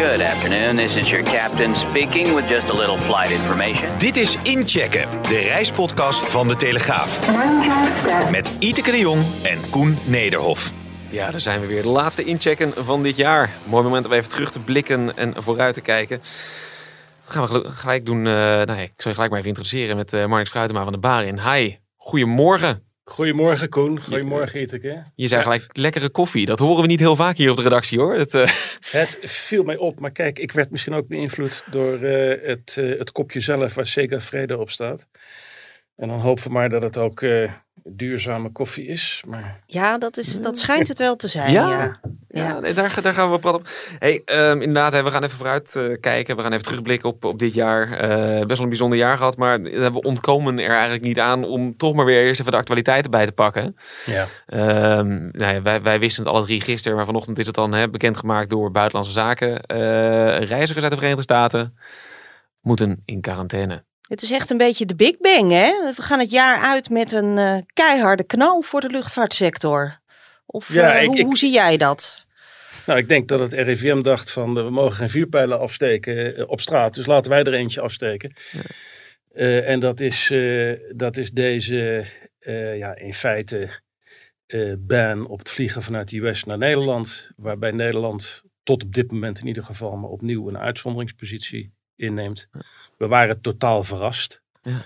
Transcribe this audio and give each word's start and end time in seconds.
Good 0.00 0.20
afternoon. 0.20 0.76
This 0.76 0.96
is 0.96 1.08
your 1.10 1.22
captain 1.24 1.76
speaking 1.76 2.34
with 2.34 2.48
just 2.48 2.68
a 2.68 2.72
little 2.72 2.96
flight 2.96 3.30
information. 3.30 3.98
Dit 3.98 4.16
is 4.16 4.42
Inchecken, 4.42 5.08
de 5.22 5.38
reispodcast 5.38 6.20
van 6.30 6.48
De 6.48 6.56
Telegraaf. 6.56 7.20
Met 8.30 8.56
Iteke 8.58 8.90
de 8.90 8.98
Jong 8.98 9.22
en 9.42 9.70
Koen 9.70 9.98
Nederhof. 10.04 10.72
Ja, 11.10 11.30
daar 11.30 11.40
zijn 11.40 11.60
we 11.60 11.66
weer. 11.66 11.82
De 11.82 11.88
laatste 11.88 12.24
inchecken 12.24 12.84
van 12.84 13.02
dit 13.02 13.16
jaar. 13.16 13.50
Mooi 13.64 13.82
moment 13.84 14.06
om 14.06 14.12
even 14.12 14.28
terug 14.28 14.50
te 14.52 14.58
blikken 14.60 15.16
en 15.16 15.34
vooruit 15.42 15.74
te 15.74 15.80
kijken. 15.80 16.18
Dat 17.24 17.34
gaan 17.34 17.42
we 17.42 17.48
gel- 17.48 17.70
gelijk 17.74 18.06
doen. 18.06 18.26
eh 18.26 18.32
nou, 18.32 18.72
ja, 18.72 18.78
ik 18.78 18.92
zal 18.96 19.10
je 19.10 19.14
gelijk 19.14 19.30
maar 19.30 19.38
even 19.38 19.48
introduceren 19.48 19.96
met 19.96 20.12
eh 20.12 20.26
Marnix 20.26 20.50
Fruitema 20.50 20.82
van 20.82 20.92
de 20.92 20.98
Barin. 20.98 21.40
Hi, 21.52 21.76
goedemorgen. 21.96 22.82
Goedemorgen 23.10 23.68
Koen, 23.68 24.02
goedemorgen 24.02 24.60
Iteke. 24.60 25.04
Je 25.14 25.28
zei 25.28 25.42
gelijk 25.42 25.66
lekkere 25.72 26.10
koffie. 26.10 26.46
Dat 26.46 26.58
horen 26.58 26.82
we 26.82 26.86
niet 26.86 26.98
heel 26.98 27.16
vaak 27.16 27.36
hier 27.36 27.50
op 27.50 27.56
de 27.56 27.62
redactie 27.62 27.98
hoor. 27.98 28.14
Het, 28.14 28.34
eh, 28.34 28.52
Het 29.00 29.18
viel 29.22 29.62
mij 29.62 29.76
op, 29.76 30.00
maar 30.00 30.10
kijk, 30.10 30.38
ik 30.38 30.52
werd 30.52 30.70
misschien 30.70 30.94
ook 30.94 31.08
beïnvloed 31.08 31.64
door 31.70 32.02
eh, 32.02 32.48
het, 32.48 32.76
eh, 32.78 32.98
het 32.98 33.12
kopje 33.12 33.40
zelf 33.40 33.74
waar 33.74 33.86
Sega 33.86 34.20
Vrede 34.20 34.58
op 34.58 34.70
staat. 34.70 35.06
En 35.96 36.08
dan 36.08 36.20
hopen 36.20 36.42
we 36.44 36.50
maar 36.50 36.68
dat 36.68 36.82
het 36.82 36.96
ook 36.96 37.20
duurzame 37.84 38.52
koffie 38.52 38.86
is. 38.86 39.22
Maar 39.26 39.60
Ja, 39.66 39.98
dat, 39.98 40.16
is, 40.16 40.40
dat 40.40 40.58
schijnt 40.58 40.88
het 40.88 40.98
wel 40.98 41.16
te 41.16 41.28
zijn. 41.28 41.52
Ja? 41.52 41.68
Ja. 41.70 42.00
ja, 42.28 42.48
Ja. 42.48 42.60
nee, 42.60 42.74
daar, 42.74 42.98
daar 43.02 43.14
gaan 43.14 43.24
we 43.24 43.30
wat 43.30 43.40
praten 43.40 43.60
op. 43.60 43.68
Hey, 43.98 44.22
ehm, 44.24 44.60
inderdaad, 44.60 45.02
we 45.02 45.10
gaan 45.10 45.24
even 45.24 45.36
vooruit 45.36 45.76
eh, 45.76 46.00
kijken. 46.00 46.36
We 46.36 46.42
gaan 46.42 46.52
even 46.52 46.64
terugblikken 46.64 47.08
op, 47.08 47.24
op 47.24 47.38
dit 47.38 47.54
jaar. 47.54 47.92
Eh, 47.92 48.36
best 48.38 48.48
wel 48.48 48.60
een 48.60 48.68
bijzonder 48.68 48.98
jaar 48.98 49.16
gehad, 49.16 49.36
maar 49.36 49.62
we 49.62 50.00
ontkomen 50.02 50.58
er 50.58 50.70
eigenlijk 50.70 51.02
niet 51.02 51.18
aan 51.18 51.44
om 51.44 51.76
toch 51.76 51.94
maar 51.94 52.04
weer 52.04 52.22
eerst 52.24 52.40
even 52.40 52.52
de 52.52 52.58
actualiteiten 52.58 53.10
bij 53.10 53.26
te 53.26 53.32
pakken. 53.32 53.76
ja, 54.06 54.26
Ehm, 54.46 55.28
nou 55.32 55.54
ja, 55.54 55.62
wij, 55.62 55.82
wij 55.82 55.98
wisten 55.98 56.24
het 56.24 56.32
alle 56.32 56.44
drie 56.44 56.60
gisteren, 56.60 56.96
maar 56.96 57.06
vanochtend 57.06 57.38
is 57.38 57.46
het 57.46 57.54
dan 57.54 57.72
hè, 57.72 57.90
bekendgemaakt 57.90 58.50
door 58.50 58.70
Buitenlandse 58.70 59.12
Zaken. 59.14 59.60
Eh, 59.62 59.78
reizigers 60.42 60.82
uit 60.82 60.90
de 60.92 60.96
Verenigde 60.98 61.22
Staten 61.22 61.76
moeten 62.60 63.02
in 63.04 63.20
quarantaine. 63.20 63.84
Het 64.10 64.22
is 64.22 64.30
echt 64.30 64.50
een 64.50 64.56
beetje 64.58 64.86
de 64.86 64.94
Big 64.96 65.18
Bang, 65.18 65.50
hè? 65.50 65.92
We 65.96 66.02
gaan 66.02 66.18
het 66.18 66.30
jaar 66.30 66.60
uit 66.62 66.90
met 66.90 67.12
een 67.12 67.38
eh, 67.38 67.56
keiharde 67.72 68.24
knal 68.24 68.60
voor 68.62 68.80
de 68.80 68.88
luchtvaartsector. 68.90 70.00
Of 70.46 70.72
Ja, 70.72 70.94
eh, 70.94 71.00
ik- 71.02 71.06
hoe, 71.08 71.18
ik- 71.18 71.24
hoe 71.24 71.36
zie 71.38 71.52
jij 71.52 71.76
dat? 71.76 72.26
nou 72.86 72.98
ik 72.98 73.08
denk 73.08 73.28
dat 73.28 73.40
het 73.40 73.52
RIVM 73.52 74.02
dacht 74.02 74.30
van 74.30 74.58
eh, 74.58 74.64
we 74.64 74.70
mogen 74.70 74.96
geen 74.96 75.10
vuurpijlen 75.10 75.60
afsteken 75.60 76.48
op 76.48 76.60
straat. 76.60 76.94
Dus 76.94 77.06
laten 77.06 77.30
wij 77.30 77.42
er 77.42 77.54
eentje 77.54 77.80
afsteken. 77.80 78.32
Eh, 79.32 79.68
en 79.68 79.80
dat 79.80 80.00
is, 80.00 80.32
dat 80.96 81.16
is 81.16 81.30
deze, 81.30 82.04
ja 82.76 82.96
in 82.96 83.14
feite, 83.14 83.68
ban 84.78 85.26
op 85.26 85.38
het 85.38 85.50
vliegen 85.50 85.82
vanuit 85.82 86.08
de 86.08 86.16
US 86.18 86.44
naar 86.44 86.58
Nederland. 86.58 87.30
Waarbij 87.36 87.70
Nederland 87.70 88.42
tot 88.62 88.82
op 88.82 88.94
dit 88.94 89.12
moment 89.12 89.38
in 89.38 89.46
ieder 89.46 89.64
geval 89.64 89.96
maar 89.96 90.10
opnieuw 90.10 90.48
een 90.48 90.58
uitzonderingspositie 90.58 91.72
inneemt. 92.00 92.48
We 92.96 93.06
waren 93.06 93.40
totaal 93.40 93.82
verrast. 93.84 94.42
Ja. 94.62 94.84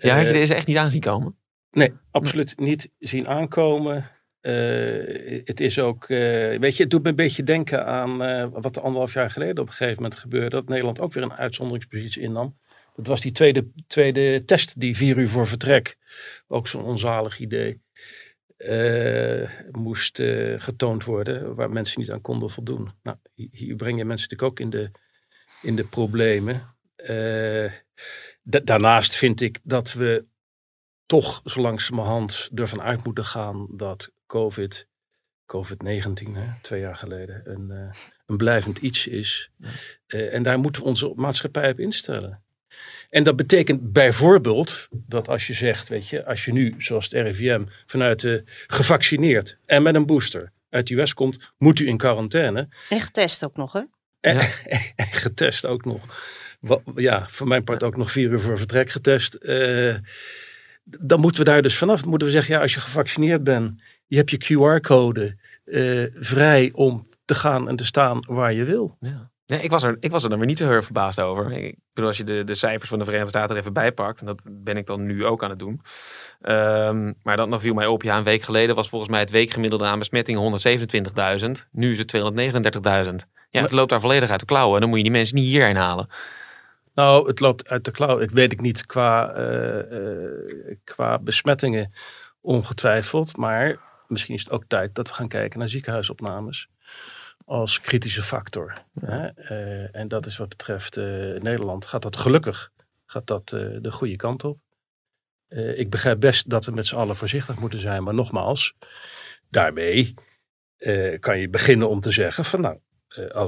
Ja, 0.00 0.14
had 0.14 0.22
je 0.22 0.26
Eh, 0.28 0.32
deze 0.32 0.54
echt 0.54 0.66
niet 0.66 0.76
aan 0.76 0.90
zien 0.90 1.00
komen? 1.00 1.36
Nee, 1.70 1.92
absoluut 2.10 2.58
niet 2.58 2.90
zien 2.98 3.28
aankomen. 3.28 4.10
Eh, 4.40 5.40
het 5.44 5.60
is 5.60 5.78
ook, 5.78 6.04
eh, 6.08 6.58
weet 6.58 6.76
je, 6.76 6.82
het 6.82 6.90
doet 6.90 7.02
me 7.02 7.08
een 7.08 7.14
beetje 7.16 7.42
denken 7.42 7.86
aan 7.86 8.22
eh, 8.22 8.48
wat 8.52 8.76
er 8.76 8.82
anderhalf 8.82 9.12
jaar 9.12 9.30
geleden 9.30 9.58
op 9.62 9.66
een 9.68 9.74
gegeven 9.74 10.02
moment 10.02 10.20
gebeurde. 10.20 10.48
Dat 10.56 10.68
Nederland 10.68 11.00
ook 11.00 11.12
weer 11.12 11.22
een 11.22 11.32
uitzonderingspositie 11.32 12.22
innam. 12.22 12.56
Dat 12.96 13.06
was 13.06 13.20
die 13.20 13.32
tweede, 13.32 13.66
tweede 13.86 14.44
test, 14.44 14.80
die 14.80 14.96
vier 14.96 15.18
uur 15.18 15.28
voor 15.30 15.46
vertrek. 15.46 15.96
Ook 16.48 16.68
zo'n 16.68 16.84
onzalig 16.84 17.38
idee. 17.38 17.80
eh, 18.56 19.50
moest 19.72 20.18
eh, 20.18 20.54
getoond 20.60 21.04
worden, 21.04 21.54
waar 21.54 21.70
mensen 21.70 22.00
niet 22.00 22.10
aan 22.10 22.20
konden 22.20 22.50
voldoen. 22.50 22.90
Nou, 23.02 23.16
hier 23.34 23.76
breng 23.76 23.98
je 23.98 24.04
mensen 24.04 24.28
natuurlijk 24.30 24.42
ook 24.42 24.60
in 24.60 24.70
de, 24.70 24.90
in 25.66 25.76
de 25.76 25.84
problemen. 25.84 26.74
Eh, 26.96 27.72
da- 28.42 28.60
daarnaast 28.64 29.16
vind 29.16 29.40
ik 29.40 29.58
dat 29.62 29.92
we 29.92 30.24
toch 31.06 31.40
zo 31.44 31.60
langzamerhand 31.60 32.50
ervan 32.54 32.82
uit 32.82 33.04
moeten 33.04 33.24
gaan 33.24 33.66
dat 33.70 34.10
COVID, 34.26 34.86
COVID-19, 35.46 36.34
hè, 36.34 36.60
twee 36.62 36.80
jaar 36.80 36.96
geleden, 36.96 37.42
een, 37.44 37.70
eh, 37.70 37.98
een 38.26 38.36
blijvend 38.36 38.78
iets 38.78 39.06
is. 39.06 39.50
Eh, 40.06 40.34
en 40.34 40.42
daar 40.42 40.58
moeten 40.58 40.82
we 40.82 40.88
onze 40.88 41.12
maatschappij 41.16 41.70
op 41.70 41.78
instellen. 41.80 42.42
En 43.10 43.22
dat 43.24 43.36
betekent 43.36 43.92
bijvoorbeeld 43.92 44.88
dat 44.90 45.28
als 45.28 45.46
je 45.46 45.54
zegt, 45.54 45.88
weet 45.88 46.08
je, 46.08 46.24
als 46.24 46.44
je 46.44 46.52
nu, 46.52 46.74
zoals 46.78 47.04
het 47.04 47.12
RIVM, 47.12 47.64
vanuit 47.86 48.20
de 48.20 48.42
gevaccineerd 48.66 49.58
en 49.66 49.82
met 49.82 49.94
een 49.94 50.06
booster 50.06 50.52
uit 50.70 50.86
de 50.86 50.94
US 50.94 51.14
komt, 51.14 51.52
moet 51.58 51.78
u 51.78 51.86
in 51.88 51.96
quarantaine. 51.96 52.68
En 52.88 53.00
getest 53.00 53.44
ook 53.44 53.56
nog, 53.56 53.72
hè? 53.72 53.82
En, 54.26 54.40
getest 54.96 55.66
ook 55.66 55.84
nog. 55.84 56.00
Ja, 56.94 57.26
voor 57.30 57.46
mijn 57.46 57.64
part 57.64 57.82
ook 57.82 57.96
nog 57.96 58.10
vier 58.10 58.30
uur 58.30 58.40
voor 58.40 58.58
vertrek 58.58 58.90
getest. 58.90 59.34
Eh, 59.34 59.94
dan 60.84 61.20
moeten 61.20 61.44
we 61.44 61.50
daar 61.50 61.62
dus 61.62 61.78
vanaf. 61.78 62.00
Dan 62.00 62.10
moeten 62.10 62.28
we 62.28 62.34
zeggen, 62.34 62.54
ja, 62.54 62.60
als 62.60 62.74
je 62.74 62.80
gevaccineerd 62.80 63.44
bent, 63.44 63.82
je 64.06 64.16
hebt 64.16 64.30
je 64.30 64.38
QR-code 64.38 65.36
eh, 65.64 66.04
vrij 66.14 66.70
om 66.74 67.08
te 67.24 67.34
gaan 67.34 67.68
en 67.68 67.76
te 67.76 67.84
staan 67.84 68.24
waar 68.28 68.52
je 68.52 68.64
wil. 68.64 68.96
Ja. 69.00 69.30
Nee, 69.46 69.60
ik 69.60 69.70
was, 69.70 69.82
er, 69.82 69.96
ik 70.00 70.10
was 70.10 70.22
er 70.22 70.28
dan 70.28 70.38
weer 70.38 70.46
niet 70.46 70.58
zo 70.58 70.68
heel 70.68 70.82
verbaasd 70.82 71.20
over. 71.20 71.52
Ik 71.52 71.76
bedoel, 71.92 72.08
als 72.08 72.16
je 72.16 72.24
de, 72.24 72.44
de 72.44 72.54
cijfers 72.54 72.88
van 72.88 72.98
de 72.98 73.04
Verenigde 73.04 73.30
Staten 73.30 73.54
er 73.54 73.60
even 73.60 73.72
bij 73.72 73.92
pakt, 73.92 74.20
en 74.20 74.26
dat 74.26 74.42
ben 74.50 74.76
ik 74.76 74.86
dan 74.86 75.06
nu 75.06 75.24
ook 75.24 75.44
aan 75.44 75.50
het 75.50 75.58
doen. 75.58 75.80
Ehm, 76.40 77.12
maar 77.22 77.36
dan, 77.36 77.50
dan 77.50 77.60
viel 77.60 77.74
mij 77.74 77.86
op, 77.86 78.02
ja, 78.02 78.16
een 78.16 78.24
week 78.24 78.42
geleden 78.42 78.74
was 78.74 78.88
volgens 78.88 79.10
mij 79.10 79.20
het 79.20 79.30
weekgemiddelde 79.30 79.84
aan 79.84 79.98
besmettingen 79.98 80.60
127.000. 81.40 81.68
Nu 81.70 81.92
is 81.92 81.98
het 81.98 82.08
239.000. 83.06 83.14
Ja, 83.50 83.62
het 83.62 83.72
loopt 83.72 83.90
daar 83.90 84.00
volledig 84.00 84.30
uit 84.30 84.40
de 84.40 84.46
klauwen. 84.46 84.80
Dan 84.80 84.88
moet 84.88 84.98
je 84.98 85.04
die 85.04 85.12
mensen 85.12 85.36
niet 85.36 85.44
hierheen 85.44 85.76
halen. 85.76 86.08
Nou, 86.96 87.26
het 87.26 87.40
loopt 87.40 87.68
uit 87.68 87.84
de 87.84 87.90
klauw. 87.90 88.20
Ik 88.20 88.30
weet 88.30 88.52
ik 88.52 88.60
niet 88.60 88.86
qua, 88.86 89.32
eh, 89.32 89.78
eh, 89.78 90.76
qua 90.84 91.18
besmettingen 91.18 91.92
ongetwijfeld. 92.40 93.36
Maar 93.36 93.80
misschien 94.08 94.34
is 94.34 94.42
het 94.42 94.52
ook 94.52 94.64
tijd 94.66 94.94
dat 94.94 95.08
we 95.08 95.14
gaan 95.14 95.28
kijken 95.28 95.58
naar 95.58 95.68
ziekenhuisopnames 95.68 96.68
als 97.44 97.80
kritische 97.80 98.22
factor. 98.22 98.72
Hè? 99.00 99.26
Eh, 99.26 99.96
en 99.96 100.08
dat 100.08 100.26
is 100.26 100.36
wat 100.36 100.48
betreft 100.48 100.96
Nederland. 101.38 101.86
Gaat 101.86 102.02
dat 102.02 102.16
gelukkig 102.16 102.70
gaat 103.06 103.26
dat, 103.26 103.48
de 103.48 103.92
goede 103.92 104.16
kant 104.16 104.44
op. 104.44 104.58
Ik 105.74 105.90
begrijp 105.90 106.20
best 106.20 106.50
dat 106.50 106.64
we 106.64 106.72
met 106.72 106.86
z'n 106.86 106.96
allen 106.96 107.16
voorzichtig 107.16 107.58
moeten 107.58 107.80
zijn. 107.80 108.02
Maar 108.02 108.14
nogmaals, 108.14 108.74
daarmee 109.50 110.14
kan 111.20 111.38
je 111.38 111.48
beginnen 111.48 111.88
om 111.88 112.00
te 112.00 112.10
zeggen 112.10 112.44
van 112.44 112.60
nou, 112.60 112.78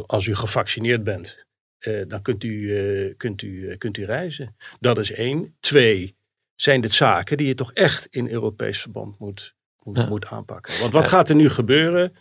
als 0.07 0.27
u 0.27 0.35
gevaccineerd 0.35 1.05
bent, 1.05 1.45
eh, 1.79 2.03
dan 2.09 2.23
kunt 2.23 2.45
u, 2.45 2.77
eh, 2.77 3.15
kunt, 3.17 3.43
u, 3.43 3.69
eh, 3.69 3.79
kunt 3.79 3.97
u 3.97 4.05
reizen. 4.05 4.57
Dat 4.81 4.99
is 4.99 5.13
één. 5.13 5.57
Twee, 5.61 6.17
zijn 6.55 6.81
dit 6.81 6.93
zaken 6.93 7.37
die 7.37 7.47
je 7.47 7.55
toch 7.55 7.73
echt 7.73 8.07
in 8.11 8.29
Europees 8.31 8.81
verband 8.81 9.19
moet, 9.19 9.55
moet, 9.83 9.97
Ja. 9.97 10.07
moet 10.07 10.27
aanpakken. 10.27 10.81
Want 10.81 10.93
wat 10.93 11.09
gaat 11.09 11.29
er 11.29 11.35
nu 11.37 11.51
gebeuren? 11.51 12.17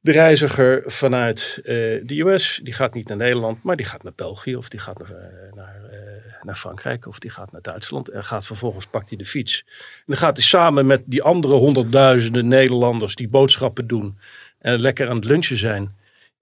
De 0.00 0.12
reiziger 0.12 0.82
vanuit 0.86 1.60
eh, 1.64 1.74
de 2.02 2.20
US, 2.20 2.60
die 2.62 2.72
gaat 2.72 2.94
niet 2.94 3.08
naar 3.08 3.16
Nederland, 3.16 3.62
maar 3.62 3.76
die 3.76 3.86
gaat 3.86 4.02
naar 4.02 4.12
België 4.16 4.56
of 4.56 4.68
die 4.68 4.80
gaat 4.80 4.98
naar, 4.98 5.10
eh, 5.10 5.52
naar, 5.52 5.84
eh, 5.90 5.98
naar 6.42 6.54
Frankrijk 6.54 7.06
of 7.06 7.18
die 7.18 7.30
gaat 7.30 7.52
naar 7.52 7.62
Duitsland. 7.62 8.08
En 8.08 8.24
gaat 8.24 8.46
vervolgens, 8.46 8.86
pakt 8.86 9.08
hij 9.08 9.18
de 9.18 9.26
fiets. 9.26 9.64
En 9.66 10.02
dan 10.06 10.16
gaat 10.16 10.36
hij 10.36 10.46
samen 10.46 10.86
met 10.86 11.02
die 11.06 11.22
andere 11.22 11.54
honderdduizenden 11.54 12.48
Nederlanders 12.48 13.14
die 13.14 13.28
boodschappen 13.28 13.86
doen 13.86 14.18
en 14.58 14.80
lekker 14.80 15.08
aan 15.08 15.16
het 15.16 15.24
lunchen 15.24 15.56
zijn 15.58 15.94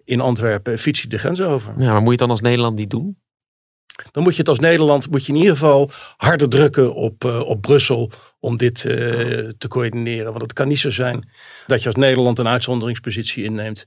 in 0.04 0.20
Antwerpen, 0.20 0.78
fiets 0.78 1.00
hij 1.00 1.10
de 1.10 1.18
grens 1.18 1.40
over. 1.40 1.74
Ja, 1.78 1.92
maar 1.92 1.94
moet 1.94 2.04
je 2.04 2.10
het 2.10 2.18
dan 2.18 2.30
als 2.30 2.40
Nederland 2.40 2.76
niet 2.76 2.90
doen? 2.90 3.16
Dan 4.10 4.22
moet 4.22 4.32
je 4.32 4.38
het 4.38 4.48
als 4.48 4.58
Nederland, 4.58 5.10
moet 5.10 5.26
je 5.26 5.32
in 5.32 5.38
ieder 5.38 5.54
geval 5.54 5.90
harder 6.16 6.48
drukken 6.48 6.94
op, 6.94 7.24
eh, 7.24 7.40
op 7.40 7.60
Brussel 7.60 8.10
om 8.40 8.56
dit 8.56 8.84
eh, 8.84 8.94
te 9.58 9.68
coördineren. 9.68 10.30
Want 10.30 10.42
het 10.42 10.52
kan 10.52 10.68
niet 10.68 10.78
zo 10.78 10.90
zijn 10.90 11.30
dat 11.66 11.80
je 11.82 11.86
als 11.86 11.96
Nederland 11.96 12.38
een 12.38 12.48
uitzonderingspositie 12.48 13.44
inneemt 13.44 13.86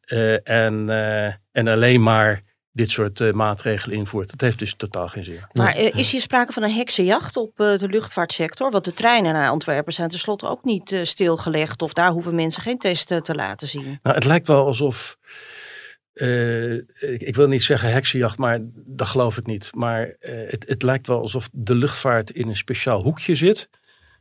eh, 0.00 0.48
en, 0.48 0.88
en 1.52 1.68
alleen 1.68 2.02
maar 2.02 2.42
dit 2.78 2.90
soort 2.90 3.20
eh, 3.20 3.32
maatregelen 3.32 3.96
invoert. 3.96 4.30
Dat 4.30 4.40
heeft 4.40 4.58
dus 4.58 4.74
totaal 4.74 5.08
geen 5.08 5.24
zin. 5.24 5.40
Maar 5.52 5.74
eh, 5.74 5.94
is 5.94 6.10
hier 6.10 6.20
sprake 6.20 6.52
van 6.52 6.62
een 6.62 6.74
heksenjacht 6.74 7.36
op 7.36 7.60
eh, 7.60 7.78
de 7.78 7.88
luchtvaartsector? 7.88 8.70
Want 8.70 8.84
de 8.84 8.92
treinen 8.92 9.32
naar 9.32 9.50
Antwerpen 9.50 9.92
zijn 9.92 10.08
tenslotte 10.08 10.48
ook 10.48 10.64
niet 10.64 10.92
eh, 10.92 11.04
stilgelegd. 11.04 11.82
Of 11.82 11.92
daar 11.92 12.10
hoeven 12.10 12.34
mensen 12.34 12.62
geen 12.62 12.78
testen 12.78 13.22
te 13.22 13.34
laten 13.34 13.68
zien. 13.68 13.98
Nou, 14.02 14.14
het 14.14 14.24
lijkt 14.24 14.46
wel 14.46 14.66
alsof 14.66 15.18
eh, 16.18 16.72
ik, 16.74 17.22
ik 17.22 17.34
wil 17.34 17.48
niet 17.48 17.62
zeggen 17.62 17.92
heksenjacht, 17.92 18.38
maar 18.38 18.58
dat 18.72 19.08
geloof 19.08 19.36
ik 19.36 19.46
niet. 19.46 19.70
Maar 19.74 20.16
eh, 20.20 20.50
het, 20.50 20.68
het 20.68 20.82
lijkt 20.82 21.06
wel 21.06 21.20
alsof 21.20 21.48
de 21.52 21.74
luchtvaart 21.74 22.30
in 22.30 22.48
een 22.48 22.56
speciaal 22.56 23.02
hoekje 23.02 23.34
zit. 23.34 23.68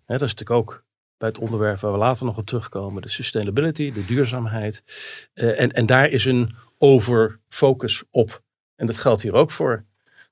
Hè, 0.05 0.17
dat 0.17 0.27
is 0.27 0.33
natuurlijk 0.33 0.59
ook 0.59 0.85
bij 1.17 1.27
het 1.27 1.37
onderwerp 1.37 1.79
waar 1.79 1.91
we 1.91 1.97
later 1.97 2.25
nog 2.25 2.37
op 2.37 2.45
terugkomen. 2.45 3.01
De 3.01 3.09
sustainability, 3.09 3.91
de 3.91 4.05
duurzaamheid. 4.05 4.83
Eh, 5.33 5.59
en, 5.59 5.71
en 5.71 5.85
daar 5.85 6.09
is 6.09 6.25
een 6.25 6.55
overfocus 6.77 8.03
op. 8.11 8.41
En 8.77 8.87
dat 8.87 8.97
geldt 8.97 9.21
hier 9.21 9.33
ook 9.33 9.51
voor. 9.51 9.85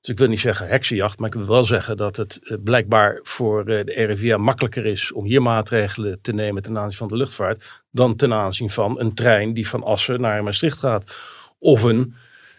Dus 0.06 0.14
ik 0.14 0.20
wil 0.20 0.28
niet 0.28 0.40
zeggen 0.40 0.68
heksenjacht, 0.68 1.18
maar 1.18 1.28
ik 1.28 1.34
wil 1.34 1.46
wel 1.46 1.64
zeggen 1.64 1.96
dat 1.96 2.16
het 2.16 2.40
eh, 2.42 2.56
blijkbaar 2.64 3.20
voor 3.22 3.60
eh, 3.60 3.84
de 3.84 3.92
RIVA 3.92 4.36
makkelijker 4.36 4.86
is 4.86 5.12
om 5.12 5.24
hier 5.24 5.42
maatregelen 5.42 6.18
te 6.20 6.32
nemen 6.32 6.62
ten 6.62 6.78
aanzien 6.78 6.98
van 6.98 7.08
de 7.08 7.16
luchtvaart. 7.16 7.82
Dan 7.90 8.16
ten 8.16 8.32
aanzien 8.32 8.70
van 8.70 9.00
een 9.00 9.14
trein 9.14 9.52
die 9.52 9.68
van 9.68 9.82
Assen 9.82 10.20
naar 10.20 10.42
Maastricht 10.42 10.78
gaat. 10.78 11.14
Of 11.58 11.82
een 11.82 12.14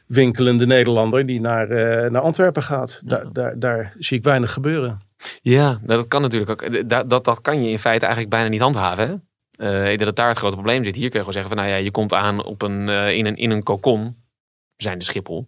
winkelende 0.05 0.65
Nederlander 0.65 1.25
die 1.25 1.41
naar, 1.41 1.69
eh, 1.69 2.09
naar 2.11 2.21
Antwerpen 2.21 2.63
gaat. 2.63 3.01
Daar, 3.05 3.33
daar, 3.33 3.59
daar 3.59 3.93
zie 3.99 4.17
ik 4.17 4.23
weinig 4.23 4.53
gebeuren. 4.53 5.01
Ja, 5.41 5.65
nou, 5.65 5.99
dat 5.99 6.07
kan 6.07 6.21
natuurlijk 6.21 6.51
ook. 6.51 6.89
Dat, 6.89 7.09
dat, 7.09 7.23
dat 7.23 7.41
kan 7.41 7.63
je 7.63 7.69
in 7.69 7.79
feite 7.79 8.05
eigenlijk 8.05 8.35
bijna 8.35 8.49
niet 8.49 8.61
handhaven. 8.61 9.07
Hè? 9.07 9.13
Ik 9.81 9.97
denk 9.97 10.05
dat 10.05 10.15
daar 10.15 10.27
het 10.27 10.37
grote 10.37 10.55
probleem 10.55 10.83
zit. 10.83 10.95
Hier 10.95 11.09
kun 11.09 11.19
je 11.19 11.25
gewoon 11.25 11.33
zeggen 11.33 11.51
van 11.51 11.63
nou 11.63 11.75
ja, 11.75 11.83
je 11.83 11.91
komt 11.91 12.13
aan 12.13 12.43
op 12.43 12.61
een, 12.61 12.89
in, 12.89 13.25
een, 13.25 13.35
in 13.35 13.51
een 13.51 13.63
kokon, 13.63 14.15
zijn 14.75 14.97
de 14.97 15.03
Schiphol. 15.03 15.47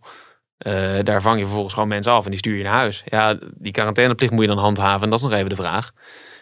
Eh, 0.60 1.00
daar 1.04 1.22
vang 1.22 1.38
je 1.38 1.44
vervolgens 1.44 1.74
gewoon 1.74 1.90
mensen 1.90 2.12
af 2.12 2.24
en 2.24 2.30
die 2.30 2.40
stuur 2.40 2.58
je 2.58 2.64
naar 2.64 2.74
huis. 2.74 3.04
Ja, 3.06 3.38
die 3.54 3.72
quarantaineplicht 3.72 4.32
moet 4.32 4.42
je 4.42 4.48
dan 4.48 4.58
handhaven 4.58 5.04
en 5.04 5.10
dat 5.10 5.20
is 5.20 5.26
nog 5.26 5.34
even 5.34 5.50
de 5.50 5.56
vraag. 5.56 5.92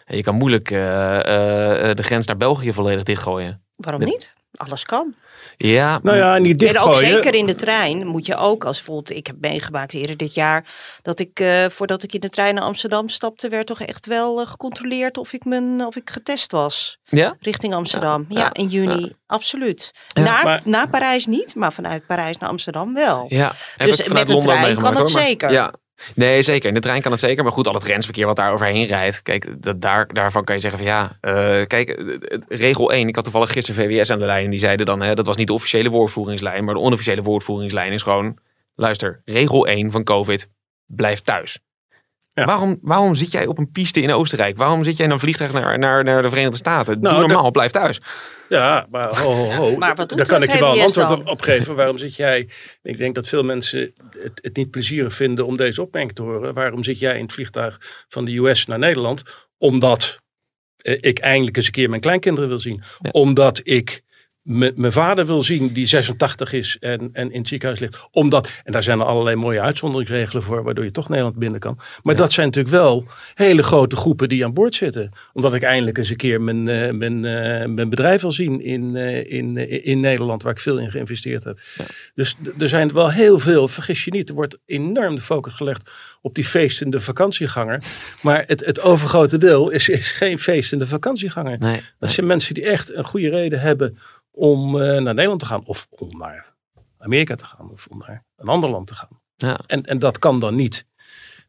En 0.04 0.16
je 0.16 0.22
kan 0.22 0.34
moeilijk 0.34 0.70
eh, 0.70 1.90
eh, 1.90 1.96
de 1.96 2.02
grens 2.02 2.26
naar 2.26 2.36
België 2.36 2.72
volledig 2.72 3.02
dichtgooien. 3.02 3.62
Waarom 3.76 4.04
niet? 4.04 4.34
Alles 4.54 4.84
kan. 4.84 5.14
Ja, 5.56 6.00
Nou 6.02 6.16
ja, 6.16 6.36
en 6.36 6.42
die 6.42 6.52
En 6.52 6.58
ook 6.58 6.86
dichtgooien. 6.86 7.10
zeker 7.12 7.34
in 7.34 7.46
de 7.46 7.54
trein 7.54 8.06
moet 8.06 8.26
je 8.26 8.36
ook, 8.36 8.64
als 8.64 8.76
bijvoorbeeld, 8.76 9.18
ik 9.18 9.26
heb 9.26 9.36
meegemaakt 9.40 9.94
eerder 9.94 10.16
dit 10.16 10.34
jaar, 10.34 10.64
dat 11.02 11.20
ik 11.20 11.40
eh, 11.40 11.64
voordat 11.68 12.02
ik 12.02 12.12
in 12.14 12.20
de 12.20 12.28
trein 12.28 12.54
naar 12.54 12.64
Amsterdam 12.64 13.08
stapte, 13.08 13.48
werd 13.48 13.66
toch 13.66 13.80
echt 13.80 14.06
wel 14.06 14.40
eh, 14.40 14.46
gecontroleerd 14.46 15.18
of 15.18 15.32
ik, 15.32 15.44
mijn, 15.44 15.86
of 15.86 15.96
ik 15.96 16.10
getest 16.10 16.52
was 16.52 16.98
ja? 17.04 17.36
richting 17.40 17.74
Amsterdam. 17.74 18.26
Ja, 18.28 18.40
ja, 18.40 18.52
in 18.52 18.66
juni, 18.68 19.14
absoluut. 19.26 19.90
Naar, 20.14 20.44
maar- 20.44 20.62
naar 20.64 20.90
Parijs 20.90 21.26
niet, 21.26 21.54
maar 21.54 21.72
vanuit 21.72 22.06
Parijs 22.06 22.38
naar 22.38 22.48
Amsterdam 22.48 22.94
wel. 22.94 23.26
Ja, 23.28 23.52
heb 23.76 23.88
Dus 23.88 24.08
met 24.08 24.30
ook 24.32 24.42
trein 24.42 24.76
kan 24.76 24.96
het 24.96 25.12
hoor, 25.12 25.22
zeker. 25.22 25.50
Ja. 25.50 25.72
Nee, 26.14 26.42
zeker. 26.42 26.68
In 26.68 26.74
de 26.74 26.80
trein 26.80 27.02
kan 27.02 27.12
het 27.12 27.20
zeker. 27.20 27.42
Maar 27.42 27.52
goed, 27.52 27.66
al 27.66 27.74
het 27.74 27.82
grensverkeer 27.82 28.26
wat 28.26 28.36
daar 28.36 28.52
overheen 28.52 28.86
rijdt. 28.86 29.22
Kijk, 29.22 29.62
dat, 29.62 29.80
daar, 29.80 30.14
daarvan 30.14 30.44
kan 30.44 30.54
je 30.54 30.60
zeggen 30.60 30.80
van 30.80 30.88
ja, 30.88 31.16
eh, 31.20 31.66
kijk, 31.66 31.88
eh, 31.88 32.14
eh, 32.14 32.40
regel 32.48 32.92
1. 32.92 33.08
Ik 33.08 33.14
had 33.14 33.24
toevallig 33.24 33.52
gisteren 33.52 33.84
VWS 33.84 34.10
aan 34.10 34.18
de 34.18 34.24
lijn. 34.24 34.44
En 34.44 34.50
die 34.50 34.58
zeiden 34.58 34.86
dan, 34.86 35.00
hè, 35.00 35.14
dat 35.14 35.26
was 35.26 35.36
niet 35.36 35.46
de 35.46 35.52
officiële 35.52 35.88
woordvoeringslijn. 35.88 36.64
Maar 36.64 36.74
de 36.74 36.80
onofficiële 36.80 37.22
woordvoeringslijn 37.22 37.92
is 37.92 38.02
gewoon, 38.02 38.38
luister, 38.74 39.22
regel 39.24 39.66
1 39.66 39.90
van 39.90 40.04
COVID, 40.04 40.50
blijf 40.86 41.20
thuis. 41.20 41.58
Ja. 42.38 42.44
Waarom, 42.44 42.78
waarom 42.82 43.14
zit 43.14 43.30
jij 43.30 43.46
op 43.46 43.58
een 43.58 43.70
piste 43.70 44.00
in 44.00 44.10
Oostenrijk? 44.10 44.56
Waarom 44.56 44.84
zit 44.84 44.96
jij 44.96 45.06
in 45.06 45.12
een 45.12 45.18
vliegtuig 45.18 45.52
naar, 45.52 45.78
naar, 45.78 46.04
naar 46.04 46.22
de 46.22 46.28
Verenigde 46.28 46.56
Staten? 46.56 47.00
Nou, 47.00 47.16
Doe 47.16 47.26
normaal, 47.26 47.50
blijf 47.50 47.70
thuis. 47.70 48.00
Ja, 48.48 48.86
maar 48.90 49.16
ho, 49.16 49.32
ho, 49.32 49.50
ho. 49.50 49.76
Maar 49.76 49.94
wat 49.94 50.08
Daar 50.08 50.26
kan 50.26 50.42
ik 50.42 50.50
je 50.50 50.58
wel 50.58 50.74
een 50.74 50.80
antwoord 50.80 51.08
dan? 51.08 51.28
op, 51.28 51.42
geven. 51.42 51.74
Waarom 51.74 51.98
zit 51.98 52.16
jij... 52.16 52.48
Ik 52.82 52.98
denk 52.98 53.14
dat 53.14 53.28
veel 53.28 53.42
mensen 53.42 53.92
het, 54.18 54.38
het 54.42 54.56
niet 54.56 54.70
plezierig 54.70 55.14
vinden 55.14 55.46
om 55.46 55.56
deze 55.56 55.82
opmerking 55.82 56.14
te 56.14 56.22
horen. 56.22 56.54
Waarom 56.54 56.84
zit 56.84 56.98
jij 56.98 57.16
in 57.16 57.22
het 57.22 57.32
vliegtuig 57.32 58.04
van 58.08 58.24
de 58.24 58.36
US 58.36 58.66
naar 58.66 58.78
Nederland? 58.78 59.22
Omdat 59.58 60.20
eh, 60.76 60.98
ik 61.00 61.18
eindelijk 61.18 61.56
eens 61.56 61.66
een 61.66 61.72
keer 61.72 61.88
mijn 61.88 62.00
kleinkinderen 62.00 62.48
wil 62.48 62.60
zien. 62.60 62.82
Ja. 62.98 63.10
Omdat 63.10 63.60
ik 63.62 64.02
mijn 64.48 64.92
vader 64.92 65.26
wil 65.26 65.42
zien 65.42 65.72
die 65.72 65.86
86 65.86 66.52
is 66.52 66.76
en, 66.80 67.10
en 67.12 67.32
in 67.32 67.38
het 67.38 67.48
ziekenhuis 67.48 67.80
ligt. 67.80 68.08
Omdat, 68.10 68.50
en 68.64 68.72
daar 68.72 68.82
zijn 68.82 69.00
er 69.00 69.06
allerlei 69.06 69.36
mooie 69.36 69.60
uitzonderingsregelen 69.60 70.42
voor, 70.42 70.62
waardoor 70.62 70.84
je 70.84 70.90
toch 70.90 71.08
Nederland 71.08 71.36
binnen 71.36 71.60
kan. 71.60 71.78
Maar 72.02 72.16
dat 72.16 72.32
zijn 72.32 72.46
natuurlijk 72.46 72.74
wel 72.74 73.04
hele 73.34 73.62
grote 73.62 73.96
groepen 73.96 74.28
die 74.28 74.44
aan 74.44 74.54
boord 74.54 74.74
zitten. 74.74 75.10
Omdat 75.32 75.54
ik 75.54 75.62
eindelijk 75.62 75.98
eens 75.98 76.10
een 76.10 76.16
keer 76.16 76.40
mijn, 76.40 76.68
eh, 76.68 76.92
mijn, 76.92 77.24
eh, 77.24 77.66
mijn 77.66 77.88
bedrijf 77.88 78.20
wil 78.20 78.32
zien 78.32 78.60
in, 78.60 78.96
eh, 78.96 79.32
in, 79.32 79.56
in 79.84 80.00
Nederland, 80.00 80.42
waar 80.42 80.52
ik 80.52 80.60
veel 80.60 80.78
in 80.78 80.90
geïnvesteerd 80.90 81.44
heb. 81.44 81.60
Dus 82.14 82.36
er 82.58 82.68
zijn 82.68 82.92
wel 82.92 83.10
heel 83.10 83.38
veel, 83.38 83.68
vergis 83.68 84.04
je 84.04 84.10
niet, 84.10 84.28
er 84.28 84.34
wordt 84.34 84.58
enorm 84.66 85.14
de 85.14 85.20
focus 85.20 85.54
gelegd 85.54 85.90
op 86.20 86.34
die 86.34 86.44
feestende 86.44 87.00
vakantieganger. 87.00 87.82
Maar 88.22 88.44
het, 88.46 88.64
het 88.64 88.80
overgrote 88.80 89.38
deel 89.38 89.70
is, 89.70 89.88
is 89.88 90.12
geen 90.12 90.38
feestende 90.38 90.86
vakantieganger. 90.86 91.58
Nee. 91.58 91.80
Dat 91.98 92.10
zijn 92.10 92.26
mensen 92.26 92.54
die 92.54 92.64
echt 92.64 92.94
een 92.94 93.04
goede 93.04 93.28
reden 93.28 93.60
hebben 93.60 93.98
om 94.38 94.80
eh, 94.82 94.88
naar 94.88 95.14
Nederland 95.14 95.40
te 95.40 95.46
gaan. 95.46 95.64
Of 95.64 95.86
om 95.90 96.18
naar 96.18 96.54
Amerika 96.98 97.34
te 97.34 97.44
gaan. 97.44 97.70
Of 97.70 97.86
om 97.86 97.98
naar 98.06 98.24
een 98.36 98.48
ander 98.48 98.70
land 98.70 98.86
te 98.86 98.94
gaan. 98.94 99.20
Ja. 99.36 99.60
En, 99.66 99.82
en 99.82 99.98
dat 99.98 100.18
kan 100.18 100.40
dan 100.40 100.54
niet 100.54 100.86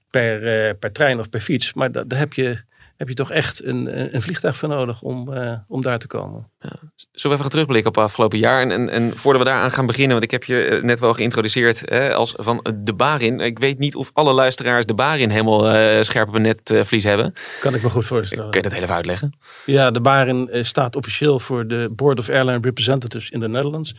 per, 0.10 0.68
eh, 0.68 0.76
per 0.80 0.92
trein 0.92 1.20
of 1.20 1.30
per 1.30 1.42
fiets. 1.42 1.74
Maar 1.74 1.92
da- 1.92 2.04
daar 2.04 2.20
heb 2.20 2.34
je, 2.34 2.64
heb 3.00 3.08
je 3.08 3.14
toch 3.14 3.32
echt 3.32 3.64
een, 3.64 4.14
een 4.16 4.22
vliegtuig 4.22 4.58
voor 4.58 4.70
nodig 4.70 5.02
om, 5.02 5.34
eh, 5.34 5.54
om 5.68 5.82
daar 5.82 6.00
te 6.00 6.08
komen. 6.08 6.50
Zullen 6.60 6.78
we 7.12 7.28
even 7.28 7.40
gaan 7.40 7.50
terugblikken 7.50 7.90
op 7.90 7.96
het 7.96 8.04
afgelopen 8.04 8.40
jaar? 8.40 8.62
En, 8.62 8.72
en, 8.72 8.90
en 8.90 9.18
voordat 9.18 9.42
we 9.42 9.48
daaraan 9.48 9.72
gaan 9.72 9.86
beginnen, 9.86 10.12
want 10.12 10.24
ik 10.24 10.32
heb 10.32 10.44
je 10.44 10.64
eh, 10.64 10.84
net 10.84 11.00
wel 11.00 11.14
geïntroduceerd 11.14 11.82
hè, 11.86 12.14
als 12.14 12.34
van 12.38 12.62
eh, 12.62 12.74
de 12.78 12.94
Barin. 12.94 13.40
Ik 13.40 13.60
weet 13.60 13.80
niet 13.80 13.96
of 13.96 14.10
alle 14.14 14.34
luisteraars 14.34 14.86
de 14.86 14.94
Barin 14.94 15.30
helemaal 15.30 15.70
eh, 15.70 16.04
scherp 16.04 16.28
op 16.28 16.34
een 16.34 16.42
netvlies 16.42 17.04
hebben. 17.04 17.34
Kan 17.60 17.74
ik 17.74 17.84
me 17.84 17.90
goed 17.90 18.06
voorstellen. 18.06 18.50
Kun 18.50 18.62
je 18.62 18.68
dat 18.68 18.74
heel 18.74 18.84
even 18.84 18.96
uitleggen? 18.96 19.38
Ja, 19.66 19.92
de 19.92 20.02
Barin 20.02 20.50
staat 20.52 20.96
officieel 20.96 21.40
voor 21.40 21.68
de 21.68 21.90
Board 21.92 22.20
of 22.20 22.30
Airline 22.30 22.60
Representatives 22.62 23.30
in 23.30 23.40
the 23.40 23.48
Netherlands. 23.48 23.96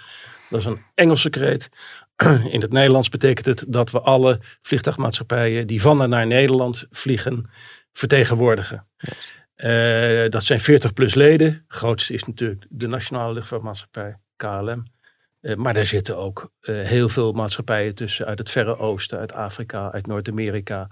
Dat 0.51 0.61
is 0.61 0.67
een 0.67 0.83
Engelse 0.95 1.31
kreet. 1.31 1.71
In 2.51 2.61
het 2.61 2.73
Nederlands 2.73 3.09
betekent 3.09 3.47
het 3.47 3.65
dat 3.69 3.91
we 3.91 4.01
alle 4.01 4.41
vliegtuigmaatschappijen 4.63 5.67
die 5.67 5.81
van 5.81 6.03
en 6.03 6.09
naar 6.09 6.27
Nederland 6.27 6.87
vliegen 6.91 7.51
vertegenwoordigen. 7.93 8.87
Eh, 9.55 10.29
dat 10.29 10.45
zijn 10.45 10.61
40 10.61 10.93
plus 10.93 11.15
leden. 11.15 11.65
De 11.69 11.75
grootste 11.75 12.15
is 12.15 12.25
natuurlijk 12.25 12.67
de 12.69 12.87
Nationale 12.87 13.33
Luchtvaartmaatschappij, 13.33 14.17
KLM. 14.37 14.85
Eh, 15.41 15.55
maar 15.57 15.73
daar 15.73 15.87
zitten 15.87 16.17
ook 16.17 16.51
eh, 16.61 16.81
heel 16.81 17.09
veel 17.09 17.33
maatschappijen 17.33 17.95
tussen 17.95 18.27
uit 18.27 18.39
het 18.39 18.51
Verre 18.51 18.79
Oosten, 18.79 19.19
uit 19.19 19.33
Afrika, 19.33 19.91
uit 19.93 20.07
Noord-Amerika 20.07 20.89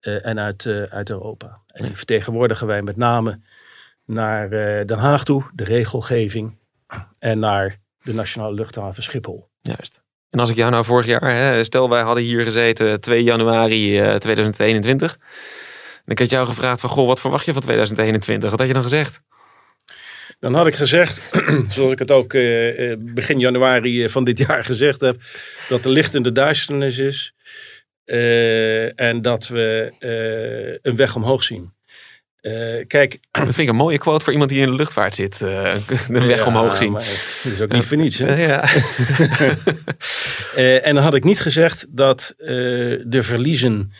en 0.00 0.38
uit, 0.38 0.66
uit 0.90 1.10
Europa. 1.10 1.60
En 1.66 1.84
die 1.84 1.96
vertegenwoordigen 1.96 2.66
wij 2.66 2.82
met 2.82 2.96
name 2.96 3.40
naar 4.04 4.48
Den 4.86 4.98
Haag 4.98 5.24
toe, 5.24 5.44
de 5.54 5.64
regelgeving, 5.64 6.58
en 7.18 7.38
naar 7.38 7.78
de 8.02 8.14
Nationale 8.14 8.54
Luchthaven 8.54 9.02
Schiphol. 9.02 9.48
Juist. 9.60 10.02
En 10.30 10.40
als 10.40 10.50
ik 10.50 10.56
jou 10.56 10.70
nou 10.70 10.84
vorig 10.84 11.06
jaar, 11.06 11.34
hè, 11.34 11.64
stel 11.64 11.88
wij 11.88 12.02
hadden 12.02 12.24
hier 12.24 12.42
gezeten 12.42 13.00
2 13.00 13.22
januari 13.22 14.00
eh, 14.00 14.14
2021. 14.14 15.18
En 16.04 16.12
ik 16.12 16.18
had 16.18 16.30
jou 16.30 16.46
gevraagd 16.46 16.80
van, 16.80 16.90
goh, 16.90 17.06
wat 17.06 17.20
verwacht 17.20 17.44
je 17.44 17.52
van 17.52 17.62
2021? 17.62 18.50
Wat 18.50 18.58
had 18.58 18.68
je 18.68 18.74
dan 18.74 18.82
gezegd? 18.82 19.20
Dan 20.40 20.54
had 20.54 20.66
ik 20.66 20.74
gezegd, 20.74 21.22
zoals 21.74 21.92
ik 21.92 21.98
het 21.98 22.10
ook 22.10 22.34
eh, 22.34 22.90
eh, 22.90 22.98
begin 23.00 23.38
januari 23.38 24.04
eh, 24.04 24.10
van 24.10 24.24
dit 24.24 24.38
jaar 24.46 24.64
gezegd 24.64 25.00
heb, 25.00 25.16
dat 25.68 25.84
er 25.84 25.90
licht 25.90 26.14
in 26.14 26.22
de 26.22 26.32
duisternis 26.32 26.98
is 26.98 27.34
en 28.96 29.22
dat 29.22 29.48
we 29.48 29.92
een 30.82 30.96
weg 30.96 31.16
omhoog 31.16 31.42
zien. 31.44 31.72
Kijk, 32.86 33.18
Dat 33.30 33.42
vind 33.42 33.58
ik 33.58 33.68
een 33.68 33.76
mooie 33.76 33.98
quote 33.98 34.24
voor 34.24 34.32
iemand 34.32 34.50
die 34.50 34.60
in 34.60 34.66
de 34.66 34.74
luchtvaart 34.74 35.14
zit. 35.14 35.40
een 35.40 36.26
weg 36.26 36.38
ja, 36.38 36.44
omhoog 36.44 36.76
zien. 36.76 36.92
maar 36.92 37.00
Dat 37.42 37.52
is 37.52 37.60
ook 37.60 37.72
niet 37.72 37.84
voor 37.84 37.96
niets. 37.96 38.18
Hè? 38.18 38.44
Ja. 38.46 38.64
En 40.82 40.94
dan 40.94 41.04
had 41.04 41.14
ik 41.14 41.24
niet 41.24 41.40
gezegd 41.40 41.86
dat 41.88 42.34
de 42.36 43.18
verliezen 43.20 43.92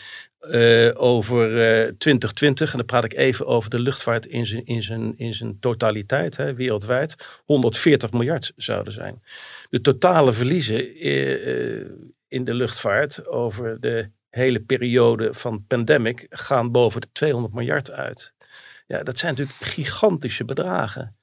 eh, 0.50 0.90
over 0.94 1.44
eh, 1.44 1.92
2020, 1.98 2.70
en 2.70 2.76
dan 2.76 2.86
praat 2.86 3.04
ik 3.04 3.16
even 3.16 3.46
over 3.46 3.70
de 3.70 3.78
luchtvaart 3.78 4.26
in 4.26 4.46
zijn, 4.46 4.66
in 4.66 4.82
zijn, 4.82 5.18
in 5.18 5.34
zijn 5.34 5.56
totaliteit, 5.60 6.36
hè, 6.36 6.54
wereldwijd, 6.54 7.40
140 7.44 8.12
miljard 8.12 8.52
zouden 8.56 8.92
zijn. 8.92 9.22
De 9.70 9.80
totale 9.80 10.32
verliezen 10.32 10.94
eh, 10.94 11.78
eh, 11.78 11.86
in 12.28 12.44
de 12.44 12.54
luchtvaart 12.54 13.26
over 13.26 13.80
de 13.80 14.08
hele 14.30 14.60
periode 14.60 15.34
van 15.34 15.64
pandemic 15.66 16.26
gaan 16.30 16.70
boven 16.70 17.00
de 17.00 17.08
200 17.12 17.54
miljard 17.54 17.90
uit. 17.90 18.34
Ja, 18.86 19.02
dat 19.02 19.18
zijn 19.18 19.34
natuurlijk 19.34 19.58
gigantische 19.60 20.44
bedragen. 20.44 21.16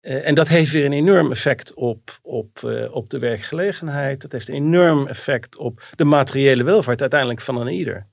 Eh, 0.00 0.26
en 0.26 0.34
dat 0.34 0.48
heeft 0.48 0.72
weer 0.72 0.84
een 0.84 0.92
enorm 0.92 1.30
effect 1.30 1.74
op, 1.74 2.18
op, 2.22 2.64
eh, 2.64 2.94
op 2.94 3.10
de 3.10 3.18
werkgelegenheid. 3.18 4.20
Dat 4.20 4.32
heeft 4.32 4.48
een 4.48 4.54
enorm 4.54 5.06
effect 5.06 5.56
op 5.56 5.82
de 5.94 6.04
materiële 6.04 6.62
welvaart 6.62 7.00
uiteindelijk 7.00 7.40
van 7.40 7.56
een 7.56 7.68
ieder. 7.68 8.06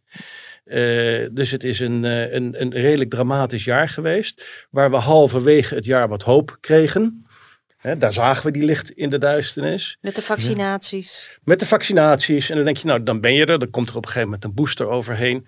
Eh, 0.63 1.27
dus 1.31 1.51
het 1.51 1.63
is 1.63 1.79
een, 1.79 2.05
eh, 2.05 2.33
een, 2.33 2.61
een 2.61 2.71
redelijk 2.71 3.09
dramatisch 3.09 3.63
jaar 3.63 3.89
geweest. 3.89 4.65
Waar 4.69 4.91
we 4.91 4.97
halverwege 4.97 5.75
het 5.75 5.85
jaar 5.85 6.07
wat 6.07 6.23
hoop 6.23 6.57
kregen. 6.59 7.25
Hè, 7.77 7.97
daar 7.97 8.13
zagen 8.13 8.45
we 8.45 8.51
die 8.51 8.63
licht 8.63 8.89
in 8.91 9.09
de 9.09 9.17
duisternis. 9.17 9.97
Met 10.01 10.15
de 10.15 10.21
vaccinaties. 10.21 11.39
Met 11.43 11.59
de 11.59 11.65
vaccinaties. 11.65 12.49
En 12.49 12.55
dan 12.55 12.65
denk 12.65 12.77
je, 12.77 12.87
nou, 12.87 13.03
dan 13.03 13.21
ben 13.21 13.33
je 13.33 13.45
er. 13.45 13.59
Dan 13.59 13.69
komt 13.69 13.89
er 13.89 13.95
op 13.95 14.01
een 14.01 14.07
gegeven 14.07 14.27
moment 14.27 14.43
een 14.45 14.53
booster 14.53 14.87
overheen. 14.87 15.47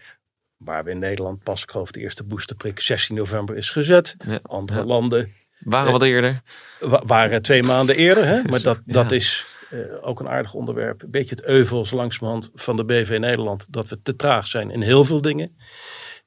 Waar 0.58 0.84
we 0.84 0.92
in 0.92 1.00
Nederland 1.00 1.44
pas, 1.44 1.62
ik 1.64 1.72
geloof, 1.72 1.92
de 1.92 2.00
eerste 2.00 2.24
boosterprik 2.24 2.80
16 2.80 3.16
november 3.16 3.58
is 3.58 3.70
gezet. 3.70 4.16
Ja, 4.28 4.40
Andere 4.44 4.80
ja. 4.80 4.86
landen 4.86 5.34
Waren 5.60 5.92
wat 5.92 6.04
eerder. 6.04 6.42
wa- 6.80 7.04
waren 7.06 7.42
twee 7.42 7.64
maanden 7.64 7.96
eerder. 7.96 8.26
Hè? 8.26 8.42
Maar 8.50 8.62
dat, 8.62 8.80
dat 8.86 9.10
Ja. 9.10 9.16
is 9.16 9.46
eh, 9.70 10.08
ook 10.08 10.20
een 10.20 10.30
aardig 10.30 10.54
onderwerp. 10.54 11.02
Een 11.02 11.12
beetje 11.12 11.36
het 11.36 11.46
euvels 11.46 11.92
langzamerhand 11.92 12.52
van 12.54 12.76
de 12.76 12.86
BV 12.86 13.18
Nederland. 13.20 13.68
Dat 13.70 13.88
we 13.88 14.02
te 14.02 14.16
traag 14.16 14.48
zijn 14.48 14.72
in 14.72 14.82
heel 14.82 15.04
veel 15.04 15.22
dingen. 15.22 15.58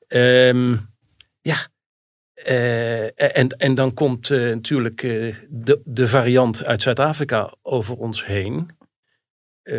Ehm, 0.07 0.77
ja. 1.41 1.57
Eh, 2.35 3.37
en, 3.37 3.49
en 3.49 3.75
dan 3.75 3.95
komt 3.95 4.31
eh, 4.31 4.39
natuurlijk 4.39 5.01
de, 5.49 5.81
de 5.85 6.09
variant 6.09 6.65
uit 6.65 6.83
Zuid-Afrika 6.83 7.55
over 7.63 7.97
ons 7.97 8.27
heen. 8.27 8.81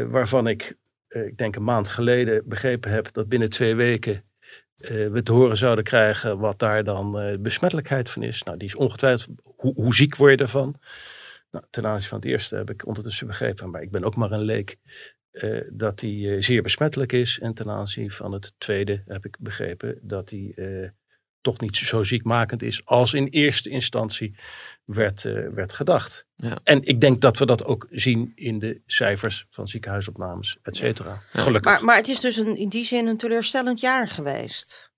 Waarvan 0.08 0.48
ik, 0.48 0.76
ik 1.08 1.38
denk 1.38 1.56
een 1.56 1.64
maand 1.64 1.88
geleden 1.88 2.44
begrepen 2.46 2.92
heb 2.92 3.12
dat 3.12 3.28
binnen 3.28 3.50
twee 3.50 3.76
weken 3.76 4.24
we 4.78 5.22
te 5.24 5.32
horen 5.32 5.58
zouden 5.58 5.84
krijgen 5.84 6.38
wat 6.40 6.60
daar 6.60 6.84
dan 6.84 7.38
besmettelijkheid 7.42 8.10
van 8.10 8.24
is. 8.24 8.44
Nou, 8.44 8.58
die 8.58 8.68
is 8.68 8.76
ongetwijfeld, 8.76 9.42
hoe, 9.44 9.74
hoe 9.74 9.96
ziek 9.96 10.16
word 10.16 10.32
je 10.32 10.38
ervan? 10.38 10.80
Nou, 11.54 11.66
ten 11.70 11.86
aanzien 11.86 12.10
van 12.10 12.20
het 12.20 12.28
eerste 12.28 12.56
heb 12.56 12.70
ik 12.70 12.88
ondertussen 12.88 13.28
begrepen, 13.28 13.70
maar 13.70 13.82
ik 13.82 13.92
ben 13.92 14.04
ook 14.04 14.16
maar 14.16 14.32
een 14.32 14.42
leek, 14.42 14.78
eh, 15.32 15.62
dat 15.70 16.00
die 16.00 16.36
eh, 16.36 16.42
zeer 16.42 16.62
besmettelijk 16.62 17.12
is. 17.12 17.40
En 17.40 17.54
ten 17.54 17.70
aanzien 17.70 18.12
van 18.12 18.32
het 18.32 18.54
tweede 18.58 19.04
heb 19.06 19.26
ik 19.26 19.38
begrepen 19.40 20.00
dat 20.02 20.30
die 20.30 20.54
eh, 20.54 20.90
toch 21.42 21.60
niet 21.60 21.76
zo 21.76 22.04
ziekmakend 22.04 22.62
is 22.62 22.86
als 22.86 23.14
in 23.14 23.28
eerste 23.28 23.70
instantie 23.70 24.36
werd, 24.86 25.22
werd 25.54 25.74
gedacht. 25.74 26.26
Ja. 26.36 26.60
En 26.64 26.84
ik 26.84 27.02
denk 27.02 27.22
dat 27.22 27.38
we 27.38 27.46
dat 27.46 27.66
ook 27.66 27.88
zien 27.90 28.32
in 28.36 28.60
de 28.60 28.82
cijfers 28.86 29.46
van 29.50 29.68
ziekenhuisopnames, 29.68 30.58
et 30.62 30.76
cetera. 30.76 31.22
Gelukkig. 31.28 31.72
Maar, 31.72 31.84
maar 31.84 31.96
het 31.96 32.08
is 32.08 32.20
dus 32.20 32.38
een, 32.38 32.56
in 32.56 32.70
die 32.70 32.84
zin 32.84 33.08
een 33.08 33.18
teleurstellend 33.18 33.80
jaar 33.80 34.08
geweest. 34.08 34.93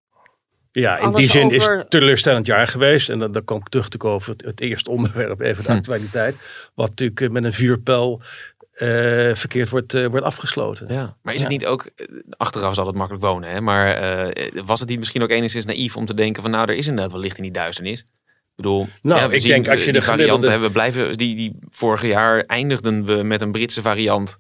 Ja, 0.81 0.97
in 0.97 1.11
die 1.11 1.29
zin 1.29 1.51
is 1.51 1.67
het 1.67 1.89
teleurstellend 1.89 2.45
jaar 2.45 2.67
geweest. 2.67 3.09
En 3.09 3.19
dan, 3.19 3.31
dan 3.31 3.43
kom 3.43 3.57
ik 3.57 3.69
terug 3.69 3.89
te 3.89 4.03
over 4.03 4.31
het, 4.31 4.41
het 4.45 4.61
eerste 4.61 4.89
onderwerp, 4.89 5.39
even 5.41 5.63
de 5.63 5.71
Hm. 5.71 5.77
actualiteit. 5.77 6.35
Wat 6.73 6.89
natuurlijk 6.89 7.21
eh, 7.21 7.29
met 7.29 7.43
een 7.43 7.53
vuurpijl 7.53 8.21
eh, 8.73 8.87
verkeerd 9.33 9.69
wordt, 9.69 9.93
eh, 9.93 10.05
wordt 10.05 10.25
afgesloten. 10.25 10.93
Ja. 10.93 11.15
Maar 11.21 11.33
is 11.33 11.41
het 11.41 11.49
niet 11.49 11.65
ook, 11.65 11.89
achteraf 12.29 12.73
zal 12.75 12.87
het 12.87 12.95
makkelijk 12.95 13.23
wonen, 13.25 13.49
hè? 13.49 13.61
maar 13.61 13.87
eh, 13.95 14.51
was 14.65 14.79
het 14.79 14.89
niet 14.89 14.99
misschien 14.99 15.23
ook 15.23 15.29
enigszins 15.29 15.65
naïef 15.65 15.97
om 15.97 16.05
te 16.05 16.13
denken 16.13 16.41
van 16.41 16.51
nou, 16.51 16.69
er 16.69 16.75
is 16.75 16.87
inderdaad 16.87 17.11
wel 17.11 17.21
licht 17.21 17.37
in 17.37 17.43
die 17.43 17.51
duisternis? 17.51 17.99
Ik 17.99 18.05
bedoel, 18.55 18.87
Nou, 19.01 19.21
ja, 19.21 19.27
we 19.29 19.35
ik 19.35 19.41
zien, 19.41 19.49
denk 19.51 19.67
als 19.67 19.79
je 19.79 19.85
de 19.85 19.91
die 19.91 20.01
varianten 20.01 20.35
gemiddelde- 20.35 20.49
hebben 20.49 20.71
blijven, 20.71 21.17
die, 21.17 21.35
die 21.35 21.55
vorige 21.69 22.07
jaar 22.07 22.43
eindigden 22.45 23.05
we 23.05 23.23
met 23.23 23.41
een 23.41 23.51
Britse 23.51 23.81
variant, 23.81 24.39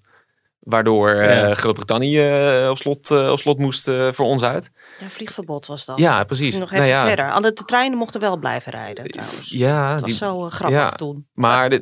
waardoor 0.65 1.09
eh. 1.09 1.51
Groot-Brittannië 1.51 2.19
eh, 2.19 2.67
op, 2.69 2.77
slot, 2.77 3.11
eh, 3.11 3.31
op 3.31 3.39
slot 3.39 3.57
moest 3.57 3.91
voor 4.11 4.25
ons 4.25 4.43
uit. 4.43 4.71
Ja, 4.99 5.09
vliegverbod 5.09 5.65
was 5.65 5.85
dat. 5.85 5.97
Ja, 5.97 6.23
precies. 6.23 6.57
Nog 6.57 6.71
Nou 6.71 6.83
even 6.83 6.95
ja. 6.95 7.07
verder. 7.07 7.31
Alle 7.31 7.53
de 7.53 7.63
treinen 7.65 7.97
mochten 7.97 8.21
wel 8.21 8.37
blijven 8.37 8.71
rijden 8.71 9.07
trouwens. 9.07 9.49
Ja, 9.49 9.91
dat 9.91 9.99
was 9.99 10.09
die, 10.09 10.17
zo 10.17 10.49
grappig 10.49 10.79
ja. 10.79 10.89
toen. 10.89 11.27
Maar 11.33 11.79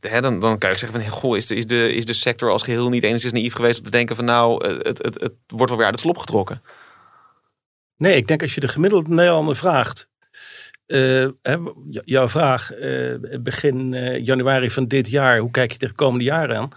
hè, 0.00 0.20
dan, 0.20 0.40
dan 0.40 0.58
kan 0.58 0.70
je 0.70 0.78
zeggen 0.78 1.02
van, 1.02 1.10
goh, 1.10 1.36
is 1.36 1.46
de, 1.46 1.54
is, 1.54 1.66
de, 1.66 1.94
is 1.94 2.06
de 2.06 2.12
sector 2.12 2.50
als 2.50 2.62
geheel 2.62 2.88
niet 2.88 3.04
enigszins 3.04 3.32
naïef 3.32 3.54
geweest 3.54 3.78
om 3.78 3.84
te 3.84 3.90
denken 3.90 4.16
van 4.16 4.24
nou, 4.24 4.66
het, 4.66 5.02
het, 5.02 5.20
het 5.20 5.34
wordt 5.46 5.68
wel 5.68 5.76
weer 5.76 5.86
uit 5.86 5.94
het 5.94 6.04
slop 6.04 6.18
getrokken. 6.18 6.62
Nee, 7.96 8.16
ik 8.16 8.26
denk 8.26 8.42
als 8.42 8.54
je 8.54 8.60
de 8.60 8.68
gemiddelde 8.68 9.14
Nederlander 9.14 9.56
vraagt. 9.56 10.08
eh, 10.86 11.26
jouw 12.04 12.28
vraag, 12.28 12.72
eh, 12.72 13.14
begin 13.40 13.94
eh, 13.94 14.24
januari 14.24 14.70
van 14.70 14.86
dit 14.86 15.10
jaar, 15.10 15.38
hoe 15.38 15.50
kijk 15.50 15.72
je 15.72 15.78
tegen 15.78 15.94
de 15.96 16.02
komende 16.02 16.24
jaren 16.24 16.56
aan? 16.56 16.70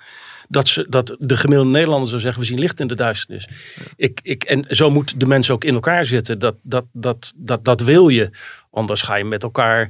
Dat, 0.52 0.68
ze, 0.68 0.86
dat 0.90 1.16
de 1.18 1.38
gemiddelde 1.38 1.72
Nederlander 1.72 2.10
zou 2.10 2.22
zeggen, 2.22 2.42
we 2.42 2.48
zien 2.48 2.60
licht 2.60 2.80
in 2.80 2.88
de 2.88 2.96
duisternis. 2.96 3.50
Ik, 3.96 4.20
ik, 4.24 4.44
en 4.44 4.66
zo 4.68 4.92
moet 4.92 5.20
de 5.20 5.26
mensen 5.26 5.54
ook 5.54 5.64
in 5.64 5.74
elkaar 5.74 6.06
zitten. 6.06 6.40
Dat, 6.40 6.56
dat, 6.62 6.86
dat, 6.92 7.34
dat, 7.36 7.66
dat 7.66 7.82
wil 7.82 8.08
je. 8.08 8.30
Anders 8.72 9.02
ga 9.02 9.16
je 9.16 9.24
met 9.24 9.44
elkaar 9.44 9.90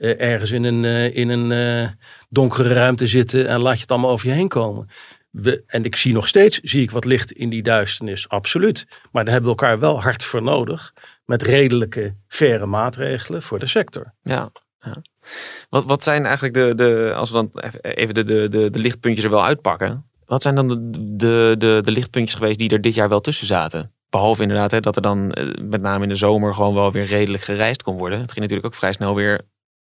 eh, 0.00 0.20
ergens 0.20 0.50
in 0.50 0.64
een, 0.64 0.84
eh, 0.84 1.16
in 1.16 1.28
een 1.28 1.52
eh, 1.52 1.90
donkere 2.28 2.74
ruimte 2.74 3.06
zitten 3.06 3.48
en 3.48 3.60
laat 3.60 3.74
je 3.74 3.80
het 3.80 3.90
allemaal 3.90 4.10
over 4.10 4.28
je 4.28 4.34
heen 4.34 4.48
komen. 4.48 4.88
We, 5.30 5.62
en 5.66 5.84
ik 5.84 5.96
zie 5.96 6.12
nog 6.12 6.28
steeds 6.28 6.58
zie 6.58 6.82
ik 6.82 6.90
wat 6.90 7.04
licht 7.04 7.32
in 7.32 7.48
die 7.48 7.62
duisternis, 7.62 8.28
absoluut. 8.28 8.86
Maar 9.12 9.24
daar 9.24 9.32
hebben 9.32 9.52
we 9.52 9.58
elkaar 9.58 9.78
wel 9.78 10.02
hard 10.02 10.24
voor 10.24 10.42
nodig. 10.42 10.94
Met 11.24 11.42
redelijke, 11.42 12.14
faire 12.28 12.66
maatregelen 12.66 13.42
voor 13.42 13.58
de 13.58 13.66
sector. 13.66 14.14
Ja. 14.22 14.50
ja. 14.80 15.02
Wat, 15.68 15.84
wat 15.84 16.02
zijn 16.02 16.24
eigenlijk 16.24 16.54
de, 16.54 16.74
de 16.74 17.12
als 17.16 17.30
we 17.30 17.34
dan 17.34 17.62
even 17.80 18.14
de, 18.14 18.24
de, 18.24 18.48
de, 18.48 18.70
de 18.70 18.78
lichtpuntjes 18.78 19.24
er 19.24 19.30
wel 19.30 19.44
uitpakken. 19.44 20.04
Wat 20.24 20.42
zijn 20.42 20.54
dan 20.54 20.68
de, 20.68 20.90
de, 21.16 21.54
de, 21.58 21.80
de 21.84 21.90
lichtpuntjes 21.90 22.38
geweest 22.38 22.58
die 22.58 22.70
er 22.70 22.80
dit 22.80 22.94
jaar 22.94 23.08
wel 23.08 23.20
tussen 23.20 23.46
zaten? 23.46 23.92
Behalve 24.10 24.42
inderdaad 24.42 24.70
hè, 24.70 24.80
dat 24.80 24.96
er 24.96 25.02
dan 25.02 25.32
eh, 25.32 25.62
met 25.62 25.80
name 25.80 26.02
in 26.02 26.08
de 26.08 26.14
zomer 26.14 26.54
gewoon 26.54 26.74
wel 26.74 26.92
weer 26.92 27.04
redelijk 27.04 27.42
gereisd 27.42 27.82
kon 27.82 27.96
worden. 27.96 28.18
Het 28.20 28.28
ging 28.32 28.40
natuurlijk 28.40 28.66
ook 28.66 28.78
vrij 28.78 28.92
snel 28.92 29.14
weer, 29.14 29.40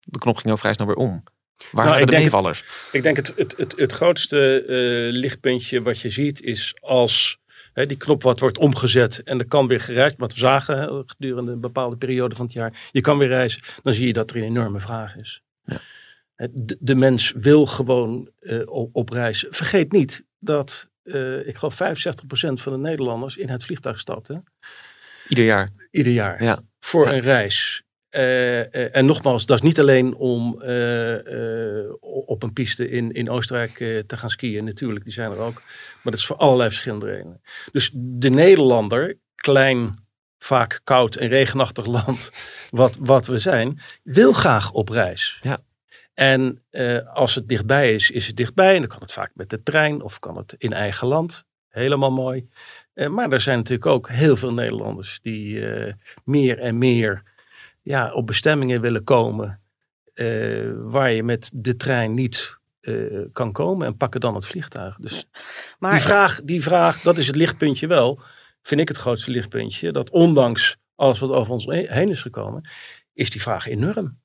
de 0.00 0.18
knop 0.18 0.36
ging 0.36 0.52
ook 0.52 0.58
vrij 0.58 0.72
snel 0.72 0.86
weer 0.86 0.96
om. 0.96 1.22
Waar 1.70 1.84
Nou, 1.84 1.96
zijn 1.96 2.08
de 2.08 2.16
meevallers? 2.16 2.64
Ik 2.92 3.02
denk 3.02 3.16
het, 3.16 3.32
het, 3.36 3.54
het, 3.56 3.72
het 3.76 3.92
grootste 3.92 4.64
eh, 4.64 5.20
lichtpuntje 5.20 5.82
wat 5.82 6.00
je 6.00 6.10
ziet 6.10 6.42
is 6.42 6.76
als 6.80 7.38
hè, 7.72 7.86
die 7.86 7.96
knop 7.96 8.22
wat 8.22 8.38
wordt 8.40 8.58
omgezet 8.58 9.22
en 9.22 9.38
er 9.38 9.46
kan 9.46 9.66
weer 9.66 9.80
gereisd. 9.80 10.16
Wat 10.18 10.32
we 10.32 10.38
zagen 10.38 10.78
hè, 10.78 11.02
gedurende 11.06 11.52
een 11.52 11.60
bepaalde 11.60 11.96
periode 11.96 12.34
van 12.34 12.44
het 12.44 12.54
jaar. 12.54 12.88
Je 12.92 13.00
kan 13.00 13.18
weer 13.18 13.28
reizen. 13.28 13.62
Dan 13.82 13.92
zie 13.92 14.06
je 14.06 14.12
dat 14.12 14.30
er 14.30 14.36
een 14.36 14.42
enorme 14.42 14.80
vraag 14.80 15.16
is. 15.16 15.42
Ja. 15.64 15.80
De, 16.50 16.76
de 16.80 16.94
mens 16.94 17.32
wil 17.36 17.66
gewoon 17.66 18.28
eh, 18.40 18.60
op, 18.64 18.88
op 18.92 19.08
reis. 19.08 19.46
Vergeet 19.50 19.92
niet 19.92 20.24
dat 20.38 20.88
eh, 21.02 21.46
ik 21.46 21.56
geloof 21.56 21.74
65% 21.74 21.78
van 22.52 22.72
de 22.72 22.78
Nederlanders 22.78 23.36
in 23.36 23.48
het 23.48 23.64
vliegtuig 23.64 24.00
stapt. 24.00 24.28
Hè? 24.28 24.34
Ieder 25.28 25.44
jaar. 25.44 25.70
Ieder 25.90 26.12
jaar. 26.12 26.42
Ja. 26.42 26.60
Voor 26.80 27.06
Ja. 27.06 27.12
een 27.12 27.20
reis. 27.20 27.82
Eh, 28.12 28.74
eh, 28.74 28.96
en 28.96 29.06
nogmaals, 29.06 29.46
dat 29.46 29.56
is 29.56 29.62
niet 29.62 29.80
alleen 29.80 30.14
om 30.14 30.62
eh, 30.62 31.92
op 32.00 32.42
een 32.42 32.52
piste 32.52 32.90
in, 32.90 33.12
in 33.12 33.30
Oostenrijk 33.30 33.74
te 34.06 34.16
gaan 34.16 34.30
skiën. 34.30 34.64
Natuurlijk, 34.64 35.04
die 35.04 35.12
zijn 35.12 35.30
er 35.30 35.38
ook. 35.38 35.54
Maar 36.02 36.12
dat 36.12 36.14
is 36.14 36.26
voor 36.26 36.36
allerlei 36.36 36.68
verschillende 36.68 37.06
redenen. 37.06 37.40
Dus 37.70 37.90
de 37.94 38.30
Nederlander, 38.30 39.18
klein, 39.34 39.98
vaak 40.38 40.80
koud 40.84 41.14
en 41.16 41.28
regenachtig 41.28 41.86
land, 41.96 42.30
wat, 42.70 42.96
wat 42.98 43.26
we 43.26 43.38
zijn, 43.38 43.80
wil 44.02 44.32
graag 44.32 44.72
op 44.72 44.88
reis. 44.88 45.38
Ja. 45.40 45.58
En 46.14 46.62
als 47.12 47.34
het 47.34 47.48
dichtbij 47.48 47.94
is, 47.94 48.10
is 48.10 48.26
het 48.26 48.36
dichtbij. 48.36 48.74
En 48.74 48.80
dan 48.80 48.88
kan 48.88 49.00
het 49.00 49.12
vaak 49.12 49.30
met 49.34 49.50
de 49.50 49.62
trein 49.62 50.02
of 50.02 50.18
kan 50.18 50.36
het 50.36 50.54
in 50.58 50.72
eigen 50.72 51.06
land. 51.06 51.44
Helemaal 51.68 52.12
mooi. 52.12 52.48
Maar 52.94 53.32
er 53.32 53.40
zijn 53.40 53.58
natuurlijk 53.58 53.86
ook 53.86 54.08
heel 54.08 54.36
veel 54.36 54.52
Nederlanders 54.52 55.20
die 55.22 55.64
meer 56.24 56.58
en 56.58 56.78
meer 56.78 57.30
ja, 57.82 58.12
op 58.12 58.26
bestemmingen 58.26 58.80
willen 58.80 59.04
komen. 59.04 59.60
eh, 60.14 60.70
waar 60.74 61.12
je 61.12 61.22
met 61.22 61.50
de 61.54 61.76
trein 61.76 62.14
niet 62.14 62.56
eh, 62.80 62.94
kan 63.32 63.52
komen 63.52 63.86
en 63.86 63.96
pakken 63.96 64.20
dan 64.20 64.34
het 64.34 64.46
vliegtuig. 64.46 64.96
Dus 64.96 65.26
Maar 65.78 65.92
die, 65.92 66.00
vraag, 66.00 66.40
die 66.42 66.62
vraag, 66.62 67.00
dat 67.00 67.18
is 67.18 67.26
het 67.26 67.36
lichtpuntje 67.36 67.86
wel. 67.86 68.20
Vind 68.62 68.80
ik 68.80 68.88
het 68.88 68.96
grootste 68.96 69.30
lichtpuntje. 69.30 69.92
Dat 69.92 70.10
ondanks 70.10 70.76
alles 70.94 71.18
wat 71.18 71.30
over 71.30 71.52
ons 71.52 71.64
heen 71.66 72.08
is 72.08 72.20
gekomen, 72.22 72.68
is 73.12 73.30
die 73.30 73.40
vraag 73.42 73.66
enorm. 73.66 74.18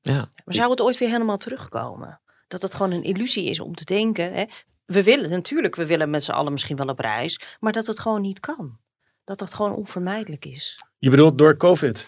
Maar 0.46 0.56
zou 0.56 0.70
het 0.70 0.82
ooit 0.82 0.98
weer 0.98 1.10
helemaal 1.10 1.38
terugkomen? 1.38 2.22
Dat 2.48 2.62
het 2.62 2.76
gewoon 2.76 2.92
een 2.92 3.04
illusie 3.04 3.50
is 3.50 3.60
om 3.60 3.76
te 3.76 3.86
denken. 3.86 4.34
Hè? 4.34 4.46
We 4.86 5.04
willen 5.04 5.30
natuurlijk, 5.30 5.76
we 5.76 5.86
willen 5.86 6.10
met 6.10 6.24
z'n 6.24 6.32
allen 6.32 6.52
misschien 6.52 6.78
wel 6.78 6.88
op 6.88 7.00
reis. 7.00 7.40
Maar 7.60 7.74
dat 7.74 7.86
het 7.86 8.00
gewoon 8.00 8.22
niet 8.22 8.40
kan. 8.40 8.78
Dat 9.24 9.40
dat 9.40 9.54
gewoon 9.54 9.76
onvermijdelijk 9.76 10.46
is. 10.46 10.84
Je 10.98 11.10
bedoelt 11.10 11.38
door 11.38 11.58
COVID? 11.58 12.08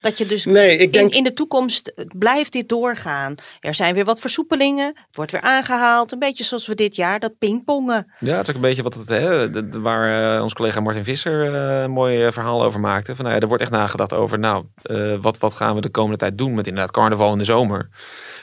Dat 0.00 0.18
je 0.18 0.26
dus 0.26 0.44
Nee, 0.44 0.76
ik 0.76 0.92
denk... 0.92 1.10
in, 1.10 1.16
in 1.16 1.24
de 1.24 1.32
toekomst 1.32 1.86
eh, 1.88 2.04
blijft 2.18 2.52
dit 2.52 2.68
doorgaan. 2.68 3.34
Er 3.60 3.74
zijn 3.74 3.94
weer 3.94 4.04
wat 4.04 4.20
versoepelingen. 4.20 4.86
Het 4.86 5.16
wordt 5.16 5.32
weer 5.32 5.40
aangehaald. 5.40 6.12
Een 6.12 6.18
beetje 6.18 6.44
zoals 6.44 6.66
we 6.66 6.74
dit 6.74 6.96
jaar, 6.96 7.18
dat 7.20 7.38
pingpongen. 7.38 8.12
Ja, 8.18 8.36
het 8.36 8.42
is 8.42 8.48
ook 8.48 8.54
een 8.54 8.68
beetje 8.68 8.82
wat 8.82 8.94
het, 8.94 9.08
hè, 9.08 9.50
waar 9.80 10.36
eh, 10.36 10.42
ons 10.42 10.52
collega 10.52 10.80
Martin 10.80 11.04
Visser 11.04 11.54
eh, 11.54 11.82
een 11.82 11.90
mooi 11.90 12.32
verhaal 12.32 12.62
over 12.64 12.80
maakte. 12.80 13.14
Van, 13.16 13.24
nou 13.24 13.36
ja, 13.36 13.42
er 13.42 13.48
wordt 13.48 13.62
echt 13.62 13.72
nagedacht 13.72 14.12
over, 14.12 14.38
nou, 14.38 14.64
eh, 14.82 15.14
wat, 15.20 15.38
wat 15.38 15.54
gaan 15.54 15.74
we 15.74 15.80
de 15.80 15.88
komende 15.90 16.16
tijd 16.18 16.38
doen 16.38 16.54
met 16.54 16.66
inderdaad 16.66 16.92
carnaval 16.92 17.32
in 17.32 17.38
de 17.38 17.44
zomer. 17.44 17.88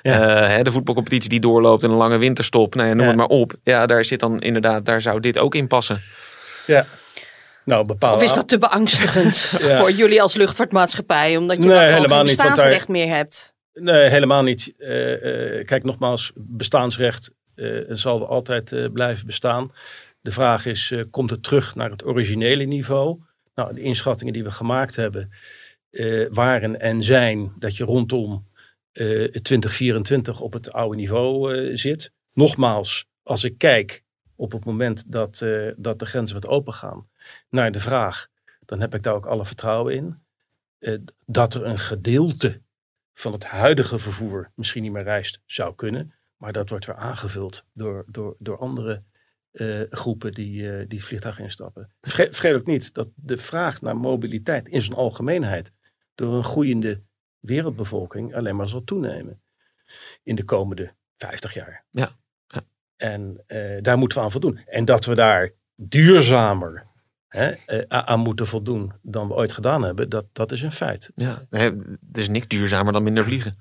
Ja. 0.01 0.11
Eh, 0.41 0.47
hè, 0.47 0.63
de 0.63 0.71
voetbalcompetitie 0.71 1.29
die 1.29 1.39
doorloopt 1.39 1.83
en 1.83 1.89
een 1.89 1.95
lange 1.95 2.17
winterstop. 2.17 2.75
Nou 2.75 2.87
ja, 2.87 2.93
noem 2.93 3.03
Ja. 3.03 3.07
het 3.09 3.17
maar 3.17 3.27
op. 3.27 3.53
Ja, 3.63 3.85
daar 3.85 4.05
zit 4.05 4.19
dan 4.19 4.41
inderdaad, 4.41 4.85
daar 4.85 5.01
zou 5.01 5.19
dit 5.19 5.37
ook 5.37 5.55
in 5.55 5.67
passen. 5.67 6.01
Ja. 6.67 6.85
Nou, 7.65 7.85
bepaalde... 7.85 8.15
Of 8.17 8.23
is 8.29 8.33
dat 8.33 8.47
te 8.47 8.57
beangstigend 8.57 9.49
Ja. 9.59 9.79
voor 9.79 9.91
jullie 9.91 10.21
als 10.21 10.35
luchtvaartmaatschappij? 10.35 11.37
Omdat 11.37 11.61
je 11.63 11.67
Nee, 11.69 11.77
helemaal 11.93 12.23
niet, 12.23 12.37
daar- 12.37 12.47
bestaansrecht 12.47 12.87
meer 12.87 13.07
hebt. 13.07 13.55
Nee, 13.73 14.09
helemaal 14.09 14.43
niet. 14.43 14.73
Eh, 14.77 15.59
eh, 15.59 15.65
kijk, 15.65 15.83
nogmaals, 15.83 16.31
bestaansrecht 16.35 17.31
eh, 17.55 17.79
zal 17.89 18.27
altijd 18.27 18.93
blijven 18.93 19.25
bestaan. 19.27 19.71
De 20.21 20.31
vraag 20.31 20.65
is, 20.65 20.93
komt 21.11 21.29
het 21.29 21.43
terug 21.43 21.75
naar 21.75 21.89
het 21.89 22.05
originele 22.05 22.63
niveau? 22.63 23.19
Nou, 23.55 23.73
de 23.73 23.81
inschattingen 23.81 24.33
die 24.33 24.43
we 24.43 24.51
gemaakt 24.51 24.95
hebben 24.95 25.31
waren 26.29 26.79
en 26.79 27.03
zijn 27.03 27.51
dat 27.59 27.77
je 27.77 27.83
rondom 27.83 28.47
eh 28.91 29.23
2024 29.25 30.39
op 30.39 30.53
het 30.53 30.71
oude 30.71 30.95
niveau 30.95 31.77
zit. 31.77 32.11
Nogmaals, 32.33 33.05
als 33.23 33.43
ik 33.43 33.57
kijk 33.57 34.03
op 34.35 34.51
het 34.51 34.65
moment 34.65 35.03
dat, 35.11 35.45
dat 35.77 35.99
de 35.99 36.05
grenzen 36.05 36.35
wat 36.41 36.47
open 36.51 36.73
gaan 36.73 37.07
naar 37.49 37.71
de 37.71 37.79
vraag, 37.79 38.27
dan 38.65 38.79
heb 38.79 38.93
ik 38.95 39.03
daar 39.03 39.13
ook 39.13 39.25
alle 39.25 39.45
vertrouwen 39.45 39.95
in. 39.95 40.21
eh, 40.79 40.97
dat 41.25 41.53
er 41.53 41.65
een 41.65 41.79
gedeelte 41.79 42.61
van 43.13 43.31
het 43.33 43.43
huidige 43.45 43.99
vervoer 43.99 44.51
misschien 44.55 44.83
niet 44.83 44.91
meer 44.91 45.03
reist, 45.03 45.41
zou 45.45 45.75
kunnen. 45.75 46.13
Maar 46.37 46.51
dat 46.53 46.69
wordt 46.69 46.85
weer 46.85 46.95
aangevuld 46.95 47.65
door, 47.73 48.03
door, 48.07 48.35
door 48.39 48.57
andere 48.57 49.01
eh, 49.51 49.81
groepen 49.89 50.33
die, 50.33 50.71
eh, 50.71 50.85
die 50.87 50.97
het 50.99 51.07
vliegtuig 51.07 51.39
instappen. 51.39 51.91
Vergeet, 52.01 52.35
vergeet 52.35 52.55
ook 52.59 52.65
niet 52.65 52.93
dat 52.93 53.07
de 53.15 53.37
vraag 53.37 53.81
naar 53.81 53.97
mobiliteit 53.97 54.67
in 54.67 54.81
zijn 54.81 54.97
algemeenheid 54.97 55.71
door 56.15 56.33
een 56.33 56.43
groeiende 56.43 57.01
wereldbevolking 57.39 58.35
alleen 58.35 58.55
maar 58.55 58.69
zal 58.69 58.83
toenemen 58.83 59.41
in 60.23 60.35
de 60.35 60.43
komende 60.43 60.93
50 61.17 61.53
jaar. 61.53 61.85
Ja, 61.91 62.09
ja. 62.47 62.61
En 62.95 63.43
daar 63.81 63.97
moeten 63.97 64.17
we 64.17 64.23
aan 64.23 64.31
voldoen. 64.31 64.57
En 64.65 64.85
dat 64.85 65.05
we 65.05 65.15
daar 65.15 65.51
duurzamer 65.75 66.87
hè, 67.33 67.49
eh, 67.51 67.99
aan 68.03 68.19
moeten 68.19 68.47
voldoen 68.47 68.91
dan 69.01 69.27
we 69.27 69.33
ooit 69.33 69.51
gedaan 69.51 69.83
hebben, 69.83 70.09
dat, 70.09 70.25
dat 70.33 70.51
is 70.51 70.61
een 70.61 70.71
feit. 70.71 71.11
Ja, 71.15 71.41
er 71.49 71.73
is 72.13 72.29
niks 72.29 72.47
duurzamer 72.47 72.93
dan 72.93 73.03
minder 73.03 73.23
vliegen. 73.23 73.53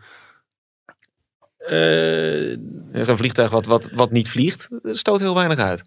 Eh, 1.57 2.50
Een 2.93 3.17
vliegtuig 3.17 3.50
wat, 3.50 3.67
wat, 3.67 3.88
wat 3.93 4.11
niet 4.11 4.29
vliegt, 4.29 4.69
stoot 4.83 5.21
heel 5.21 5.35
weinig 5.35 5.59
uit. 5.59 5.83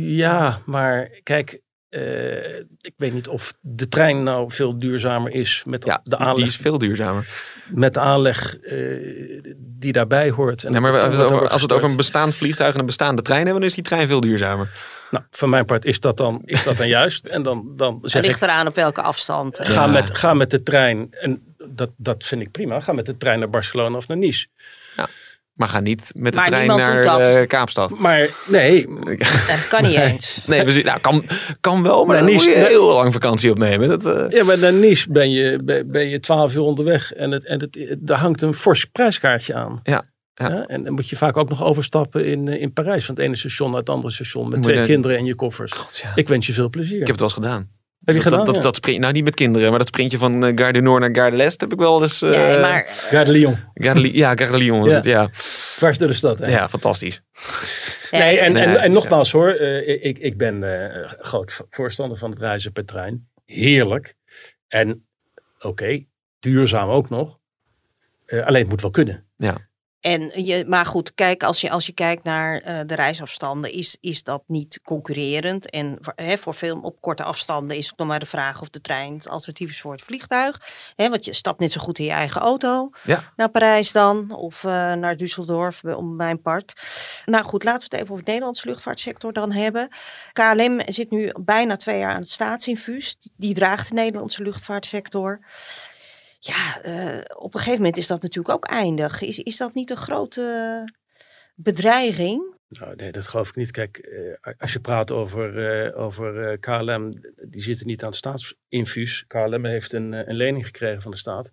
ja, 0.00 0.60
maar 0.66 1.10
kijk, 1.22 1.60
eh, 1.88 2.56
ik 2.80 2.94
weet 2.96 3.12
niet 3.12 3.28
of 3.28 3.54
de 3.60 3.88
trein 3.88 4.22
nou 4.22 4.50
veel 4.52 4.78
duurzamer 4.78 5.32
is 5.32 5.62
met 5.66 5.84
Ja, 5.84 6.00
de 6.04 6.16
die 6.16 6.26
aanleg, 6.26 6.46
is 6.46 6.56
veel 6.56 6.78
duurzamer. 6.78 7.28
met 7.70 7.94
de 7.94 8.00
aanleg 8.00 8.58
die 9.58 9.92
daarbij 9.92 10.30
hoort. 10.30 10.64
En 10.64 10.72
Nee, 10.72 10.80
maar 10.80 11.00
als 11.48 11.60
we 11.60 11.66
het 11.66 11.72
over 11.72 11.88
een 11.90 11.96
bestaand 11.96 12.34
vliegtuig 12.34 12.74
en 12.74 12.80
een 12.80 12.86
bestaande 12.86 13.22
trein 13.22 13.42
hebben, 13.42 13.60
dan 13.60 13.68
is 13.70 13.74
die 13.74 13.84
trein 13.84 14.08
veel 14.08 14.20
duurzamer. 14.20 14.94
Nou, 15.10 15.24
van 15.30 15.48
mijn 15.50 15.64
part 15.64 15.84
is 15.84 16.00
dat 16.00 16.16
dan, 16.16 16.42
is 16.44 16.62
dat 16.62 16.76
dan 16.76 16.88
juist. 16.88 17.26
En 17.26 17.42
dan, 17.42 17.72
dan 17.76 17.98
Het 18.02 18.10
zeg 18.10 18.22
ik, 18.22 18.28
ligt 18.28 18.42
eraan 18.42 18.66
op 18.66 18.74
welke 18.74 19.02
afstand. 19.02 19.58
ga, 19.62 19.84
Ja. 19.84 19.90
met, 19.90 20.18
ga 20.18 20.34
met 20.34 20.50
de 20.50 20.62
trein. 20.62 21.08
En 21.10 21.54
dat, 21.68 21.90
dat 21.96 22.24
vind 22.24 22.40
ik 22.42 22.50
prima. 22.50 22.80
Ga 22.80 22.92
met 22.92 23.06
de 23.06 23.16
trein 23.16 23.38
naar 23.38 23.50
Barcelona 23.50 23.96
of 23.96 24.08
naar 24.08 24.16
Nice. 24.16 24.46
Maar 25.52 25.68
ga 25.68 25.80
niet 25.80 26.10
met 26.14 26.32
de 26.32 26.38
Maar 26.38 26.48
trein 26.48 26.66
naar 26.66 27.00
eh, 27.00 27.46
Kaapstad. 27.46 27.98
Maar 27.98 28.28
nee, 28.46 28.86
Dat 29.48 29.68
kan 29.68 29.82
niet 29.82 29.94
eens. 29.96 30.40
Nee, 30.46 30.64
we 30.64 30.72
zien- 30.72 30.84
nou, 30.84 31.00
kan, 31.00 31.24
kan 31.60 31.82
wel, 31.82 32.04
maar 32.04 32.16
dan 32.16 32.24
niet- 32.26 32.34
moet 32.34 32.44
je 32.44 32.50
heel 32.50 32.92
lang 32.92 33.12
vakantie 33.12 33.50
opnemen. 33.50 33.88
Dat, 33.88 34.06
eh, 34.06 34.24
ja, 34.38 34.44
maar 34.44 34.58
naar 34.58 34.72
Nice 34.72 35.10
ben 35.12 35.30
je, 35.30 35.58
ben, 35.64 35.90
ben 35.90 36.08
je 36.08 36.20
12 36.20 36.54
uur 36.54 36.60
onderweg. 36.60 37.12
En, 37.12 37.30
het, 37.30 37.44
en 37.44 37.60
het, 37.60 37.78
daar 37.98 38.18
hangt 38.18 38.42
een 38.42 38.54
fors 38.54 38.84
prijskaartje 38.84 39.54
aan. 39.54 39.80
Ja, 39.82 40.04
ja. 40.38 40.66
En 40.66 40.84
dan 40.84 40.92
moet 40.92 41.08
je 41.08 41.16
vaak 41.16 41.36
ook 41.36 41.48
nog 41.48 41.62
overstappen 41.64 42.26
in, 42.26 42.48
eh, 42.48 42.60
in 42.60 42.72
Parijs. 42.72 43.04
Van 43.04 43.14
het 43.14 43.24
ene 43.24 43.36
station 43.36 43.70
naar 43.70 43.78
het 43.78 43.88
andere 43.88 44.12
station. 44.12 44.48
Met 44.48 44.62
twee 44.62 44.84
kinderen 44.84 45.16
en 45.16 45.24
je 45.24 45.34
koffers. 45.34 45.72
God, 45.72 45.96
ja. 45.96 46.12
Ik 46.14 46.28
wens 46.28 46.46
je 46.46 46.52
veel 46.52 46.68
plezier. 46.70 47.00
Ik 47.00 47.06
heb 47.06 47.18
het 47.18 47.18
wel 47.20 47.28
eens 47.28 47.36
gedaan. 47.36 47.70
heb 48.04 48.14
je 48.16 48.22
dat, 48.22 48.22
gedaan? 48.22 48.38
Dat, 48.38 48.46
dat, 48.46 48.56
ja. 48.56 48.62
dat 48.62 48.76
sprint, 48.76 49.00
nou, 49.00 49.12
niet 49.12 49.24
met 49.24 49.34
kinderen, 49.34 49.68
maar 49.70 49.78
dat 49.78 49.88
sprintje 49.88 50.18
van 50.18 50.44
eh, 50.44 50.52
Gare 50.54 50.72
du 50.72 50.80
Nord 50.80 51.00
naar 51.00 51.14
Gare 51.14 51.30
de 51.30 51.36
l'Est 51.36 51.60
heb 51.60 51.72
ik 51.72 51.78
wel 51.78 52.02
eens. 52.02 52.22
eh, 52.22 52.30
Nee, 52.30 52.60
maar 52.60 52.84
Gare 52.86 53.24
de 53.24 53.30
Lyon. 53.30 53.56
Gare 53.74 54.00
de 54.02 54.16
ja, 54.16 54.34
Gare 54.36 54.50
de 54.50 54.58
Lyon 54.58 54.80
was 54.80 54.88
Ja. 54.90 54.94
het, 54.96 55.04
ja. 55.04 55.28
Dwars 55.76 55.98
door 55.98 56.08
de 56.08 56.14
stad. 56.14 56.38
Hè? 56.38 56.46
Ja, 56.46 56.68
fantastisch. 56.68 57.22
Nee, 58.10 58.38
en, 58.38 58.56
en, 58.56 58.92
nogmaals 58.92 59.32
hoor, 59.32 59.48
eh, 59.50 60.04
ik, 60.04 60.18
ik 60.18 60.36
ben 60.36 60.62
eh, 60.92 61.10
groot 61.18 61.60
voorstander 61.70 62.18
van 62.18 62.30
het 62.30 62.38
reizen 62.38 62.72
per 62.72 62.84
trein. 62.84 63.28
Heerlijk. 63.44 64.14
En 64.68 65.06
oké, 65.58 66.04
duurzaam 66.40 66.88
ook 66.88 67.08
nog. 67.10 67.38
Eh, 68.26 68.46
alleen 68.46 68.60
het 68.60 68.70
moet 68.70 68.80
wel 68.82 68.90
kunnen. 68.90 69.24
En 70.00 70.44
je, 70.44 70.64
maar 70.68 70.86
goed, 70.86 71.14
kijk, 71.14 71.42
als 71.42 71.60
je, 71.60 71.70
als 71.70 71.86
je 71.86 71.92
kijkt 71.92 72.24
naar 72.24 72.60
eh, 72.60 72.80
de 72.86 72.94
reisafstanden, 72.94 73.72
is, 73.72 73.96
is 74.00 74.22
dat 74.22 74.42
niet 74.46 74.80
concurrerend. 74.84 75.70
En 75.70 75.98
voor, 76.00 76.12
hè, 76.16 76.36
voor 76.38 76.54
veel 76.54 76.78
op 76.82 77.00
korte 77.00 77.22
afstanden 77.22 77.76
is 77.76 77.86
het 77.86 77.96
nog 77.98 78.08
maar 78.08 78.18
de 78.20 78.26
vraag 78.26 78.60
of 78.60 78.68
de 78.68 78.80
trein 78.80 79.14
het 79.14 79.28
alternatief 79.28 79.70
is 79.70 79.80
voor 79.80 79.92
het 79.92 80.02
vliegtuig. 80.02 80.60
Hè, 80.96 81.08
want 81.10 81.24
je 81.24 81.32
stapt 81.32 81.60
net 81.60 81.72
zo 81.72 81.80
goed 81.80 81.98
in 81.98 82.04
je 82.04 82.10
eigen 82.10 82.40
auto 82.40 82.90
Ja. 83.04 83.20
naar 83.36 83.48
Parijs 83.50 83.92
dan, 83.92 84.34
of 84.34 84.64
eh, 84.64 84.70
naar 84.92 85.16
Düsseldorf, 85.16 85.80
bij- 85.82 85.94
om 85.94 86.16
mijn 86.16 86.42
part. 86.42 86.72
Nou 87.24 87.44
goed, 87.44 87.64
laten 87.64 87.80
we 87.80 87.84
het 87.90 87.94
even 88.00 88.12
over 88.12 88.24
de 88.24 88.30
Nederlandse 88.30 88.66
luchtvaartsector 88.68 89.32
dan 89.32 89.52
hebben. 89.52 89.88
KLM 90.32 90.80
zit 90.86 91.10
nu 91.10 91.32
bijna 91.40 91.76
twee 91.76 91.98
jaar 91.98 92.14
aan 92.14 92.20
het 92.20 92.30
staatsinfuus. 92.30 93.16
Die 93.36 93.54
draagt 93.54 93.88
de 93.88 93.94
Nederlandse 93.94 94.42
luchtvaartsector. 94.42 95.40
Ja, 96.46 96.80
eh, 96.82 97.20
op 97.36 97.54
een 97.54 97.58
gegeven 97.60 97.78
moment 97.78 97.96
is 97.96 98.06
dat 98.06 98.22
natuurlijk 98.22 98.54
ook 98.54 98.64
eindig. 98.66 99.20
Is, 99.22 99.38
is 99.38 99.56
dat 99.56 99.74
niet 99.74 99.90
een 99.90 99.96
grote 99.96 100.84
bedreiging? 101.54 102.54
Nou, 102.68 102.94
nee, 102.96 103.12
dat 103.12 103.26
geloof 103.26 103.48
ik 103.48 103.56
niet. 103.56 103.70
Kijk, 103.70 103.96
eh, 103.96 104.52
als 104.58 104.72
je 104.72 104.80
praat 104.80 105.10
over, 105.12 105.68
eh, 105.86 106.00
over 106.00 106.48
eh, 106.50 106.56
KLM, 106.60 107.12
die 107.48 107.62
zitten 107.62 107.86
niet 107.86 108.02
aan 108.02 108.08
het 108.08 108.16
staatsinfuus. 108.16 109.24
KLM 109.26 109.64
heeft 109.64 109.92
een, 109.92 110.12
een 110.12 110.34
lening 110.36 110.64
gekregen 110.66 111.02
van 111.02 111.10
de 111.10 111.16
staat. 111.16 111.52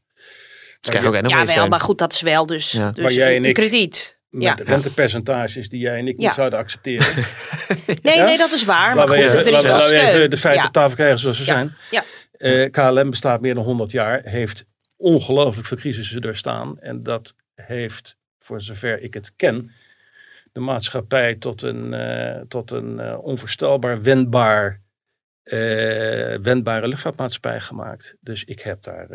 Ze 0.80 0.90
krijgen 0.90 1.10
ook 1.10 1.28
Ja, 1.30 1.46
wel, 1.46 1.68
maar 1.68 1.80
goed, 1.80 1.98
dat 1.98 2.14
is 2.14 2.22
wel 2.22 2.46
dus, 2.46 2.72
Ja. 2.72 2.92
dus 2.92 3.04
Maar 3.04 3.12
jij 3.14 3.36
en 3.36 3.44
een 3.44 3.50
ik- 3.50 3.54
krediet. 3.54 4.22
Met 4.30 4.44
Ja. 4.44 4.58
rentepercentages 4.66 5.70
die 5.70 5.80
jij 5.80 5.98
en 5.98 6.08
ik 6.08 6.20
Ja. 6.22 6.26
niet 6.28 6.36
zouden 6.36 6.60
accepteren. 6.60 7.08
Nee, 8.02 8.16
Ja? 8.16 8.26
nee, 8.26 8.38
dat 8.38 8.52
is 8.52 8.66
waar. 8.66 8.96
Maar 8.96 8.96
Laten 8.96 9.12
we 9.14 9.22
goed, 9.22 9.30
even, 9.32 9.40
er 9.40 9.46
is 9.46 9.52
laten 9.52 9.64
we- 9.66 9.68
wel 9.68 9.78
laten 9.78 9.92
we 9.94 9.98
steun. 10.00 10.16
even 10.18 10.30
de 10.30 10.38
feiten 10.38 10.62
Ja. 10.62 10.68
op 10.68 10.74
tafel 10.74 10.96
krijgen 10.96 11.20
zoals 11.20 11.38
ze 11.38 11.44
Ja. 11.46 11.52
zijn. 11.54 11.76
Ja. 11.92 12.04
Eh, 12.32 12.72
KLM 12.72 13.10
bestaat 13.10 13.42
meer 13.42 13.54
dan 13.56 13.64
100 13.64 13.92
jaar, 13.92 14.22
heeft 14.24 14.66
ongelooflijk 15.04 15.68
veel 15.68 15.78
crisissen 15.78 16.22
doorstaan. 16.22 16.80
En 16.80 17.04
dat 17.04 17.36
heeft, 17.56 18.18
voor 18.40 18.62
zover 18.62 19.02
ik 19.02 19.14
het 19.14 19.36
ken, 19.36 19.72
de 20.52 20.60
maatschappij 20.60 21.36
tot 21.36 21.62
een, 21.62 21.94
eh, 21.94 22.42
tot 22.48 22.72
een 22.72 23.00
eh, 23.00 23.18
onvoorstelbaar 23.22 24.02
wendbaar, 24.02 24.82
eh, 25.44 26.38
wendbare 26.42 26.88
luchtvaartmaatschappij 26.88 27.60
gemaakt. 27.60 28.16
Dus 28.20 28.44
ik 28.44 28.60
heb 28.60 28.82
daar 28.84 29.08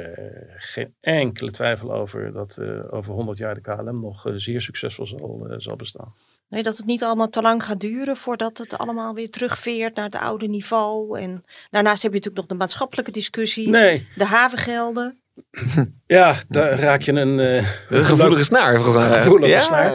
geen 0.57 0.95
enkele 1.01 1.51
twijfel 1.51 1.95
over 1.95 2.33
dat 2.33 2.61
over 2.91 3.13
100 3.13 3.39
jaar 3.39 3.55
de 3.55 3.61
KLM 3.61 4.01
nog 4.01 4.27
zeer 4.37 4.61
succesvol 4.61 5.07
zal, 5.07 5.55
zal 5.57 5.77
bestaan. 5.77 6.15
Nee, 6.49 6.63
dat 6.63 6.77
het 6.77 6.87
niet 6.87 7.03
allemaal 7.03 7.29
te 7.29 7.43
lang 7.43 7.65
gaat 7.65 7.81
duren 7.81 8.17
voordat 8.17 8.59
het 8.59 8.79
allemaal 8.79 9.15
weer 9.15 9.31
terugveert 9.31 9.95
naar 9.95 10.05
het 10.05 10.17
oude 10.17 10.49
niveau. 10.49 11.21
En 11.21 11.45
daarnaast 11.71 12.03
heb 12.03 12.13
je 12.13 12.19
natuurlijk 12.19 12.49
nog 12.49 12.59
de 12.59 12.65
maatschappelijke 12.65 13.11
discussie, 13.11 13.69
Nee, 13.69 14.07
de 14.17 14.25
havengelden. 14.25 15.21
ja, 16.07 16.35
daar 16.49 16.79
raak 16.79 17.01
je 17.01 17.13
een... 17.13 17.41
eh, 17.41 17.67
Een 17.89 18.05
gevoelige 18.05 18.45
snaar. 18.45 18.79
Gevoelige 18.81 19.53
ja, 19.53 19.61
snaar. 19.61 19.95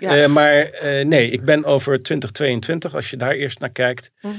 Ja. 0.00 0.16
Eh, 0.16 0.28
maar 0.28 0.54
eh, 0.62 1.06
nee, 1.06 1.30
ik 1.30 1.44
ben 1.44 1.64
over 1.64 2.02
2022, 2.02 2.94
als 2.94 3.10
je 3.10 3.16
daar 3.16 3.32
eerst 3.32 3.58
naar 3.60 3.70
kijkt, 3.70 4.12
Mhm. 4.20 4.34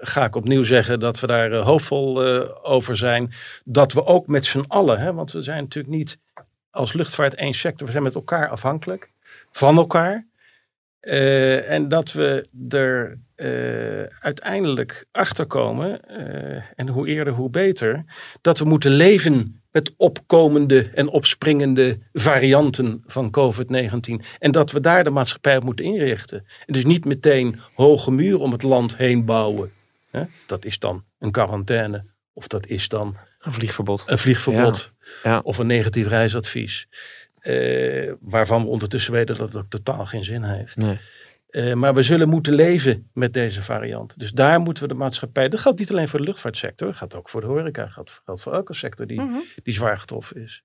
ga 0.00 0.24
ik 0.24 0.36
opnieuw 0.36 0.62
zeggen 0.62 1.00
dat 1.00 1.20
we 1.20 1.26
daar 1.26 1.54
hoopvol 1.54 2.24
eh, 2.26 2.48
over 2.62 2.96
zijn. 2.96 3.32
Dat 3.64 3.92
we 3.92 4.04
ook 4.04 4.26
met 4.26 4.44
z'n 4.46 4.64
allen, 4.68 4.98
hè, 5.00 5.12
want 5.14 5.32
we 5.32 5.42
zijn 5.42 5.62
natuurlijk 5.62 5.94
niet 5.94 6.18
als 6.70 6.92
luchtvaart 6.92 7.34
één 7.34 7.54
sector, 7.54 7.86
we 7.86 7.92
zijn 7.92 8.04
met 8.04 8.14
elkaar 8.14 8.48
afhankelijk 8.48 9.10
van 9.50 9.76
elkaar. 9.76 10.26
Eh, 11.00 11.70
en 11.70 11.88
dat 11.88 12.12
we 12.12 12.44
er 12.68 13.18
eh, 13.40 14.02
uiteindelijk 14.20 15.04
achter 15.12 15.46
komen, 15.46 16.00
eh, 16.08 16.62
en 16.76 16.88
hoe 16.88 17.08
eerder 17.08 17.32
hoe 17.32 17.50
beter, 17.50 18.04
dat 18.40 18.58
we 18.58 18.64
moeten 18.64 18.92
leven 18.92 19.62
met 19.70 19.92
opkomende 19.96 20.90
en 20.94 21.08
opspringende 21.08 21.98
varianten 22.12 23.02
van 23.06 23.30
COVID-19. 23.30 24.22
En 24.38 24.52
dat 24.52 24.70
we 24.72 24.80
daar 24.80 25.04
de 25.04 25.10
maatschappij 25.10 25.56
op 25.56 25.64
moeten 25.64 25.84
inrichten. 25.84 26.44
En 26.66 26.72
dus 26.72 26.84
niet 26.84 27.04
meteen 27.04 27.60
hoge 27.74 28.10
muren 28.10 28.40
om 28.40 28.52
het 28.52 28.62
land 28.62 28.96
heen 28.96 29.24
bouwen. 29.24 29.72
Hè? 30.10 30.22
Dat 30.46 30.64
is 30.64 30.78
dan 30.78 31.04
een 31.18 31.30
quarantaine 31.30 32.04
of 32.32 32.46
dat 32.46 32.66
is 32.66 32.88
dan 32.88 33.16
Een 33.40 33.52
vliegverbod. 33.52 34.02
een 34.06 34.18
vliegverbod 34.18 34.92
Ja, 35.22 35.30
ja. 35.30 35.40
of 35.42 35.58
een 35.58 35.66
negatief 35.66 36.08
reisadvies. 36.08 36.88
Eh, 37.40 38.12
waarvan 38.20 38.62
we 38.62 38.68
ondertussen 38.68 39.12
weten 39.12 39.36
dat 39.36 39.46
het 39.52 39.56
ook 39.62 39.70
totaal 39.70 40.06
geen 40.06 40.24
zin 40.24 40.42
heeft. 40.42 40.76
Nee. 40.76 40.98
Eh, 41.50 41.74
maar 41.74 41.94
we 41.94 42.02
zullen 42.02 42.28
moeten 42.28 42.54
leven 42.54 43.10
met 43.12 43.32
deze 43.32 43.62
variant. 43.62 44.18
Dus 44.18 44.30
daar 44.32 44.60
moeten 44.60 44.82
we 44.82 44.88
de 44.88 44.94
maatschappij. 44.94 45.48
Dat 45.48 45.60
geldt 45.60 45.78
niet 45.78 45.90
alleen 45.90 46.08
voor 46.08 46.18
de 46.18 46.24
luchtvaartsector, 46.24 46.88
dat 46.88 46.96
geldt 46.96 47.14
ook 47.14 47.28
voor 47.28 47.40
de 47.40 47.46
horeca, 47.46 47.82
dat 47.82 47.92
geldt, 47.92 48.22
geldt 48.24 48.42
voor 48.42 48.52
elke 48.54 48.74
sector 48.74 49.06
die, 49.06 49.20
Mhm. 49.20 49.38
die 49.62 49.74
zwaar 49.74 49.98
getroffen 49.98 50.42
is. 50.42 50.62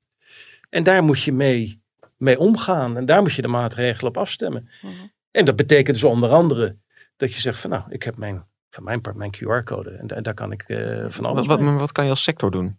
En 0.70 0.84
daar 0.84 1.04
moet 1.04 1.22
je 1.22 1.32
mee, 1.34 1.82
mee 2.18 2.40
omgaan 2.40 2.98
en 2.98 3.06
daar 3.06 3.22
moet 3.22 3.34
je 3.34 3.42
de 3.42 3.48
maatregelen 3.48 4.10
op 4.12 4.18
afstemmen. 4.18 4.70
Mhm. 4.82 4.94
En 5.32 5.46
dat 5.46 5.56
betekent 5.56 5.96
dus 5.96 6.04
onder 6.04 6.30
andere 6.30 6.76
dat 7.18 7.34
je 7.34 7.40
zegt 7.40 7.60
van 7.60 7.70
nou, 7.70 7.84
ik 7.90 8.04
heb 8.04 8.18
mijn, 8.18 8.46
van 8.70 8.84
mijn 8.84 9.02
part 9.02 9.18
mijn 9.18 9.32
QR-code 9.36 9.90
en 9.90 10.08
daar, 10.08 10.22
daar 10.22 10.34
kan 10.34 10.52
ik 10.52 10.62
eh, 10.64 11.06
van 11.10 11.26
alles 11.26 11.48
Wat, 11.48 11.62
wat 11.62 11.92
kan 11.92 12.04
je 12.04 12.10
als 12.10 12.24
sector 12.24 12.52
doen? 12.52 12.78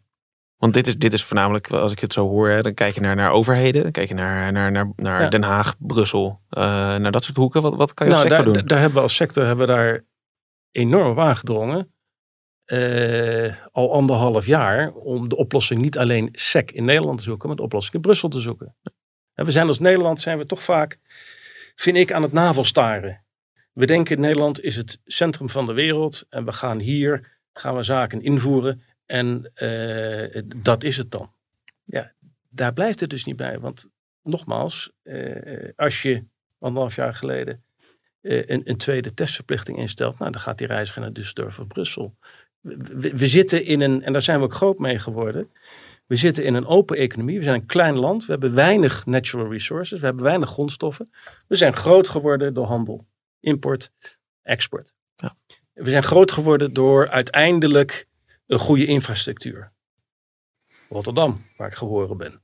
Want 0.56 0.74
dit 0.74 0.86
is, 0.86 0.98
dit 0.98 1.12
is 1.12 1.24
voornamelijk, 1.24 1.70
als 1.70 1.92
ik 1.92 1.98
het 1.98 2.12
zo 2.12 2.28
hoor, 2.28 2.48
hè, 2.48 2.62
dan 2.62 2.74
kijk 2.74 2.94
je 2.94 3.00
naar, 3.00 3.16
naar 3.16 3.30
overheden. 3.30 3.82
Dan 3.82 3.92
kijk 3.92 4.08
je 4.08 4.14
naar, 4.14 4.52
naar, 4.52 4.72
naar, 4.72 4.92
naar 4.96 5.22
Ja. 5.22 5.28
Den 5.28 5.42
Haag, 5.42 5.74
Brussel, 5.78 6.40
eh, 6.48 6.62
naar 6.96 7.12
dat 7.12 7.24
soort 7.24 7.36
hoeken. 7.36 7.62
Wat, 7.62 7.74
wat 7.76 7.94
kan 7.94 8.06
je 8.06 8.12
als 8.12 8.22
Nou, 8.22 8.34
sector 8.34 8.52
daar, 8.52 8.60
doen? 8.60 8.68
daar 8.68 8.78
hebben 8.78 8.96
we 8.96 9.02
als 9.04 9.16
sector 9.16 9.44
hebben 9.46 9.66
we 9.66 9.72
daar 9.72 10.04
enorm 10.70 11.10
op 11.10 11.18
aangedrongen. 11.18 11.90
eh, 12.64 13.54
al 13.72 13.92
anderhalf 13.92 14.46
jaar 14.46 14.92
om 14.92 15.28
de 15.28 15.36
oplossing 15.36 15.80
niet 15.80 15.98
alleen 15.98 16.28
SEC 16.32 16.70
in 16.70 16.84
Nederland 16.84 17.18
te 17.18 17.24
zoeken, 17.24 17.48
maar 17.48 17.56
de 17.56 17.62
oplossing 17.62 17.94
in 17.94 18.00
Brussel 18.00 18.28
te 18.28 18.40
zoeken. 18.40 18.76
En 19.34 19.44
we 19.44 19.50
zijn 19.50 19.66
als 19.66 19.78
Nederland 19.78 20.20
zijn 20.20 20.38
we 20.38 20.46
toch 20.46 20.62
vaak, 20.62 20.98
vind 21.74 21.96
ik, 21.96 22.12
aan 22.12 22.22
het 22.22 22.32
navelstaren. 22.32 23.24
We 23.72 23.86
denken 23.86 24.20
Nederland 24.20 24.60
is 24.60 24.76
het 24.76 25.00
centrum 25.04 25.48
van 25.48 25.66
de 25.66 25.72
wereld 25.72 26.24
en 26.28 26.44
we 26.44 26.52
gaan 26.52 26.78
hier 26.78 27.38
gaan 27.52 27.76
we 27.76 27.82
zaken 27.82 28.22
invoeren 28.22 28.82
en 29.06 29.50
eh, 29.54 30.42
dat 30.56 30.82
is 30.84 30.96
het 30.96 31.10
dan. 31.10 31.30
Ja, 31.84 32.12
daar 32.48 32.72
blijft 32.72 33.00
het 33.00 33.10
dus 33.10 33.24
niet 33.24 33.36
bij, 33.36 33.58
want 33.58 33.88
nogmaals, 34.22 34.90
eh, 35.02 35.68
als 35.76 36.02
je 36.02 36.24
anderhalf 36.58 36.96
jaar 36.96 37.14
geleden 37.14 37.62
eh, 38.20 38.46
een, 38.48 38.62
een 38.64 38.76
tweede 38.76 39.14
testverplichting 39.14 39.78
instelt, 39.78 40.18
nou, 40.18 40.30
dan 40.32 40.40
gaat 40.40 40.58
die 40.58 40.66
reiziger 40.66 41.00
naar 41.02 41.10
Düsseldorf 41.12 41.60
of 41.60 41.66
Brussel. 41.66 42.14
We, 42.60 42.76
we- 42.76 43.16
we 43.16 43.26
zitten 43.26 43.64
in 43.64 43.80
een, 43.80 44.02
en 44.02 44.12
daar 44.12 44.22
zijn 44.22 44.38
we 44.38 44.44
ook 44.44 44.54
groot 44.54 44.78
mee 44.78 44.98
geworden. 44.98 45.50
We 46.06 46.16
zitten 46.16 46.44
in 46.44 46.54
een 46.54 46.66
open 46.66 46.96
economie. 46.96 47.38
We 47.38 47.44
zijn 47.44 47.60
een 47.60 47.66
klein 47.66 47.94
land. 47.96 48.24
We 48.26 48.32
hebben 48.32 48.54
weinig 48.54 49.06
natural 49.06 49.50
resources. 49.52 49.98
We 50.00 50.06
hebben 50.06 50.24
weinig 50.24 50.48
grondstoffen. 50.50 51.12
We 51.46 51.56
zijn 51.56 51.76
groot 51.76 52.08
geworden 52.08 52.54
door 52.54 52.66
handel, 52.66 53.06
import, 53.40 53.90
export. 54.42 54.94
Ja. 55.16 55.36
We 55.72 55.90
zijn 55.90 56.02
groot 56.02 56.30
geworden 56.30 56.72
door 56.72 57.08
uiteindelijk 57.08 58.06
een 58.46 58.58
goede 58.58 58.86
infrastructuur. 58.86 59.72
Rotterdam, 60.88 61.46
waar 61.56 61.68
ik 61.68 61.74
geboren 61.74 62.16
ben. 62.16 62.42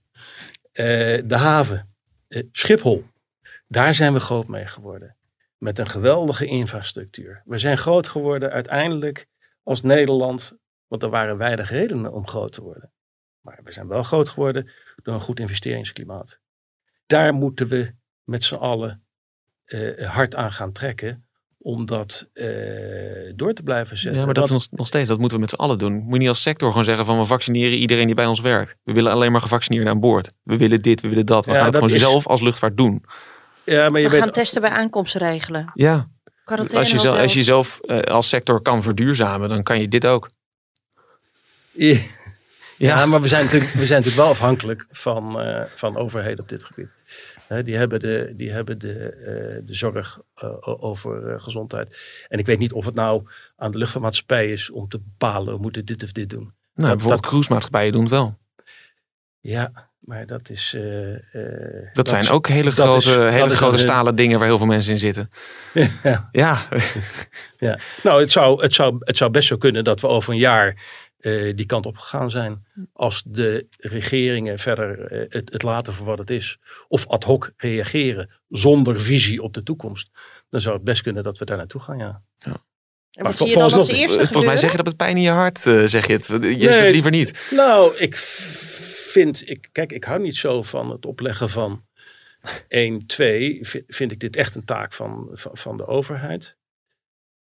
Eh, 0.72 1.28
de 1.28 1.36
haven, 1.36 1.94
eh, 2.28 2.42
Schiphol. 2.52 3.04
Daar 3.66 3.94
zijn 3.94 4.12
we 4.12 4.20
groot 4.20 4.48
mee 4.48 4.66
geworden. 4.66 5.16
Met 5.58 5.78
een 5.78 5.88
geweldige 5.88 6.46
infrastructuur. 6.46 7.42
We 7.44 7.58
zijn 7.58 7.78
groot 7.78 8.08
geworden 8.08 8.50
uiteindelijk 8.50 9.26
als 9.62 9.82
Nederland. 9.82 10.56
Want 10.86 11.02
er 11.02 11.10
waren 11.10 11.36
weinig 11.36 11.70
redenen 11.70 12.12
om 12.12 12.26
groot 12.26 12.52
te 12.52 12.62
worden. 12.62 12.92
Maar 13.40 13.60
we 13.64 13.72
zijn 13.72 13.88
wel 13.88 14.02
groot 14.02 14.28
geworden 14.28 14.70
door 15.02 15.14
een 15.14 15.20
goed 15.20 15.40
investeringsklimaat. 15.40 16.40
Daar 17.06 17.34
moeten 17.34 17.68
we 17.68 17.94
met 18.24 18.44
z'n 18.44 18.54
allen 18.54 19.04
eh, 19.64 20.10
hard 20.10 20.34
aan 20.34 20.52
gaan 20.52 20.72
trekken. 20.72 21.26
Om 21.64 21.86
dat 21.86 22.28
eh, 22.32 22.46
door 23.34 23.52
te 23.54 23.62
blijven 23.62 23.98
zetten. 23.98 24.18
Ja, 24.20 24.24
maar 24.26 24.34
dat 24.34 24.44
is 24.44 24.50
nog, 24.50 24.66
nog 24.70 24.86
steeds, 24.86 25.08
dat 25.08 25.18
moeten 25.18 25.36
we 25.36 25.42
met 25.42 25.50
z'n 25.52 25.56
allen 25.60 25.78
doen. 25.78 25.92
Moet 25.94 26.12
je 26.12 26.18
niet 26.18 26.28
als 26.28 26.42
sector 26.42 26.68
gewoon 26.68 26.84
zeggen 26.84 27.04
van 27.06 27.18
we 27.18 27.24
vaccineren 27.24 27.78
iedereen 27.78 28.06
die 28.06 28.14
bij 28.14 28.26
ons 28.26 28.40
werkt. 28.40 28.76
We 28.84 28.92
willen 28.92 29.12
alleen 29.12 29.32
maar 29.32 29.40
gevaccineerden 29.40 29.92
aan 29.92 30.00
boord. 30.00 30.32
We 30.42 30.56
willen 30.56 30.82
dit, 30.82 31.00
we 31.00 31.08
willen 31.08 31.26
dat. 31.26 31.44
We 31.46 31.52
Ja, 31.52 31.56
gaan 31.58 31.66
het 31.66 31.74
gewoon 31.74 31.90
is- 31.90 31.98
zelf 31.98 32.26
als 32.26 32.40
luchtvaart 32.40 32.76
doen. 32.76 33.04
ja, 33.64 33.88
maar 33.90 34.00
je 34.00 34.06
We 34.06 34.12
weet, 34.12 34.22
gaan 34.22 34.32
testen 34.32 34.60
bij 34.60 34.70
aankomst 34.70 35.14
regelen. 35.14 35.70
Ja, 35.74 36.08
Quarantaine 36.44 36.78
als 36.84 36.90
je, 36.92 36.98
zelf, 36.98 37.20
als 37.20 37.32
je 37.34 37.44
zelf 37.44 37.80
eh, 37.80 38.00
als 38.00 38.28
sector 38.28 38.62
kan 38.62 38.82
verduurzamen, 38.82 39.48
dan 39.48 39.62
kan 39.62 39.80
je 39.80 39.88
dit 39.88 40.06
ook. 40.06 40.30
Ja, 41.72 41.98
ja, 42.76 43.06
maar 43.06 43.20
we 43.20 43.28
zijn 43.28 43.44
natuurlijk, 43.44 43.70
we 43.72 43.86
zijn 43.86 43.98
natuurlijk 44.02 44.16
wel 44.26 44.26
afhankelijk 44.28 44.86
van, 44.90 45.40
eh, 45.40 45.62
van 45.74 45.96
overheden 45.96 46.38
op 46.38 46.48
dit 46.48 46.64
gebied. 46.64 46.88
Die 47.62 47.76
hebben 47.76 48.00
de, 48.00 48.32
die 48.36 48.50
hebben 48.50 48.78
de, 48.78 48.92
eh, 49.08 49.60
de 49.66 49.74
zorg 49.74 50.20
eh, 50.34 50.50
over 50.62 51.28
eh, 51.34 51.42
gezondheid. 51.42 51.96
En 52.28 52.38
ik 52.38 52.46
weet 52.46 52.58
niet 52.58 52.72
of 52.72 52.84
het 52.84 52.94
nou 52.94 53.22
aan 53.56 53.70
de 53.70 53.78
luchtvaartmaatschappij 53.78 54.52
is 54.52 54.70
om 54.70 54.88
te 54.88 54.98
bepalen, 55.00 55.54
we 55.54 55.60
moeten 55.60 55.84
dit 55.84 56.02
of 56.02 56.12
dit 56.12 56.30
doen. 56.30 56.40
Nou, 56.42 56.52
Dat- 56.74 56.86
bijvoorbeeld 56.88 57.20
dat- 57.22 57.30
cruisemaatschappijen 57.30 57.92
doen 57.92 58.02
het 58.02 58.10
wel. 58.10 58.38
Ja, 59.40 59.90
maar 59.98 60.26
dat 60.26 60.50
is... 60.50 60.74
eh, 60.76 61.92
Dat, 61.92 62.08
zijn 62.08 62.22
is- 62.22 62.30
ook 62.30 62.48
hele 62.48 62.62
dat 62.62 62.72
grote, 62.86 62.96
is- 62.96 63.04
dat 63.16 63.30
hele 63.30 63.56
grote 63.56 63.78
stalen 63.78 64.14
dingen 64.16 64.38
waar 64.38 64.48
heel 64.48 64.58
veel 64.58 64.66
mensen 64.66 64.92
in 64.92 64.98
zitten. 64.98 65.28
Ja. 66.02 66.28
Ja, 66.32 66.58
Ja. 67.58 67.78
Nou, 68.02 68.20
het 68.20 68.30
zou, 68.30 68.62
het, 68.62 68.74
zou, 68.74 68.96
het 69.00 69.16
zou 69.16 69.30
best 69.30 69.48
zo 69.48 69.56
kunnen 69.56 69.84
dat 69.84 70.00
we 70.00 70.06
over 70.06 70.32
een 70.32 70.38
jaar 70.38 70.82
eh, 71.22 71.52
die 71.56 71.66
kant 71.66 71.86
op 71.86 71.96
gegaan 71.96 72.30
zijn. 72.30 72.66
Als 72.92 73.22
de 73.26 73.66
regeringen 73.78 74.58
verder 74.58 75.00
eh, 75.06 75.24
het, 75.28 75.52
het 75.52 75.62
laten 75.62 75.92
voor 75.92 76.06
wat 76.06 76.18
het 76.18 76.30
is. 76.30 76.58
Of 76.88 77.06
ad 77.06 77.24
hoc 77.24 77.52
reageren 77.56 78.30
zonder 78.48 79.00
visie 79.00 79.42
op 79.42 79.52
de 79.54 79.62
toekomst. 79.62 80.10
Dan 80.50 80.60
zou 80.60 80.74
het 80.74 80.84
best 80.84 81.02
kunnen 81.02 81.22
dat 81.22 81.38
we 81.38 81.44
daar 81.44 81.56
naartoe 81.56 81.80
gaan, 81.80 81.98
ja. 81.98 82.22
En 82.38 82.52
maar 83.22 83.32
wat 83.32 83.36
zie 83.36 83.46
je 83.46 83.52
dan 83.54 83.62
als 83.62 83.72
volgens- 83.72 83.98
eerste 83.98 84.16
volgens 84.18 84.44
mij 84.44 84.56
zeg 84.56 84.70
je 84.70 84.76
dat 84.76 84.86
met 84.86 84.96
pijn 84.96 85.16
in 85.16 85.22
je 85.22 85.30
hart, 85.30 85.66
eh, 85.66 85.82
zeg 85.84 86.06
je 86.06 86.12
het. 86.12 86.26
Je 86.26 86.38
Nee, 86.38 86.68
het 86.68 86.90
liever 86.92 87.10
niet. 87.10 87.48
Nou, 87.50 87.96
ik 87.96 88.16
vind, 88.16 89.48
ik, 89.50 89.68
kijk, 89.72 89.92
ik 89.92 90.04
hou 90.04 90.20
niet 90.20 90.36
zo 90.36 90.62
van 90.62 90.90
het 90.90 91.06
opleggen 91.06 91.48
van 91.50 91.84
1, 92.68 93.06
2. 93.06 93.58
Vind, 93.66 93.84
vind 93.88 94.12
ik 94.12 94.20
dit 94.20 94.36
echt 94.36 94.54
een 94.54 94.64
taak 94.64 94.92
van, 94.92 95.28
van, 95.32 95.50
van 95.56 95.76
de 95.76 95.86
overheid. 95.86 96.56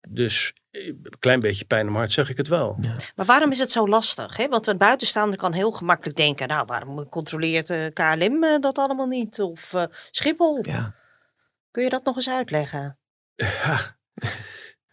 Dus 0.07 0.53
eh, 0.71 0.87
een 0.87 1.15
klein 1.19 1.39
beetje 1.39 1.65
pijn 1.65 1.87
om 1.87 1.95
hart 1.95 2.11
zeg 2.11 2.29
ik 2.29 2.37
het 2.37 2.47
wel. 2.47 2.79
Maar 3.15 3.25
waarom 3.25 3.51
is 3.51 3.59
het 3.59 3.71
zo 3.71 3.87
lastig? 3.87 4.37
Hè? 4.37 4.47
Want 4.47 4.67
een 4.67 4.77
buitenstaander 4.77 5.37
kan 5.37 5.53
heel 5.53 5.71
gemakkelijk 5.71 6.17
denken, 6.17 6.47
nou 6.47 6.65
waarom 6.65 7.09
controleert 7.09 7.69
eh, 7.69 7.85
KLM 7.93 8.43
eh, 8.43 8.59
dat 8.59 8.77
allemaal 8.77 9.07
niet? 9.07 9.39
Of 9.39 9.73
eh, 9.73 9.83
Schiphol? 10.11 10.59
Ja. 10.61 10.95
Kun 11.71 11.83
je 11.83 11.89
dat 11.89 12.03
nog 12.03 12.15
eens 12.15 12.29
uitleggen? 12.29 12.97
Ja, 13.35 13.97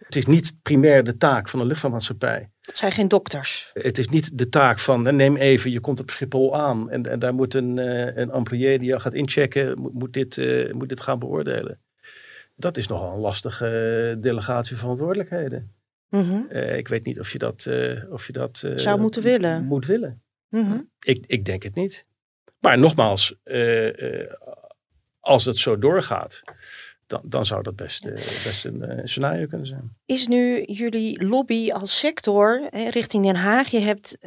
het 0.07 0.17
is 0.17 0.27
niet 0.27 0.57
primair 0.63 1.05
de 1.05 1.17
taak 1.17 1.49
van 1.49 1.61
een 1.61 1.67
luchtvaartmaatschappij. 1.67 2.51
Dat 2.61 2.77
zijn 2.77 2.93
geen 2.93 3.09
dokters. 3.09 3.71
Het 3.73 3.99
is 3.99 4.09
niet 4.09 4.39
de 4.39 4.49
taak 4.49 4.79
van, 4.79 5.07
eh, 5.07 5.13
neem 5.13 5.37
even, 5.37 5.71
je 5.71 5.81
komt 5.81 6.01
op 6.01 6.11
Schiphol 6.11 6.57
aan 6.57 6.91
en, 6.91 7.03
en 7.03 7.19
daar 7.19 7.35
moet 7.35 7.55
een, 7.55 7.79
eh, 7.79 8.17
een 8.17 8.31
employé 8.31 8.79
die 8.79 8.89
jou 8.89 9.01
gaat 9.01 9.15
inchecken, 9.15 9.81
moet, 9.81 9.95
moet, 9.95 10.13
dit, 10.13 10.39
eh, 10.39 10.73
moet 10.73 10.89
dit 10.89 11.01
gaan 11.01 11.19
beoordelen. 11.19 11.81
Dat 12.59 12.77
is 12.77 12.87
nogal 12.87 13.13
een 13.13 13.21
lastige 13.21 13.67
eh, 14.17 14.23
delegatie 14.23 14.77
verantwoordelijkheden. 14.77 15.75
Mhm, 16.09 16.41
Eh, 16.49 16.77
ik 16.77 16.89
weet 16.89 17.05
niet 17.05 17.21
of 17.21 17.33
je 17.33 17.39
dat, 17.39 17.67
eh, 17.67 18.13
of 18.13 18.27
je 18.27 18.33
dat 18.33 18.65
Zou 18.75 19.01
moeten 19.01 19.23
willen. 19.23 19.65
Moet 19.65 19.87
willen. 19.87 20.23
mhm. 20.49 20.81
Ik, 21.01 21.25
ik 21.27 21.45
denk 21.45 21.63
het 21.63 21.75
niet. 21.75 22.07
Maar 22.61 22.79
nogmaals, 22.79 23.35
als 25.21 25.45
het 25.45 25.57
zo 25.57 25.79
doorgaat, 25.79 26.43
dan, 27.07 27.21
dan 27.25 27.47
zou 27.47 27.63
dat 27.63 27.77
best, 27.77 28.11
best 28.45 28.65
een 28.65 29.01
scenario 29.09 29.47
kunnen 29.47 29.67
zijn. 29.67 29.97
Is 30.07 30.27
nu 30.27 30.63
jullie 30.63 31.25
lobby 31.27 31.71
als 31.73 31.99
sector 31.99 32.67
hè, 32.71 32.89
richting 32.89 33.25
Den 33.25 33.37
Haag? 33.37 33.69
Je 33.69 33.81
hebt 33.81 34.19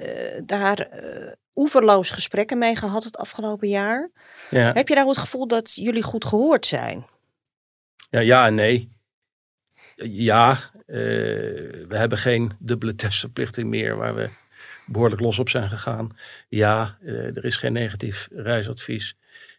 daar 0.46 0.90
oeverloos 1.56 2.10
gesprekken 2.10 2.58
mee 2.58 2.76
gehad 2.76 3.04
het 3.04 3.18
afgelopen 3.18 3.68
jaar. 3.68 4.12
Ja. 4.50 4.72
Heb 4.74 4.88
je 4.88 4.96
nou 4.96 5.08
het 5.08 5.18
gevoel 5.18 5.48
dat 5.48 5.76
jullie 5.76 6.04
goed 6.04 6.26
gehoord 6.26 6.66
zijn? 6.66 7.06
Ja, 8.10 8.20
ja 8.20 8.46
en 8.48 8.56
nee. 8.56 8.92
Ja, 9.96 10.52
eh, 10.86 10.96
we 11.88 11.96
hebben 11.96 12.18
geen 12.18 12.52
dubbele 12.60 12.96
testverplichting 12.96 13.70
meer 13.70 13.96
waar 13.96 14.16
we 14.16 14.30
behoorlijk 14.86 15.22
los 15.22 15.40
op 15.40 15.50
zijn 15.50 15.70
gegaan. 15.70 16.18
Ja, 16.50 16.98
eh, 17.06 17.36
er 17.38 17.46
is 17.46 17.58
geen 17.58 17.74
negatief 17.74 18.28
reisadvies. 18.32 19.16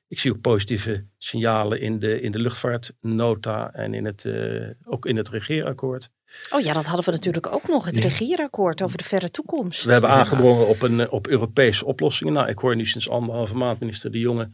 Ik 0.08 0.18
zie 0.18 0.32
ook 0.32 0.40
positieve 0.40 1.04
signalen 1.18 1.80
in 1.80 1.98
de, 1.98 2.20
in 2.20 2.32
de 2.32 2.38
luchtvaartnota 2.38 3.72
en 3.72 3.94
in 3.94 4.04
het, 4.04 4.24
eh, 4.24 4.68
ook 4.84 5.06
in 5.06 5.16
het 5.16 5.28
regeerakkoord. 5.28 6.10
Oh 6.50 6.60
ja, 6.60 6.72
dat 6.72 6.84
hadden 6.86 7.04
we 7.04 7.10
natuurlijk 7.10 7.52
ook 7.52 7.68
nog, 7.68 7.84
het 7.84 7.94
Ja. 7.94 8.02
regeerakkoord 8.02 8.82
over 8.82 8.98
de 8.98 9.04
verre 9.04 9.30
toekomst. 9.30 9.84
We 9.84 9.92
hebben 9.92 10.10
aangedrongen 10.10 10.68
op, 10.68 10.82
een, 10.82 11.10
op 11.10 11.26
Europese 11.26 11.84
oplossingen. 11.84 12.32
Nou, 12.32 12.48
ik 12.48 12.58
hoor 12.58 12.76
nu 12.76 12.86
sinds 12.86 13.08
anderhalve 13.08 13.56
maand 13.56 13.80
minister 13.80 14.10
De 14.10 14.18
Jonge 14.18 14.50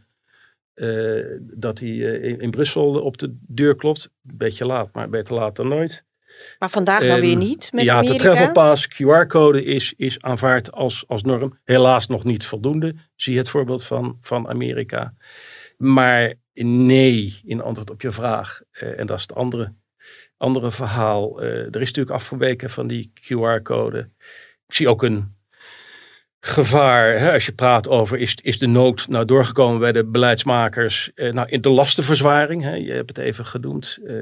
eh, 0.77 1.25
dat 1.41 1.79
hij 1.79 1.89
eh, 1.89 2.29
in, 2.31 2.41
in 2.41 2.51
Brussel 2.51 3.01
op 3.01 3.19
de 3.19 3.37
deur 3.41 3.77
klopt. 3.77 4.11
Beetje 4.21 4.67
laat, 4.67 4.93
maar 4.93 5.09
beter 5.09 5.35
laat 5.35 5.57
dan 5.57 5.69
nooit. 5.69 6.05
Maar 6.59 6.71
vandaag 6.71 7.01
dan 7.01 7.09
Ehm, 7.09 7.21
weer 7.21 7.37
niet 7.37 7.73
met 7.73 7.85
ja, 7.85 8.01
de 8.01 8.07
Amerika. 8.07 8.33
travel 8.33 8.53
pass 8.53 8.89
QR-code 8.89 9.65
is, 9.65 9.95
is 9.97 10.23
aanvaard 10.23 10.73
als, 10.73 11.05
als 11.09 11.23
norm. 11.23 11.59
Helaas 11.65 12.07
nog 12.07 12.25
niet 12.25 12.47
voldoende. 12.47 12.95
Zie 13.15 13.37
het 13.37 13.49
voorbeeld 13.49 13.85
van, 13.85 14.19
van 14.21 14.49
Amerika. 14.49 15.15
Maar 15.77 16.35
nee, 16.55 17.41
in 17.45 17.61
antwoord 17.62 17.91
op 17.91 18.03
je 18.03 18.12
vraag. 18.12 18.61
eh, 18.71 18.99
en 18.99 19.07
dat 19.07 19.17
is 19.17 19.23
het 19.23 19.35
andere, 19.35 19.73
andere 20.37 20.73
verhaal. 20.73 21.41
er 21.43 21.67
is 21.81 21.87
natuurlijk 21.89 22.17
afgeweken 22.17 22.71
van 22.71 22.87
die 22.87 23.12
QR-code. 23.15 24.11
Ik 24.67 24.75
zie 24.75 24.89
ook 24.89 25.03
een 25.03 25.36
gevaar. 26.47 27.19
Hè, 27.19 27.33
als 27.33 27.47
je 27.47 27.53
praat 27.53 27.89
over 27.89 28.19
is, 28.19 28.35
is 28.43 28.59
de 28.59 28.67
nood 28.67 29.09
nou 29.09 29.25
doorgekomen 29.25 29.79
bij 29.81 29.93
de 29.93 30.05
beleidsmakers. 30.05 31.11
Eh, 31.15 31.33
nou, 31.33 31.49
in 31.49 31.61
de 31.61 31.69
lastenverzwaring. 31.71 32.63
Hè, 32.63 32.75
je 32.75 32.93
hebt 32.93 33.09
het 33.17 33.19
even 33.19 33.47
genoemd. 33.47 33.99
eh, 34.07 34.13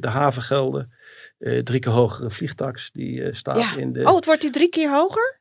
de 0.00 0.08
havengelden. 0.08 0.92
eh, 1.38 1.58
drie 1.62 1.80
keer 1.80 1.92
hogere 1.92 2.30
vliegtax. 2.30 2.90
Die 2.92 3.22
eh, 3.22 3.34
staat 3.34 3.56
Ja. 3.56 3.76
in 3.76 3.92
de... 3.92 4.04
Oh, 4.04 4.14
het 4.16 4.24
wordt 4.24 4.42
nu 4.42 4.50
drie 4.50 4.68
keer 4.68 4.90
hoger? 4.90 5.40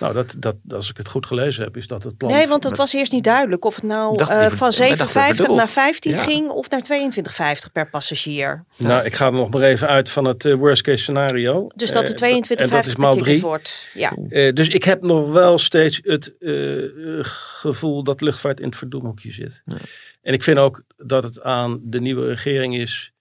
Nou, 0.00 0.14
dat, 0.14 0.34
dat, 0.38 0.56
als 0.70 0.90
ik 0.90 0.96
het 0.96 1.08
goed 1.08 1.26
gelezen 1.26 1.64
heb, 1.64 1.76
is 1.76 1.86
dat 1.86 2.02
het 2.02 2.16
plan. 2.16 2.30
Nee, 2.32 2.46
want 2.48 2.64
het 2.64 2.76
was 2.76 2.92
eerst 2.92 3.12
niet 3.12 3.24
duidelijk 3.24 3.64
of 3.64 3.74
het 3.74 3.84
nou 3.84 4.18
eh, 4.18 4.26
ver- 4.26 4.56
van 4.56 4.70
wij 4.78 4.88
dachten 4.96 5.06
7,50 5.06 5.10
verdubbeld. 5.26 5.56
naar 5.58 5.68
15 5.68 6.12
Ja. 6.12 6.22
ging 6.22 6.48
of 6.48 6.70
naar 6.70 6.82
22,50 6.82 7.72
per 7.72 7.88
passagier. 7.90 8.64
Nou, 8.76 9.04
ik 9.04 9.14
ga 9.14 9.26
er 9.26 9.32
nog 9.32 9.50
maar 9.50 9.62
even 9.62 9.88
uit 9.88 10.10
van 10.10 10.24
het 10.24 10.44
eh, 10.44 10.54
worst 10.54 10.82
case 10.82 11.02
scenario. 11.02 11.66
Dus 11.74 11.92
dat 11.92 12.06
de 12.06 12.26
Eh, 12.26 12.32
en 12.34 12.40
dat 12.40 12.48
22,50 12.48 12.86
is 12.86 12.92
per 12.92 13.00
maal 13.00 13.12
ticket 13.12 13.28
drie. 13.28 13.40
wordt. 13.40 13.88
Ja. 13.94 14.12
Eh, 14.28 14.52
dus 14.52 14.68
ik 14.68 14.84
heb 14.84 15.02
nog 15.02 15.30
wel 15.32 15.58
steeds 15.58 16.00
het 16.02 16.34
eh, 16.38 16.84
eh, 16.84 17.24
gevoel 17.24 18.02
dat 18.02 18.20
luchtvaart 18.20 18.60
in 18.60 18.66
het 18.66 18.76
verdoemhoekje 18.76 19.32
zit. 19.32 19.62
Ja. 19.64 19.76
En 20.22 20.32
ik 20.32 20.42
vind 20.42 20.58
ook 20.58 20.82
dat 20.96 21.22
het 21.22 21.42
aan 21.42 21.80
de 21.82 22.00
nieuwe 22.00 22.26
regering 22.26 22.76
is, 22.76 23.12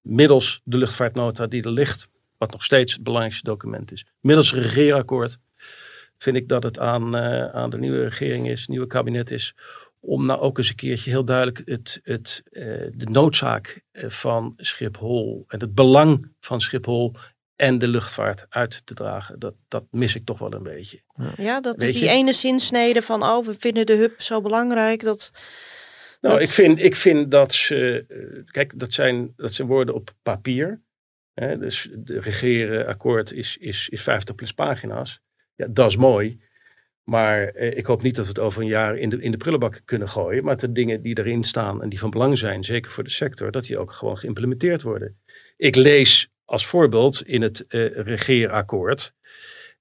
middels 0.00 0.60
de 0.64 0.76
luchtvaartnota 0.76 1.46
die 1.46 1.62
er 1.62 1.70
ligt, 1.70 2.08
wat 2.38 2.52
nog 2.52 2.64
steeds 2.64 2.92
het 2.92 3.02
belangrijkste 3.02 3.44
document 3.44 3.92
is, 3.92 4.06
middels 4.20 4.50
het 4.50 4.60
regeerakkoord, 4.62 5.38
vind 6.22 6.36
ik 6.36 6.48
dat 6.48 6.62
het 6.62 6.78
aan, 6.78 7.16
eh, 7.16 7.46
aan 7.54 7.70
de 7.70 7.78
nieuwe 7.78 8.02
regering 8.02 8.48
is, 8.48 8.66
nieuwe 8.66 8.86
kabinet 8.86 9.30
is, 9.30 9.54
om 10.00 10.26
nou 10.26 10.40
ook 10.40 10.58
eens 10.58 10.68
een 10.68 10.74
keertje 10.74 11.10
heel 11.10 11.24
duidelijk 11.24 11.62
het, 11.64 12.00
het, 12.02 12.42
eh, 12.50 12.62
de 12.92 13.06
noodzaak 13.10 13.82
eh, 13.90 14.10
van 14.10 14.52
Schiphol 14.56 15.44
en 15.48 15.60
het 15.60 15.74
belang 15.74 16.32
van 16.40 16.60
Schiphol 16.60 17.14
en 17.56 17.78
de 17.78 17.88
luchtvaart 17.88 18.46
uit 18.48 18.86
te 18.86 18.94
dragen. 18.94 19.38
Dat, 19.38 19.54
dat 19.68 19.84
mis 19.90 20.14
ik 20.14 20.24
toch 20.24 20.38
wel 20.38 20.52
een 20.54 20.62
beetje. 20.62 21.02
ja, 21.36 21.60
dat 21.60 21.76
Weet 21.82 21.92
die 21.92 22.04
je- 22.04 22.10
ene 22.10 22.32
zinsnede 22.32 23.02
van 23.02 23.22
oh, 23.22 23.46
we 23.46 23.54
vinden 23.58 23.86
de 23.86 23.94
hub 23.96 24.20
zo 24.20 24.40
belangrijk. 24.40 25.02
Dat, 25.02 25.30
Nou, 26.20 26.34
Dat- 26.38 26.46
ik 26.48 26.52
vind, 26.54 26.78
ik 26.78 26.96
vind 26.96 27.30
dat 27.30 27.52
ze. 27.52 28.04
Kijk, 28.50 28.78
dat 28.78 28.92
zijn, 28.92 29.32
dat 29.36 29.52
zijn 29.52 29.68
woorden 29.68 29.94
op 29.94 30.10
papier. 30.22 30.82
Hè, 31.34 31.58
dus 31.58 31.88
de 31.96 32.20
regeerakkoord 32.20 33.32
is, 33.32 33.56
is, 33.56 33.88
is 33.88 34.02
50 34.02 34.34
plus 34.34 34.52
pagina's. 34.52 35.20
Ja, 35.60 35.66
dat 35.70 35.90
is 35.90 35.96
mooi. 35.96 36.40
Maar 37.04 37.48
eh, 37.48 37.76
ik 37.76 37.86
hoop 37.86 38.02
niet 38.02 38.14
dat 38.14 38.24
we 38.24 38.30
het 38.30 38.40
over 38.40 38.62
een 38.62 38.68
jaar 38.68 38.96
in 38.96 39.08
de, 39.08 39.20
in 39.20 39.30
de 39.30 39.36
prullenbak 39.36 39.82
kunnen 39.84 40.08
gooien. 40.08 40.44
Maar 40.44 40.56
de 40.56 40.72
dingen 40.72 41.02
die 41.02 41.18
erin 41.18 41.44
staan 41.44 41.82
en 41.82 41.88
die 41.88 41.98
van 41.98 42.10
belang 42.10 42.38
zijn, 42.38 42.64
zeker 42.64 42.90
voor 42.90 43.04
de 43.04 43.10
sector, 43.10 43.50
dat 43.50 43.64
die 43.64 43.78
ook 43.78 43.92
gewoon 43.92 44.18
geïmplementeerd 44.18 44.82
worden. 44.82 45.16
Ik 45.56 45.76
lees 45.76 46.28
als 46.44 46.66
voorbeeld 46.66 47.22
in 47.26 47.42
het 47.42 47.66
eh, 47.66 47.86
regeerakkoord. 47.90 49.14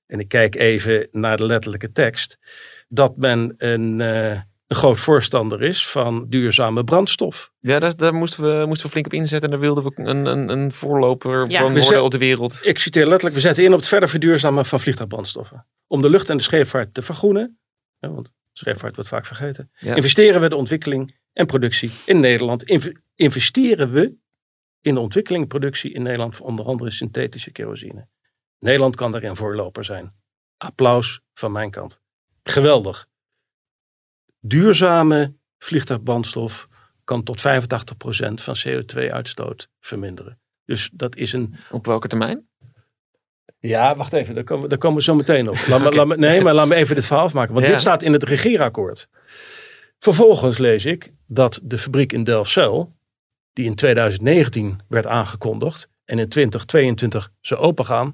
En 0.05 0.19
ik 0.19 0.27
kijk 0.27 0.55
even 0.55 1.07
naar 1.11 1.37
de 1.37 1.45
letterlijke 1.45 1.91
tekst. 1.91 2.39
Dat 2.87 3.17
men 3.17 3.53
een, 3.57 4.01
eh, 4.01 4.41
een 4.69 4.75
groot 4.75 4.99
voorstander 4.99 5.61
is 5.63 5.87
van 5.87 6.25
duurzame 6.29 6.83
brandstof. 6.83 7.51
Ja, 7.59 7.79
daar, 7.79 7.95
daar 7.95 8.13
moesten, 8.13 8.43
we, 8.59 8.65
moesten 8.65 8.85
we 8.85 8.91
flink 8.91 9.05
op 9.05 9.13
inzetten. 9.13 9.41
En 9.43 9.49
daar 9.49 9.59
wilden 9.73 9.83
we 9.83 9.91
een, 10.09 10.25
een, 10.25 10.49
een 10.49 10.71
voorloper 10.73 11.49
Ja. 11.49 11.59
van 11.59 11.71
worden 11.71 11.83
zet- 11.87 11.99
op 11.99 12.11
de 12.11 12.17
wereld. 12.17 12.59
Ik 12.65 12.79
citeer 12.79 13.05
letterlijk, 13.05 13.35
we 13.35 13.41
zetten 13.41 13.63
in 13.63 13.71
op 13.71 13.79
het 13.79 13.87
verder 13.87 14.09
verduurzamen 14.09 14.65
van 14.65 14.79
vliegtuigbrandstoffen. 14.79 15.65
Om 15.87 16.01
de 16.01 16.09
lucht- 16.09 16.29
en 16.29 16.37
de 16.37 16.43
scheepvaart 16.43 16.93
te 16.93 17.01
vergroenen, 17.01 17.59
hè, 17.99 18.09
want 18.09 18.31
scheepvaart 18.51 18.95
wordt 18.95 19.09
vaak 19.09 19.25
vergeten, 19.25 19.71
Ja. 19.79 19.95
investeren 19.95 20.41
we 20.41 20.49
de 20.49 20.55
ontwikkeling 20.55 21.17
en 21.33 21.45
productie 21.45 21.91
in 22.05 22.19
Nederland. 22.19 22.63
Inv- 22.63 22.93
investeren 23.15 23.91
we 23.91 24.13
in 24.81 24.93
de 24.93 24.99
ontwikkeling 24.99 25.43
en 25.43 25.49
productie 25.49 25.93
in 25.93 26.01
Nederland 26.03 26.35
van 26.35 26.45
onder 26.45 26.65
andere 26.65 26.91
synthetische 26.91 27.51
kerosine. 27.51 28.07
Nederland 28.59 28.95
kan 28.95 29.11
daarin 29.11 29.35
voorloper 29.35 29.85
zijn. 29.85 30.13
Applaus 30.57 31.21
van 31.33 31.51
mijn 31.51 31.71
kant. 31.71 31.99
Geweldig. 32.43 33.07
Duurzame 34.39 35.33
vliegtuigbrandstof 35.57 36.67
kan 37.03 37.23
tot 37.23 37.39
85% 37.39 37.43
van 38.41 38.55
CO2-uitstoot 38.67 39.69
verminderen. 39.79 40.39
Dus 40.65 40.89
dat 40.93 41.15
is 41.15 41.33
een 41.33 41.55
Op 41.71 41.85
welke 41.85 42.07
termijn? 42.07 42.47
ja, 43.59 43.95
wacht 43.95 44.13
even, 44.13 44.35
daar 44.35 44.43
komen, 44.43 44.63
we- 44.63 44.69
daar 44.69 44.77
komen 44.77 44.97
we 44.97 45.03
zo 45.03 45.15
meteen 45.15 45.49
op. 45.49 45.55
Laat 45.67 45.79
me, 45.79 45.87
Oké. 45.87 45.95
laat 45.95 46.07
me, 46.07 46.17
nee, 46.17 46.41
maar 46.41 46.53
laat 46.53 46.67
me 46.67 46.75
even 46.75 46.95
dit 46.95 47.05
verhaal 47.05 47.25
afmaken. 47.25 47.53
Want 47.53 47.65
Ja. 47.65 47.71
dit 47.71 47.81
staat 47.81 48.03
in 48.03 48.13
het 48.13 48.23
regeerakkoord. 48.23 49.07
Vervolgens 49.99 50.57
lees 50.57 50.85
ik 50.85 51.13
dat 51.27 51.59
de 51.63 51.77
fabriek 51.77 52.13
in 52.13 52.23
Delfzijl, 52.23 52.95
die 53.53 53.65
in 53.65 53.75
2019 53.75 54.79
werd 54.87 55.07
aangekondigd 55.07 55.89
en 56.05 56.19
in 56.19 56.29
2022 56.29 57.31
zou 57.41 57.61
opengaan, 57.61 58.13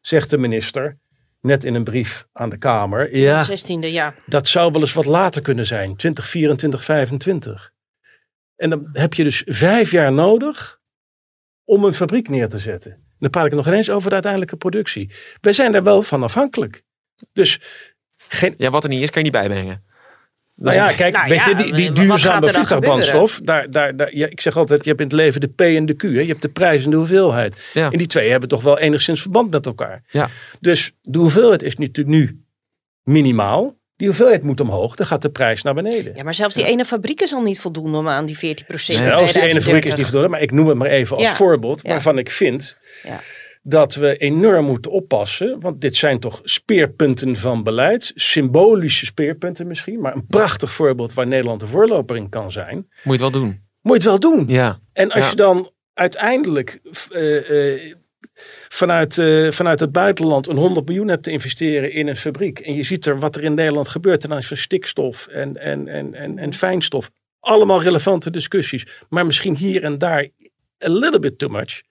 zegt 0.00 0.30
de 0.30 0.38
minister 0.38 0.98
net 1.46 1.64
in 1.64 1.74
een 1.74 1.84
brief 1.84 2.26
aan 2.32 2.48
de 2.48 2.58
Kamer. 2.58 3.16
Ja, 3.16 3.46
16e, 3.50 3.78
ja. 3.78 4.14
dat 4.26 4.48
zou 4.48 4.72
wel 4.72 4.80
eens 4.80 4.92
wat 4.92 5.06
later 5.06 5.42
kunnen 5.42 5.66
zijn, 5.66 5.96
2024, 5.96 6.80
2025. 6.80 7.72
En 8.56 8.70
dan 8.70 8.88
heb 8.92 9.14
je 9.14 9.24
dus 9.24 9.42
vijf 9.46 9.90
jaar 9.90 10.12
nodig 10.12 10.80
om 11.64 11.84
een 11.84 11.94
fabriek 11.94 12.28
neer 12.28 12.48
te 12.48 12.58
zetten. 12.58 13.04
Dan 13.18 13.30
praat 13.30 13.46
ik 13.46 13.52
nog 13.52 13.66
ineens 13.66 13.90
over 13.90 14.08
de 14.08 14.14
uiteindelijke 14.14 14.56
productie. 14.56 15.10
Wij 15.40 15.52
zijn 15.52 15.72
daar 15.72 15.82
wel 15.82 16.02
van 16.02 16.22
afhankelijk. 16.22 16.82
Dus, 17.32 17.60
geen, 18.16 18.54
Ja, 18.58 18.70
wat 18.70 18.84
er 18.84 18.90
niet 18.90 19.02
is, 19.02 19.10
kan 19.10 19.24
je 19.24 19.30
niet 19.30 19.40
bijbrengen. 19.40 19.84
Nou 20.56 20.76
ja, 20.76 20.92
kijk, 20.92 21.14
Nou 21.14 21.28
weet 21.28 21.38
ja, 21.38 21.48
je, 21.48 21.54
die, 21.54 21.72
die 21.72 21.92
duurzame 21.92 22.52
vliegtuigbrandstof, 22.52 23.40
daar, 23.44 23.70
daar, 23.70 23.96
daar, 23.96 24.16
ja, 24.16 24.26
ik 24.26 24.40
zeg 24.40 24.56
altijd, 24.56 24.82
je 24.84 24.88
hebt 24.90 25.00
in 25.00 25.06
het 25.06 25.16
leven 25.16 25.40
de 25.40 25.48
P 25.48 25.60
en 25.60 25.86
de 25.86 25.94
Q. 25.94 26.02
Hè? 26.02 26.08
Je 26.08 26.26
hebt 26.26 26.42
de 26.42 26.48
prijs 26.48 26.84
en 26.84 26.90
de 26.90 26.96
hoeveelheid. 26.96 27.70
Ja. 27.72 27.90
En 27.90 27.98
die 27.98 28.06
twee 28.06 28.30
hebben 28.30 28.48
toch 28.48 28.62
wel 28.62 28.78
enigszins 28.78 29.20
verband 29.20 29.50
met 29.50 29.66
elkaar. 29.66 30.02
Ja. 30.10 30.28
Dus 30.60 30.92
de 31.02 31.18
hoeveelheid 31.18 31.62
is 31.62 31.76
natuurlijk 31.76 32.16
nu 32.16 32.40
minimaal. 33.02 33.74
Die 33.96 34.06
hoeveelheid 34.06 34.42
moet 34.42 34.60
omhoog, 34.60 34.94
dan 34.94 35.06
gaat 35.06 35.22
de 35.22 35.30
prijs 35.30 35.62
naar 35.62 35.74
beneden. 35.74 36.12
Ja, 36.16 36.22
maar 36.22 36.34
zelfs 36.34 36.54
die 36.54 36.64
ene 36.66 36.84
fabriek 36.84 37.20
is 37.20 37.32
al 37.32 37.42
niet 37.42 37.60
voldoende 37.60 37.98
om 37.98 38.08
aan 38.08 38.26
die 38.26 38.38
14 38.38 38.66
procent 38.66 38.98
Stel, 38.98 39.12
als 39.12 39.32
die 39.32 39.42
ene 39.42 39.60
fabriek 39.60 39.84
is 39.84 39.94
niet 39.94 40.04
voldoende, 40.06 40.28
maar 40.28 40.40
ik 40.40 40.50
noem 40.52 40.68
het 40.68 40.76
maar 40.76 40.88
even 40.88 41.16
als 41.16 41.24
Ja. 41.24 41.34
voorbeeld, 41.34 41.80
Ja. 41.82 41.90
waarvan 41.90 42.18
ik 42.18 42.30
vind 42.30 42.78
Ja. 43.02 43.20
Dat 43.68 43.94
we 43.94 44.16
enorm 44.16 44.64
moeten 44.64 44.90
oppassen, 44.90 45.60
want 45.60 45.80
dit 45.80 45.96
zijn 45.96 46.20
toch 46.20 46.40
speerpunten 46.44 47.36
van 47.36 47.62
beleid, 47.62 48.12
symbolische 48.14 49.06
speerpunten 49.06 49.66
misschien, 49.66 50.00
maar 50.00 50.14
een 50.14 50.26
prachtig 50.26 50.72
voorbeeld 50.72 51.14
waar 51.14 51.26
Nederland 51.26 51.60
de 51.60 51.66
voorloper 51.66 52.16
in 52.16 52.28
kan 52.28 52.52
zijn. 52.52 52.76
Moet 52.76 52.88
je 53.02 53.10
het 53.10 53.20
wel 53.20 53.30
doen. 53.30 53.60
Moet 53.80 54.02
je 54.02 54.10
het 54.10 54.20
wel 54.20 54.32
doen. 54.32 54.44
Ja. 54.48 54.78
En 54.92 55.10
als 55.10 55.24
Ja. 55.24 55.30
je 55.30 55.36
dan 55.36 55.70
uiteindelijk 55.94 56.80
eh, 57.10 57.72
eh, 57.74 57.94
vanuit, 58.68 59.18
eh, 59.18 59.50
vanuit 59.50 59.80
het 59.80 59.92
buitenland 59.92 60.46
een 60.48 60.56
100 60.56 60.86
miljoen 60.86 61.08
hebt 61.08 61.22
te 61.22 61.30
investeren 61.30 61.92
in 61.92 62.06
een 62.08 62.16
fabriek. 62.16 62.58
En 62.58 62.74
je 62.74 62.82
ziet 62.82 63.06
er 63.06 63.18
wat 63.18 63.36
er 63.36 63.42
in 63.44 63.54
Nederland 63.54 63.88
gebeurt 63.88 64.20
ten 64.20 64.32
aanzien 64.32 64.48
van 64.48 64.56
stikstof 64.56 65.26
en, 65.26 65.56
en, 65.56 65.88
en, 65.88 66.14
en, 66.14 66.38
en 66.38 66.54
fijnstof. 66.54 67.10
Allemaal 67.40 67.82
relevante 67.82 68.30
discussies. 68.30 68.86
Maar 69.08 69.26
misschien 69.26 69.56
hier 69.56 69.82
en 69.84 69.98
daar 69.98 70.28
a 70.84 70.88
little 70.88 71.18
bit 71.18 71.38
too 71.38 71.48
much. 71.50 71.82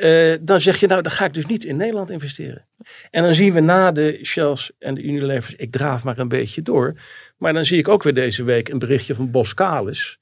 Eh, 0.00 0.36
dan 0.40 0.60
zeg 0.60 0.80
je 0.80 0.86
nou, 0.86 1.02
dan 1.02 1.12
ga 1.12 1.24
ik 1.24 1.34
dus 1.34 1.46
niet 1.46 1.64
in 1.64 1.76
Nederland 1.76 2.10
investeren. 2.10 2.66
En 3.10 3.22
dan 3.22 3.34
zien 3.34 3.52
we 3.52 3.60
na 3.60 3.92
de 3.92 4.20
Shells 4.22 4.72
en 4.78 4.94
de 4.94 5.02
Unilevers, 5.02 5.54
ik 5.56 5.72
draaf 5.72 6.04
maar 6.04 6.18
een 6.18 6.28
beetje 6.28 6.62
door. 6.62 6.94
Maar 7.36 7.52
dan 7.52 7.64
zie 7.64 7.78
ik 7.78 7.88
ook 7.88 8.02
weer 8.02 8.14
deze 8.14 8.42
week 8.42 8.68
een 8.68 8.78
berichtje 8.78 9.14
van 9.14 9.30
Boskalis. 9.30 10.19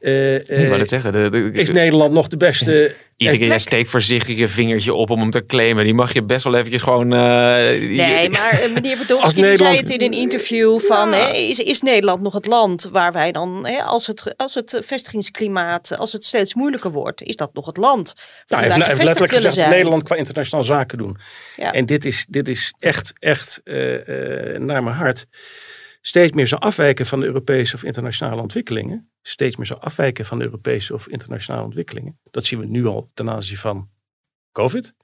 Eh, 0.00 0.34
ik 0.34 0.46
wou 0.48 0.62
eh, 0.70 0.76
net 0.76 0.88
zeggen. 0.88 1.12
De, 1.12 1.30
de, 1.30 1.50
is 1.52 1.68
Nederland 1.70 2.12
nog 2.12 2.28
de 2.28 2.36
beste? 2.36 2.94
Iedere 3.16 3.38
keer 3.38 3.46
jij 3.46 3.56
plek? 3.56 3.68
steekt 3.68 3.88
voorzichtig 3.88 4.36
je 4.38 4.48
vingertje 4.48 4.94
op 4.94 5.10
om 5.10 5.20
hem 5.20 5.30
te 5.30 5.46
claimen. 5.46 5.84
Die 5.84 5.94
mag 5.94 6.12
je 6.12 6.22
best 6.22 6.44
wel 6.44 6.54
eventjes 6.54 6.82
gewoon... 6.82 7.12
eh, 7.12 7.18
Nee, 7.18 8.22
je- 8.22 8.28
maar 8.30 8.60
eh, 8.60 8.72
meneer 8.72 8.96
Nederland- 9.36 9.58
zei 9.58 9.76
het 9.76 9.88
in 9.88 10.00
een 10.12 10.18
interview 10.18 10.80
van, 10.80 11.12
hè, 11.12 11.30
is, 11.30 11.58
is 11.58 11.82
Nederland 11.82 12.22
nog 12.22 12.32
het 12.34 12.46
land 12.46 12.88
waar 12.92 13.12
wij 13.12 13.32
dan, 13.32 13.66
hè, 13.66 13.82
als, 13.82 14.06
het, 14.06 14.34
als 14.36 14.54
het 14.54 14.80
vestigingsklimaat, 14.84 15.96
als 15.98 16.12
het 16.12 16.24
steeds 16.24 16.54
moeilijker 16.54 16.90
wordt, 16.90 17.22
is 17.22 17.36
dat 17.36 17.54
nog 17.54 17.66
het 17.66 17.76
land 17.76 18.14
Nou, 18.16 18.24
waar 18.48 18.58
hij 18.58 18.68
heeft, 18.68 18.76
wij 18.76 18.86
hij 18.86 18.88
heeft 18.88 19.00
gevestigd 19.00 19.06
letterlijk 19.20 19.32
gezegd 19.32 19.54
zijn? 19.54 19.70
Nederland 19.70 20.02
qua 20.02 20.16
internationaal 20.16 20.64
zaken 20.64 20.98
doen. 20.98 21.16
Ja. 21.56 21.72
En 21.72 21.86
dit 21.86 22.04
is, 22.04 22.26
dit 22.28 22.48
is 22.48 22.74
echt, 22.78 23.12
echt 23.18 23.60
eh, 23.64 24.54
eh, 24.54 24.60
naar 24.60 24.82
mijn 24.82 24.96
hart. 24.96 25.26
Steeds 26.06 26.32
meer 26.32 26.46
zo 26.46 26.56
afwijken 26.56 27.06
van 27.06 27.20
de 27.20 27.26
Europese 27.26 27.74
of 27.74 27.84
internationale 27.84 28.42
ontwikkelingen. 28.42 29.10
Steeds 29.22 29.56
meer 29.56 29.66
zo 29.66 29.74
afwijken 29.74 30.24
van 30.24 30.38
de 30.38 30.44
Europese 30.44 30.94
of 30.94 31.08
internationale 31.08 31.64
ontwikkelingen. 31.64 32.18
Dat 32.30 32.44
zien 32.44 32.60
we 32.60 32.66
nu 32.66 32.86
al 32.86 33.10
ten 33.14 33.30
aanzien 33.30 33.56
van 33.56 33.88
COVID. 34.52 34.94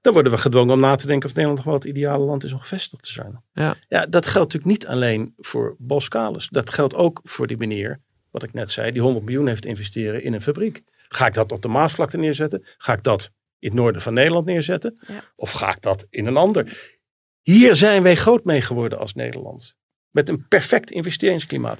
Dan 0.00 0.12
worden 0.12 0.32
we 0.32 0.38
gedwongen 0.38 0.74
om 0.74 0.80
na 0.80 0.94
te 0.94 1.06
denken 1.06 1.28
of 1.28 1.34
Nederland 1.34 1.58
nog 1.58 1.66
wel 1.66 1.80
het 1.80 1.84
ideale 1.84 2.24
land 2.24 2.44
is 2.44 2.52
om 2.52 2.58
gevestigd 2.58 3.02
te 3.02 3.12
zijn. 3.12 3.42
Ja. 3.52 3.76
ja, 3.88 4.06
dat 4.06 4.26
geldt 4.26 4.52
natuurlijk 4.52 4.80
niet 4.80 4.86
alleen 4.86 5.34
voor 5.36 5.76
Boskalis. 5.78 6.48
Dat 6.48 6.70
geldt 6.70 6.94
ook 6.94 7.20
voor 7.24 7.46
die 7.46 7.56
meneer, 7.56 8.00
wat 8.30 8.42
ik 8.42 8.52
net 8.52 8.70
zei, 8.70 8.92
die 8.92 9.02
100 9.02 9.24
miljoen 9.24 9.46
heeft 9.46 9.62
te 9.62 9.68
investeren 9.68 10.22
in 10.22 10.32
een 10.32 10.42
fabriek. 10.42 10.82
Ga 11.08 11.26
ik 11.26 11.34
dat 11.34 11.52
op 11.52 11.62
de 11.62 11.68
Maasvlakte 11.68 12.16
neerzetten? 12.16 12.66
Ga 12.78 12.92
ik 12.92 13.02
dat 13.02 13.30
in 13.58 13.68
het 13.68 13.78
noorden 13.78 14.02
van 14.02 14.14
Nederland 14.14 14.46
neerzetten? 14.46 14.98
Ja. 15.06 15.22
Of 15.36 15.50
ga 15.50 15.74
ik 15.74 15.82
dat 15.82 16.06
in 16.10 16.26
een 16.26 16.36
ander? 16.36 16.92
Hier 17.40 17.74
zijn 17.74 18.02
wij 18.02 18.16
groot 18.16 18.44
mee 18.44 18.60
geworden 18.60 18.98
als 18.98 19.14
Nederland. 19.14 19.76
Met 20.12 20.28
een 20.28 20.46
perfect 20.48 20.90
investeringsklimaat. 20.90 21.78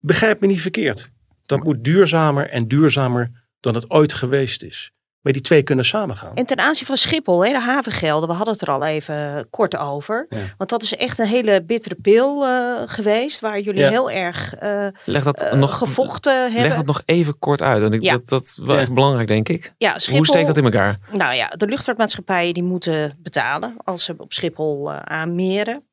Begrijp 0.00 0.40
me 0.40 0.46
niet 0.46 0.60
verkeerd. 0.60 1.10
Dat 1.46 1.62
moet 1.62 1.84
duurzamer 1.84 2.50
en 2.50 2.68
duurzamer 2.68 3.30
dan 3.60 3.74
het 3.74 3.90
ooit 3.90 4.12
geweest 4.12 4.62
is. 4.62 4.90
Maar 5.20 5.32
die 5.32 5.42
twee 5.42 5.62
kunnen 5.62 5.84
samengaan. 5.84 6.34
En 6.36 6.46
ten 6.46 6.58
aanzien 6.58 6.86
van 6.86 6.96
Schiphol, 6.96 7.44
hè, 7.44 7.52
de 7.52 7.60
havengelden, 7.60 8.28
we 8.28 8.34
hadden 8.34 8.52
het 8.54 8.62
er 8.62 8.70
al 8.70 8.84
even 8.84 9.46
kort 9.50 9.76
over. 9.76 10.26
Ja. 10.28 10.38
Want 10.56 10.70
dat 10.70 10.82
is 10.82 10.96
echt 10.96 11.18
een 11.18 11.26
hele 11.26 11.62
bittere 11.64 11.94
pil 11.94 12.44
eh, 12.46 12.82
geweest, 12.86 13.40
waar 13.40 13.60
jullie 13.60 13.80
Ja. 13.80 13.88
heel 13.88 14.10
erg 14.10 14.54
eh, 14.54 14.86
Leg 15.04 15.22
dat 15.22 15.38
eh, 15.42 15.52
nog... 15.52 15.78
gevochten 15.78 16.42
hebben. 16.42 16.62
Leg 16.62 16.76
dat 16.76 16.86
nog 16.86 17.02
even 17.04 17.38
kort 17.38 17.62
uit. 17.62 17.80
Want 17.80 17.94
ik, 17.94 18.02
Ja. 18.02 18.12
dat, 18.12 18.28
dat 18.28 18.42
is 18.42 18.58
wel 18.62 18.74
Ja. 18.74 18.80
echt 18.80 18.92
belangrijk, 18.94 19.28
denk 19.28 19.48
ik. 19.48 19.72
ja, 19.78 19.98
Schiphol, 19.98 20.16
Hoe 20.16 20.26
steekt 20.26 20.46
dat 20.46 20.56
in 20.56 20.64
elkaar? 20.64 20.98
Nou 21.12 21.34
ja, 21.34 21.48
de 21.48 21.66
luchtvaartmaatschappijen 21.66 22.54
die 22.54 22.62
moeten 22.62 23.18
betalen 23.18 23.76
als 23.84 24.04
ze 24.04 24.14
op 24.18 24.32
Schiphol 24.32 24.90
eh, 24.92 24.98
aanmeren. 24.98 25.84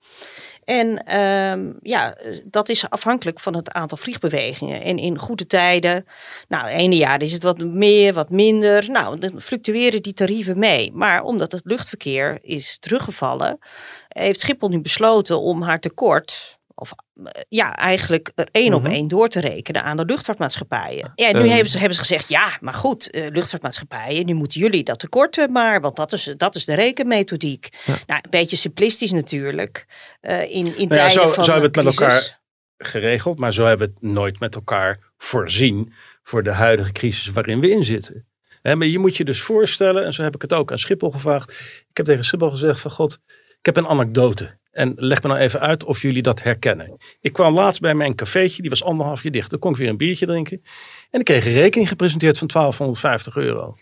En 0.69 1.03
ehm, 1.05 1.71
ja, 1.82 2.15
dat 2.43 2.69
is 2.69 2.89
afhankelijk 2.89 3.39
van 3.39 3.55
het 3.55 3.71
aantal 3.71 3.97
vliegbewegingen. 3.97 4.82
En 4.82 4.97
in 4.97 5.17
goede 5.17 5.45
tijden, 5.45 6.05
nou, 6.47 6.67
ene 6.67 6.95
jaar 6.95 7.21
is 7.21 7.32
het 7.32 7.43
wat 7.43 7.58
meer, 7.58 8.13
wat 8.13 8.29
minder. 8.29 8.91
Nou, 8.91 9.19
dan 9.19 9.41
fluctueren 9.41 10.01
die 10.01 10.13
tarieven 10.13 10.60
mee. 10.60 10.91
Maar 10.93 11.23
omdat 11.23 11.51
het 11.51 11.62
luchtverkeer 11.65 12.39
is 12.41 12.77
teruggevallen, 12.79 13.60
heeft 14.08 14.39
Schiphol 14.39 14.69
nu 14.69 14.82
besloten 14.82 15.39
om 15.39 15.62
haar 15.62 15.79
tekort, 15.79 16.59
of 16.79 16.91
eh, 17.23 17.41
ja, 17.49 17.75
eigenlijk 17.75 18.31
er 18.35 18.47
één 18.51 18.73
op 18.73 18.81
Mhm. 18.83 18.91
één 18.91 19.07
door 19.07 19.27
te 19.27 19.39
rekenen 19.39 19.83
aan 19.83 19.97
de 19.97 20.05
luchtvaartmaatschappijen. 20.05 21.11
Ja, 21.15 21.31
nu 21.31 21.39
Ehm. 21.39 21.47
hebben, 21.49 21.69
ze, 21.71 21.77
hebben 21.77 21.95
ze 21.95 22.01
gezegd, 22.01 22.29
ja, 22.29 22.57
maar 22.61 22.73
goed, 22.73 23.09
eh, 23.09 23.27
luchtvaartmaatschappijen, 23.31 24.25
nu 24.25 24.33
moeten 24.33 24.59
jullie 24.59 24.83
dat 24.83 24.99
tekort 24.99 25.37
eh, 25.37 25.47
maar, 25.47 25.81
want 25.81 25.95
dat 25.95 26.13
is, 26.13 26.33
dat 26.37 26.55
is 26.55 26.65
de 26.65 26.75
rekenmethodiek. 26.75 27.67
Nou, 27.85 27.99
een 28.23 28.29
beetje 28.29 28.55
simplistisch 28.57 29.11
natuurlijk. 29.11 29.85
eh, 30.21 30.41
in 30.41 30.49
in 30.49 30.63
Nou 30.65 30.77
ja, 30.77 30.87
tijden 30.87 31.11
zo, 31.11 31.27
van 31.27 31.43
zo 31.43 31.51
hebben 31.51 31.71
we 31.71 31.77
het 31.79 31.85
met 31.87 31.99
elkaar 31.99 32.39
geregeld, 32.77 33.39
maar 33.39 33.53
zo 33.53 33.65
hebben 33.65 33.87
we 33.87 33.93
het 33.93 34.11
nooit 34.13 34.39
met 34.39 34.55
elkaar 34.55 34.99
voorzien 35.17 35.93
voor 36.23 36.43
de 36.43 36.51
huidige 36.51 36.91
crisis 36.91 37.27
waarin 37.27 37.59
we 37.59 37.69
in 37.69 37.83
zitten. 37.83 38.27
Maar 38.61 38.85
je 38.85 38.99
moet 38.99 39.17
je 39.17 39.23
dus 39.25 39.41
voorstellen, 39.41 40.05
en 40.05 40.13
zo 40.13 40.23
heb 40.23 40.35
ik 40.35 40.41
het 40.41 40.53
ook 40.53 40.71
aan 40.71 40.79
Schiphol 40.79 41.11
gevraagd. 41.11 41.51
Ik 41.89 41.97
heb 41.97 42.05
tegen 42.05 42.25
Schiphol 42.25 42.49
gezegd 42.49 42.79
van 42.79 42.91
God, 42.91 43.19
ik 43.59 43.65
heb 43.65 43.77
een 43.77 43.87
anekdote. 43.87 44.57
En 44.71 44.93
leg 44.95 45.21
me 45.21 45.29
nou 45.29 45.39
even 45.39 45.60
uit 45.60 45.84
of 45.84 46.01
jullie 46.01 46.21
dat 46.21 46.43
herkennen. 46.43 46.97
Ik 47.21 47.34
kwam 47.34 47.53
laatst 47.53 47.82
bij 47.82 47.93
mijn 47.93 48.15
cafeetje, 48.15 48.62
die 48.62 48.69
was 48.69 48.84
anderhalf 48.84 49.23
jaar 49.23 49.32
dicht. 49.32 49.49
Dan 49.49 49.60
kon 49.60 49.71
ik 49.71 49.77
weer 49.77 49.89
een 49.89 49.97
biertje 49.97 50.25
drinken. 50.25 50.63
En 51.10 51.19
ik 51.19 51.25
kreeg 51.25 51.45
een 51.45 51.53
rekening 51.53 51.89
gepresenteerd 51.89 52.38
van 52.38 52.47
1250 52.47 53.36
euro. 53.36 53.77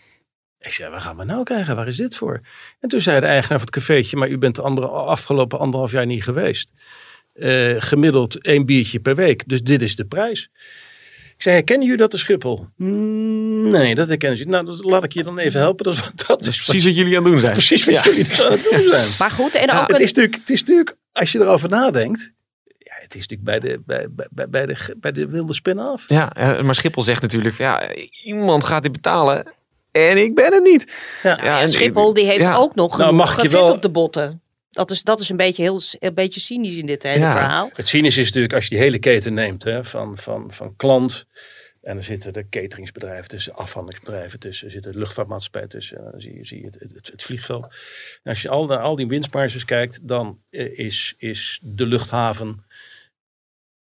Ik 0.60 0.72
zei, 0.72 0.90
waar 0.90 1.00
gaan 1.00 1.16
we 1.16 1.24
nou 1.24 1.42
krijgen? 1.42 1.76
Waar 1.76 1.88
is 1.88 1.96
dit 1.96 2.16
voor? 2.16 2.40
En 2.80 2.88
toen 2.88 3.00
zei 3.00 3.20
de 3.20 3.26
eigenaar 3.26 3.58
van 3.58 3.66
het 3.66 3.76
cafeetje, 3.76 4.16
maar 4.16 4.28
u 4.28 4.38
bent 4.38 4.54
de 4.54 4.62
andere, 4.62 4.86
afgelopen 4.88 5.58
anderhalf 5.58 5.92
jaar 5.92 6.06
niet 6.06 6.24
geweest. 6.24 6.72
Eh, 7.32 7.74
gemiddeld 7.78 8.40
één 8.40 8.66
biertje 8.66 9.00
per 9.00 9.14
week. 9.14 9.48
Dus 9.48 9.62
dit 9.62 9.82
is 9.82 9.96
de 9.96 10.06
prijs. 10.06 10.50
Ik 11.38 11.44
zei, 11.44 11.54
herkennen 11.56 11.84
jullie 11.86 12.00
dat 12.00 12.10
de 12.10 12.18
Schiphol? 12.18 12.66
"Mm, 12.76 13.70
Nee, 13.70 13.94
dat 13.94 14.08
herkennen 14.08 14.38
ze. 14.38 14.44
niet." 14.44 14.52
Nou, 14.52 14.64
dat 14.66 14.84
laat 14.84 15.04
ik 15.04 15.12
je 15.12 15.22
dan 15.22 15.38
even 15.38 15.60
helpen. 15.60 15.84
Dat, 15.84 16.12
dat 16.26 16.46
is 16.46 16.56
Precies 16.62 16.84
wat 16.84 16.96
jullie 16.96 17.16
aan 17.16 17.22
het 17.22 17.32
doen 17.32 17.38
zijn. 17.40 17.52
precies 17.52 17.84
wat 17.84 18.04
jullie 18.04 18.24
dus 18.24 18.40
aan 18.42 18.50
het 18.52 18.62
doen 18.70 18.82
zijn. 18.92 19.08
Maar 19.18 19.30
goed, 19.30 19.54
en 19.54 19.70
ook 19.72 19.86
Het 19.88 19.96
een- 19.96 20.02
is, 20.02 20.12
natuurlijk, 20.12 20.34
het 20.36 20.50
is 20.50 20.60
natuurlijk, 20.60 20.96
als 21.12 21.32
je 21.32 21.38
erover 21.40 21.68
nadenkt. 21.68 22.32
Ja, 22.78 22.92
het 23.00 23.14
is 23.14 23.26
natuurlijk 23.26 23.44
bij 23.44 23.58
de, 23.70 23.82
bij, 23.86 24.06
bij, 24.30 24.48
bij 24.48 24.66
de, 24.66 24.94
bij 24.96 25.12
de 25.12 25.28
wilde 25.28 25.54
spin 25.54 25.78
af. 25.78 26.04
Ja, 26.08 26.32
maar 26.62 26.74
Schiphol 26.74 27.02
zegt 27.02 27.22
natuurlijk, 27.22 27.56
ja, 27.58 27.94
iemand 28.24 28.64
gaat 28.64 28.82
dit 28.82 28.92
betalen 28.92 29.46
en 29.92 30.18
ik 30.22 30.34
ben 30.34 30.52
het 30.52 30.62
niet. 30.62 30.92
Ja. 31.22 31.38
Ja, 31.42 31.60
en- 31.60 31.68
Schiphol 31.70 32.14
die 32.14 32.24
heeft 32.26 32.40
ja. 32.40 32.56
ook 32.56 32.74
nog 32.74 32.90
Nou, 32.98 33.02
genoeg 33.10 33.16
mag 33.26 33.34
je 33.34 33.40
vet 33.48 33.50
wel- 33.60 33.72
op 33.72 33.82
de 33.82 33.90
botten. 33.90 34.42
Dat 34.78 34.90
is, 34.90 35.02
dat 35.02 35.20
is 35.20 35.28
een, 35.28 35.36
beetje 35.36 35.62
heel, 35.62 35.80
een 35.98 36.14
beetje 36.14 36.40
cynisch 36.40 36.78
in 36.78 36.86
dit 36.86 37.02
hele 37.02 37.18
Ja. 37.18 37.32
verhaal. 37.32 37.70
Het 37.72 37.88
cynische 37.88 38.20
is 38.20 38.26
natuurlijk 38.26 38.54
als 38.54 38.64
je 38.64 38.70
die 38.70 38.78
hele 38.78 38.98
keten 38.98 39.34
neemt 39.34 39.64
hè, 39.64 39.84
van, 39.84 40.16
van, 40.18 40.52
van 40.52 40.76
klant. 40.76 41.26
En 41.82 41.96
er 41.96 42.04
zitten 42.04 42.32
de 42.32 42.48
cateringsbedrijven 42.48 43.28
tussen, 43.28 43.54
afhandelingsbedrijven 43.54 44.38
tussen, 44.38 44.66
er 44.66 44.72
zitten 44.72 44.92
de 44.92 44.98
luchtvaartmaatschappij 44.98 45.66
tussen. 45.66 45.98
En 45.98 46.10
dan 46.10 46.20
zie 46.20 46.34
je, 46.34 46.44
zie 46.46 46.60
je 46.60 46.66
het, 46.66 46.78
het, 46.94 47.10
het 47.10 47.22
vliegveld. 47.22 47.64
En 48.22 48.30
als 48.30 48.42
je 48.42 48.48
al 48.48 48.66
naar 48.66 48.78
al 48.78 48.96
die 48.96 49.06
winstmarges 49.06 49.64
kijkt, 49.64 50.08
dan 50.08 50.42
eh, 50.50 50.78
is, 50.78 51.14
is 51.16 51.60
de 51.62 51.86
luchthaven 51.86 52.64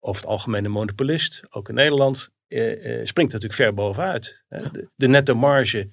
over 0.01 0.23
het 0.23 0.31
algemeen 0.31 0.65
een 0.65 0.71
monopolist, 0.71 1.43
ook 1.51 1.69
in 1.69 1.75
Nederland, 1.75 2.31
eh, 2.49 2.73
eh, 2.73 3.07
springt 3.07 3.33
natuurlijk 3.33 3.61
ver 3.61 3.75
bovenuit. 3.75 4.43
hè. 4.49 4.71
De, 4.71 4.89
de 4.97 5.09
netto 5.09 5.35
marge 5.35 5.91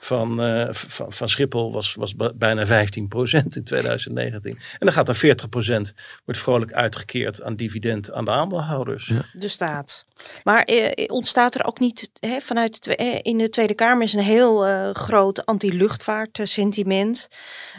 van, 0.00 0.42
eh, 0.42 0.68
van, 0.70 1.12
van 1.12 1.28
Schiphol 1.28 1.72
was, 1.72 1.94
was 1.94 2.14
bijna 2.34 2.66
15% 2.66 3.56
in 3.56 3.64
2019. 3.64 4.52
En 4.52 4.58
dan 4.78 4.92
gaat 4.92 5.06
dan 5.06 5.14
40% 5.14 5.94
wordt 6.24 6.40
vrolijk 6.40 6.72
uitgekeerd 6.72 7.42
aan 7.42 7.56
dividend 7.56 8.12
aan 8.12 8.24
de 8.24 8.30
aandeelhouders. 8.30 9.12
De 9.32 9.48
staat. 9.48 10.04
Maar 10.44 10.62
eh, 10.62 11.04
ontstaat 11.06 11.54
er 11.54 11.64
ook 11.64 11.78
niet 11.78 12.10
hè, 12.20 12.40
vanuit 12.40 12.84
de, 12.84 12.96
eh, 12.96 13.18
in 13.22 13.38
de 13.38 13.48
Tweede 13.48 13.74
Kamer 13.74 14.02
is 14.02 14.12
een 14.12 14.20
heel 14.20 14.66
eh, 14.66 14.90
groot 14.92 15.46
anti-luchtvaart 15.46 16.38
eh, 16.38 16.46
sentiment. 16.46 17.28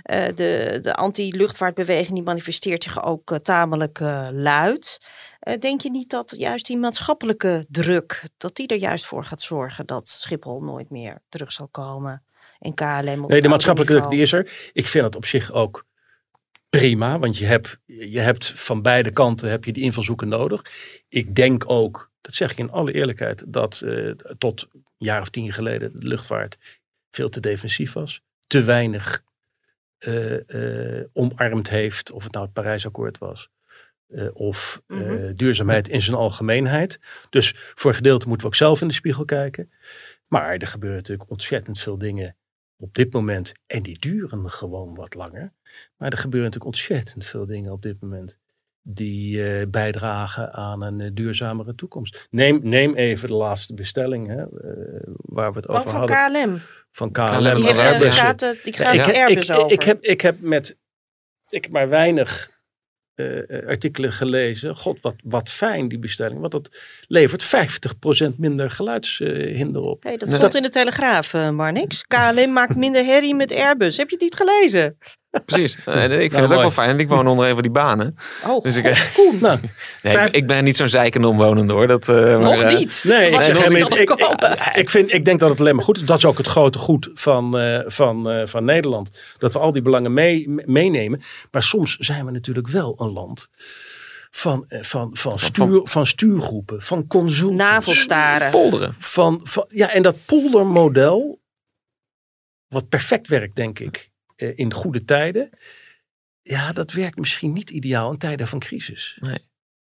Eh, 0.04 0.26
de 0.36 0.80
de 0.82 0.94
anti-luchtvaartbeweging 0.94 2.14
die 2.14 2.24
manifesteert 2.24 2.84
zich 2.84 3.04
ook 3.04 3.32
eh, 3.32 3.38
tamelijk 3.38 4.00
eh, 4.00 4.28
luid. 4.32 5.00
Eh, 5.42 5.60
denk 5.60 5.82
je 5.82 5.92
niet 5.92 6.10
dat 6.10 6.34
juist 6.38 6.66
die 6.66 6.78
maatschappelijke 6.78 7.66
druk, 7.70 8.24
dat 8.38 8.56
die 8.56 8.68
er 8.68 8.78
juist 8.78 9.06
voor 9.06 9.26
gaat 9.26 9.42
zorgen 9.42 9.86
dat 9.86 10.08
Schiphol 10.08 10.64
nooit 10.64 10.90
meer 10.90 11.22
terug 11.30 11.52
zal 11.52 11.68
komen? 11.68 12.24
En 12.60 12.74
KLM 12.74 13.26
Nee, 13.28 13.42
de 13.42 13.48
maatschappelijke 13.48 13.96
druk 13.96 14.10
die 14.10 14.22
is 14.22 14.34
er. 14.34 14.70
Ik 14.74 14.88
vind 14.88 15.06
het 15.06 15.16
op 15.16 15.26
zich 15.26 15.52
ook 15.52 15.86
prima, 16.70 17.20
want 17.20 17.38
je 17.38 17.46
hebt, 17.46 17.80
je 17.86 18.20
hebt 18.20 18.52
van 18.60 18.82
beide 18.82 19.12
kanten 19.12 19.50
heb 19.50 19.66
je 19.66 19.74
die 19.74 19.84
invalshoeken 19.84 20.28
nodig. 20.28 20.62
Ik 21.10 21.36
denk 21.36 21.70
ook, 21.70 22.12
dat 22.22 22.34
zeg 22.34 22.52
ik 22.52 22.58
in 22.58 22.72
alle 22.72 22.94
eerlijkheid, 22.94 23.44
dat 23.48 23.82
eh, 23.82 24.12
tot 24.38 24.68
een 24.72 24.86
jaar 24.98 25.22
of 25.22 25.30
tien 25.30 25.54
geleden 25.54 26.00
de 26.00 26.08
luchtvaart 26.08 26.58
veel 27.12 27.30
te 27.30 27.40
defensief 27.40 27.94
was. 27.94 28.22
Te 28.48 28.64
weinig 28.64 29.24
eh, 29.98 31.04
omarmd 31.14 31.70
heeft, 31.70 32.12
of 32.12 32.24
het 32.24 32.32
nou 32.32 32.46
het 32.46 32.54
Parijsakkoord 32.54 33.18
was. 33.18 33.50
Eh, 34.12 34.28
of 34.34 34.82
eh, 34.88 34.98
Mhm. 34.98 35.34
duurzaamheid 35.36 35.88
in 35.88 36.02
zijn 36.02 36.18
algemeenheid. 36.18 37.00
Dus 37.30 37.56
voor 37.76 37.90
een 37.90 37.96
gedeelte 37.98 38.28
moeten 38.28 38.48
we 38.48 38.54
ook 38.54 38.60
zelf 38.60 38.82
in 38.82 38.88
de 38.88 38.94
spiegel 38.94 39.26
kijken. 39.26 39.72
Maar 40.28 40.56
er 40.58 40.68
gebeuren 40.68 40.98
natuurlijk 40.98 41.30
ontzettend 41.30 41.80
veel 41.80 41.98
dingen 41.98 42.36
op 42.78 42.94
dit 42.96 43.14
moment. 43.14 43.52
En 43.68 43.84
die 43.84 44.00
duren 44.00 44.50
gewoon 44.52 44.96
wat 44.96 45.14
langer. 45.14 45.54
Maar 45.98 46.12
er 46.12 46.18
gebeuren 46.18 46.50
natuurlijk 46.50 46.76
ontzettend 46.76 47.26
veel 47.26 47.46
dingen 47.46 47.72
op 47.72 47.82
dit 47.82 48.02
moment. 48.02 48.38
Die 48.84 49.44
eh, 49.44 49.68
bijdragen 49.68 50.54
aan 50.54 50.82
een 50.82 51.16
duurzamere 51.16 51.76
toekomst. 51.76 52.28
Neem, 52.30 52.60
neem 52.64 52.96
even 52.96 53.28
de 53.28 53.34
laatste 53.34 53.74
bestelling 53.74 54.28
hè, 54.28 54.42
eh, 54.42 55.02
waar 55.16 55.52
we 55.54 55.58
het 55.60 55.68
Oh, 55.68 55.76
over 55.76 55.90
van 55.90 56.00
hadden. 56.00 56.32
KLM. 56.44 56.60
Van 56.92 57.12
KLM. 57.12 57.56
Die 57.56 57.66
heeft, 57.66 57.80
gaat, 58.16 58.58
die 58.64 58.74
gaat 58.74 58.94
ik, 58.94 59.16
Airbus 59.16 59.50
ik, 59.50 59.56
over. 59.56 59.72
ik, 59.72 59.82
heb, 59.82 60.04
ik 60.04 60.22
heb 60.22 60.40
met 60.40 60.78
ik 61.50 61.64
heb 61.64 61.72
maar 61.74 61.90
weinig 61.90 62.61
eh, 63.16 63.50
eh, 63.50 63.68
artikelen 63.68 64.12
gelezen. 64.12 64.76
God, 64.76 65.02
wat, 65.02 65.16
wat 65.24 65.50
fijn 65.50 65.88
die 65.88 66.00
bestelling. 66.00 66.40
Want 66.40 66.52
dat 66.52 66.70
levert 67.08 67.44
50% 67.44 68.38
minder 68.38 68.72
geluidshinder 68.72 69.82
op. 69.82 70.04
Hey, 70.04 70.18
dat 70.18 70.28
Nee. 70.28 70.38
stond 70.38 70.56
in 70.56 70.64
de 70.64 70.70
Telegraaf, 70.70 71.34
eh 71.34 71.50
Marnix. 71.50 72.04
KLM 72.08 72.54
maakt 72.54 72.76
minder 72.76 73.04
herrie 73.06 73.36
met 73.36 73.52
Airbus. 73.54 73.98
Heb 73.98 74.10
je 74.10 74.16
het 74.16 74.24
niet 74.24 74.36
gelezen? 74.36 74.98
Precies. 75.46 75.78
En 75.86 76.12
ik 76.12 76.20
vind 76.20 76.32
Nou, 76.32 76.44
het 76.44 76.54
ook 76.54 76.60
wel 76.62 76.72
fijn. 76.72 77.00
Ik 77.00 77.08
woon 77.10 77.28
onder 77.28 77.48
een 77.48 77.54
van 77.54 77.62
die 77.62 77.72
banen. 77.72 78.16
Oh, 78.48 78.64
Dus 78.64 78.76
ik- 78.76 78.98
god, 78.98 79.12
Koen. 79.14 79.38
Nou, 79.42 79.60
Nee, 80.04 80.14
Vijf- 80.14 80.28
ik, 80.30 80.36
ik 80.36 80.48
ben 80.48 80.64
niet 80.64 80.76
zo'n 80.78 80.90
zeikende 80.90 81.28
omwonende 81.28 81.74
hoor. 81.74 81.88
Dat, 81.88 82.10
eh, 82.10 82.16
maar, 82.16 82.40
Nog 82.40 82.62
eh, 82.62 82.78
niet. 82.78 83.04
Nee, 83.08 83.30
ik 83.32 83.42
zeg 83.42 83.58
Ik, 83.58 84.06
komen? 84.06 84.42
ik, 84.42 84.72
ik, 84.76 84.90
vind, 84.90 85.14
ik 85.14 85.26
denk 85.26 85.40
dat 85.40 85.50
het 85.50 85.60
alleen 85.60 85.76
maar 85.76 85.84
goed 85.84 85.98
is. 85.98 86.04
Dat 86.06 86.18
is 86.18 86.26
ook 86.26 86.38
het 86.38 86.48
grote 86.48 86.78
goed 86.78 87.10
van, 87.14 87.58
eh, 87.60 87.80
van, 87.86 88.30
eh, 88.30 88.48
van 88.48 88.66
Nederland. 88.66 89.12
Dat 89.38 89.54
we 89.54 89.60
al 89.60 89.72
die 89.72 89.82
belangen 89.82 90.14
mee, 90.14 90.50
meenemen. 90.66 91.22
Maar 91.52 91.64
soms 91.64 91.96
zijn 91.98 92.26
we 92.26 92.32
natuurlijk 92.32 92.68
wel 92.68 92.96
een 92.98 93.12
land 93.12 93.50
van, 94.32 94.66
eh, 94.68 94.82
van, 94.82 95.10
van, 95.14 95.40
stuur, 95.40 95.80
van 95.84 96.06
stuurgroepen, 96.06 96.82
van 96.82 97.08
consultants. 97.08 97.64
Navelstaren. 97.64 98.52
Polderen. 98.52 98.96
Van, 99.00 99.40
van, 99.44 99.66
ja, 99.68 99.94
en 99.94 100.02
dat 100.02 100.16
poldermodel, 100.26 101.40
wat 102.68 102.90
perfect 102.90 103.28
werkt, 103.28 103.56
denk 103.56 103.80
ik, 103.80 103.96
eh, 103.96 104.11
in 104.42 104.74
goede 104.74 105.06
tijden. 105.06 105.50
Ja, 106.42 106.74
dat 106.74 106.92
werkt 106.92 107.18
misschien 107.18 107.54
niet 107.54 107.70
ideaal 107.70 108.12
in 108.12 108.18
tijden 108.18 108.48
van 108.48 108.60
crisis. 108.60 109.18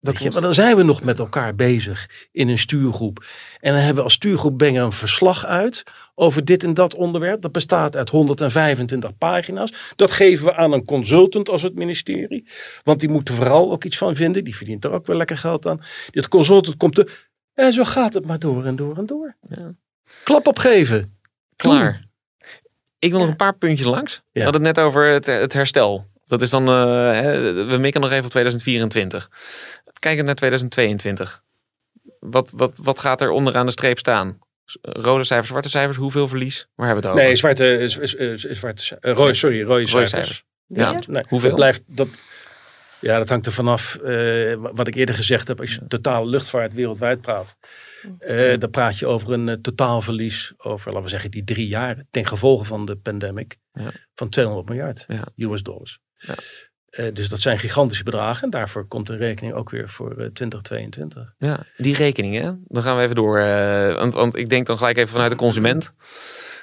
Dat 0.00 0.14
Weet 0.14 0.22
je, 0.22 0.30
maar 0.30 0.40
dan 0.40 0.54
zijn 0.54 0.76
we 0.76 0.82
nog 0.82 1.02
met 1.02 1.18
elkaar 1.18 1.54
bezig 1.54 2.28
in 2.32 2.48
een 2.48 2.58
stuurgroep. 2.58 3.26
En 3.60 3.72
dan 3.72 3.78
hebben 3.78 3.96
we 3.96 4.02
als 4.02 4.12
stuurgroep 4.12 4.56
brengen 4.56 4.84
een 4.84 4.92
verslag 4.92 5.46
uit 5.46 5.82
over 6.14 6.44
dit 6.44 6.64
en 6.64 6.74
dat 6.74 6.94
onderwerp. 6.94 7.42
Dat 7.42 7.52
bestaat 7.52 7.96
uit 7.96 8.10
125 8.10 9.18
pagina's. 9.18 9.92
Dat 9.96 10.10
geven 10.10 10.44
we 10.44 10.54
aan 10.54 10.72
een 10.72 10.84
consultant 10.84 11.48
als 11.48 11.62
het 11.62 11.74
ministerie. 11.74 12.48
Want 12.84 13.00
die 13.00 13.08
moet 13.08 13.28
er 13.28 13.34
vooral 13.34 13.72
ook 13.72 13.84
iets 13.84 13.98
van 13.98 14.16
vinden. 14.16 14.44
Die 14.44 14.56
verdient 14.56 14.84
er 14.84 14.90
ook 14.90 15.06
wel 15.06 15.16
lekker 15.16 15.38
geld 15.38 15.66
aan. 15.66 15.82
Dit 16.10 16.28
consultant 16.28 16.76
komt 16.76 16.98
er. 16.98 17.28
En 17.54 17.72
zo 17.72 17.84
gaat 17.84 18.14
het 18.14 18.26
maar 18.26 18.38
door 18.38 18.64
en 18.64 18.76
door 18.76 18.98
en 18.98 19.06
door. 19.06 19.36
Ja. 19.48 19.74
Klap 20.24 20.46
opgeven. 20.46 21.18
Klaar. 21.56 22.07
Ik 22.98 23.10
wil 23.10 23.18
nog 23.20 23.28
een 23.28 23.36
paar 23.36 23.56
puntjes 23.56 23.86
langs. 23.86 24.22
We 24.32 24.42
hadden 24.42 24.64
het 24.64 24.76
net 24.76 24.84
over 24.84 25.06
het, 25.06 25.26
het 25.26 25.52
herstel. 25.52 26.06
Dat 26.24 26.42
is 26.42 26.50
dan, 26.50 26.68
eh, 26.68 26.74
hè, 27.20 27.52
we 27.66 27.76
mikken 27.78 28.00
nog 28.00 28.10
even 28.10 28.24
op 28.24 28.30
2024. 28.30 29.30
Kijken 29.98 30.24
naar 30.24 30.34
2022. 30.34 31.42
Wat, 32.20 32.50
wat, 32.54 32.78
wat 32.82 32.98
gaat 32.98 33.20
er 33.20 33.30
onderaan 33.30 33.66
de 33.66 33.72
streep 33.72 33.98
staan? 33.98 34.38
S- 34.64 34.78
Rode 34.82 35.24
cijfers, 35.24 35.48
zwarte 35.48 35.68
cijfers, 35.68 35.96
hoeveel 35.96 36.28
verlies? 36.28 36.66
Waar 36.74 36.86
hebben 36.86 37.04
we 37.04 37.08
het 37.08 37.18
over? 37.18 37.28
Nee, 37.28 37.36
zwarte, 37.36 37.84
z- 38.36 38.44
zwarte, 38.58 38.96
eh, 39.00 39.12
rode, 39.14 39.34
sorry, 39.34 39.62
rode, 39.62 39.72
Rode 39.72 39.86
cijfers. 39.88 40.10
cijfers. 40.10 40.44
Ja. 40.66 41.00
Nee, 41.06 41.22
Hoeveel? 41.28 41.48
Dat 41.48 41.58
blijft, 41.58 41.82
dat, 41.86 42.08
ja, 43.00 43.18
dat 43.18 43.28
hangt 43.28 43.46
er 43.46 43.52
vanaf 43.52 43.94
eh, 43.96 44.54
wa- 44.54 44.72
wat 44.72 44.86
ik 44.88 44.94
eerder 44.94 45.14
gezegd 45.14 45.48
heb. 45.48 45.60
Als 45.60 45.74
je 45.74 45.86
totale 45.88 46.26
luchtvaart 46.26 46.74
wereldwijd 46.74 47.20
praat. 47.20 47.56
eh, 48.18 48.58
dan 48.58 48.70
praat 48.70 48.98
je 48.98 49.06
over 49.06 49.32
een 49.32 49.48
eh, 49.48 49.54
totaalverlies 49.62 50.52
over, 50.56 50.86
laten 50.88 51.02
we 51.04 51.10
zeggen, 51.10 51.30
die 51.30 51.44
drie 51.44 51.68
jaar. 51.68 52.04
Ten 52.10 52.26
gevolge 52.26 52.64
van 52.64 52.84
de 52.86 52.96
pandemic. 52.96 53.56
Ja. 53.72 53.90
Van 54.14 54.28
200 54.28 54.68
miljard 54.68 55.04
Ja. 55.08 55.24
US 55.36 55.62
dollars. 55.62 55.98
Ja. 56.18 56.34
Dus 57.12 57.28
dat 57.28 57.40
zijn 57.40 57.58
gigantische 57.58 58.04
bedragen. 58.04 58.42
En 58.42 58.50
daarvoor 58.50 58.86
komt 58.86 59.06
de 59.06 59.16
rekening 59.16 59.54
ook 59.54 59.70
weer 59.70 59.88
voor 59.88 60.10
eh, 60.10 60.16
2022. 60.16 61.34
Ja, 61.38 61.58
die 61.76 61.94
rekeningen, 61.94 62.64
dan 62.66 62.82
gaan 62.82 62.96
we 62.96 63.02
even 63.02 63.14
door. 63.14 63.38
want, 63.94 64.14
want 64.14 64.36
ik 64.36 64.48
denk 64.50 64.66
dan 64.66 64.76
gelijk 64.78 64.96
even 64.96 65.10
vanuit 65.10 65.30
de 65.30 65.36
consument. 65.36 65.92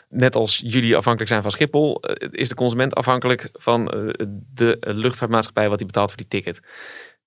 Net 0.10 0.36
als 0.36 0.58
jullie 0.58 0.96
afhankelijk 0.96 1.32
zijn 1.32 1.42
van 1.42 1.52
Schiphol, 1.52 2.02
eh, 2.02 2.28
is 2.32 2.50
de 2.50 2.56
consument 2.56 2.96
afhankelijk 2.96 3.50
van 3.54 3.90
eh, 3.90 4.26
de 4.54 4.78
luchtvaartmaatschappij 4.80 5.70
wat 5.70 5.78
die 5.78 5.88
betaalt 5.88 6.10
voor 6.10 6.18
die 6.18 6.28
ticket. 6.28 6.60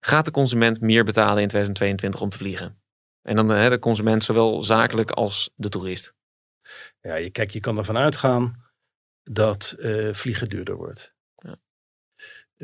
Gaat 0.00 0.24
de 0.24 0.30
consument 0.30 0.80
meer 0.80 1.04
betalen 1.04 1.42
in 1.42 1.48
2022 1.48 2.20
om 2.20 2.28
te 2.28 2.36
vliegen? 2.36 2.80
En 3.22 3.36
dan 3.36 3.52
eh, 3.52 3.68
de 3.68 3.78
consument 3.78 4.24
zowel 4.24 4.62
zakelijk 4.62 5.10
als 5.10 5.50
de 5.54 5.68
toerist. 5.68 6.14
Ja, 7.00 7.14
je, 7.14 7.30
kijk, 7.30 7.50
je 7.50 7.60
kan 7.60 7.78
ervan 7.78 7.96
uitgaan 7.96 8.66
dat 9.22 9.74
vliegen 10.12 10.48
duurder 10.48 10.76
wordt. 10.76 11.14
Ja. 11.36 11.56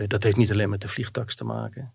Dat 0.07 0.23
heeft 0.23 0.37
niet 0.37 0.51
alleen 0.51 0.71
met 0.71 0.81
de 0.81 0.89
vliegtax 0.89 1.37
te 1.37 1.45
maken. 1.45 1.95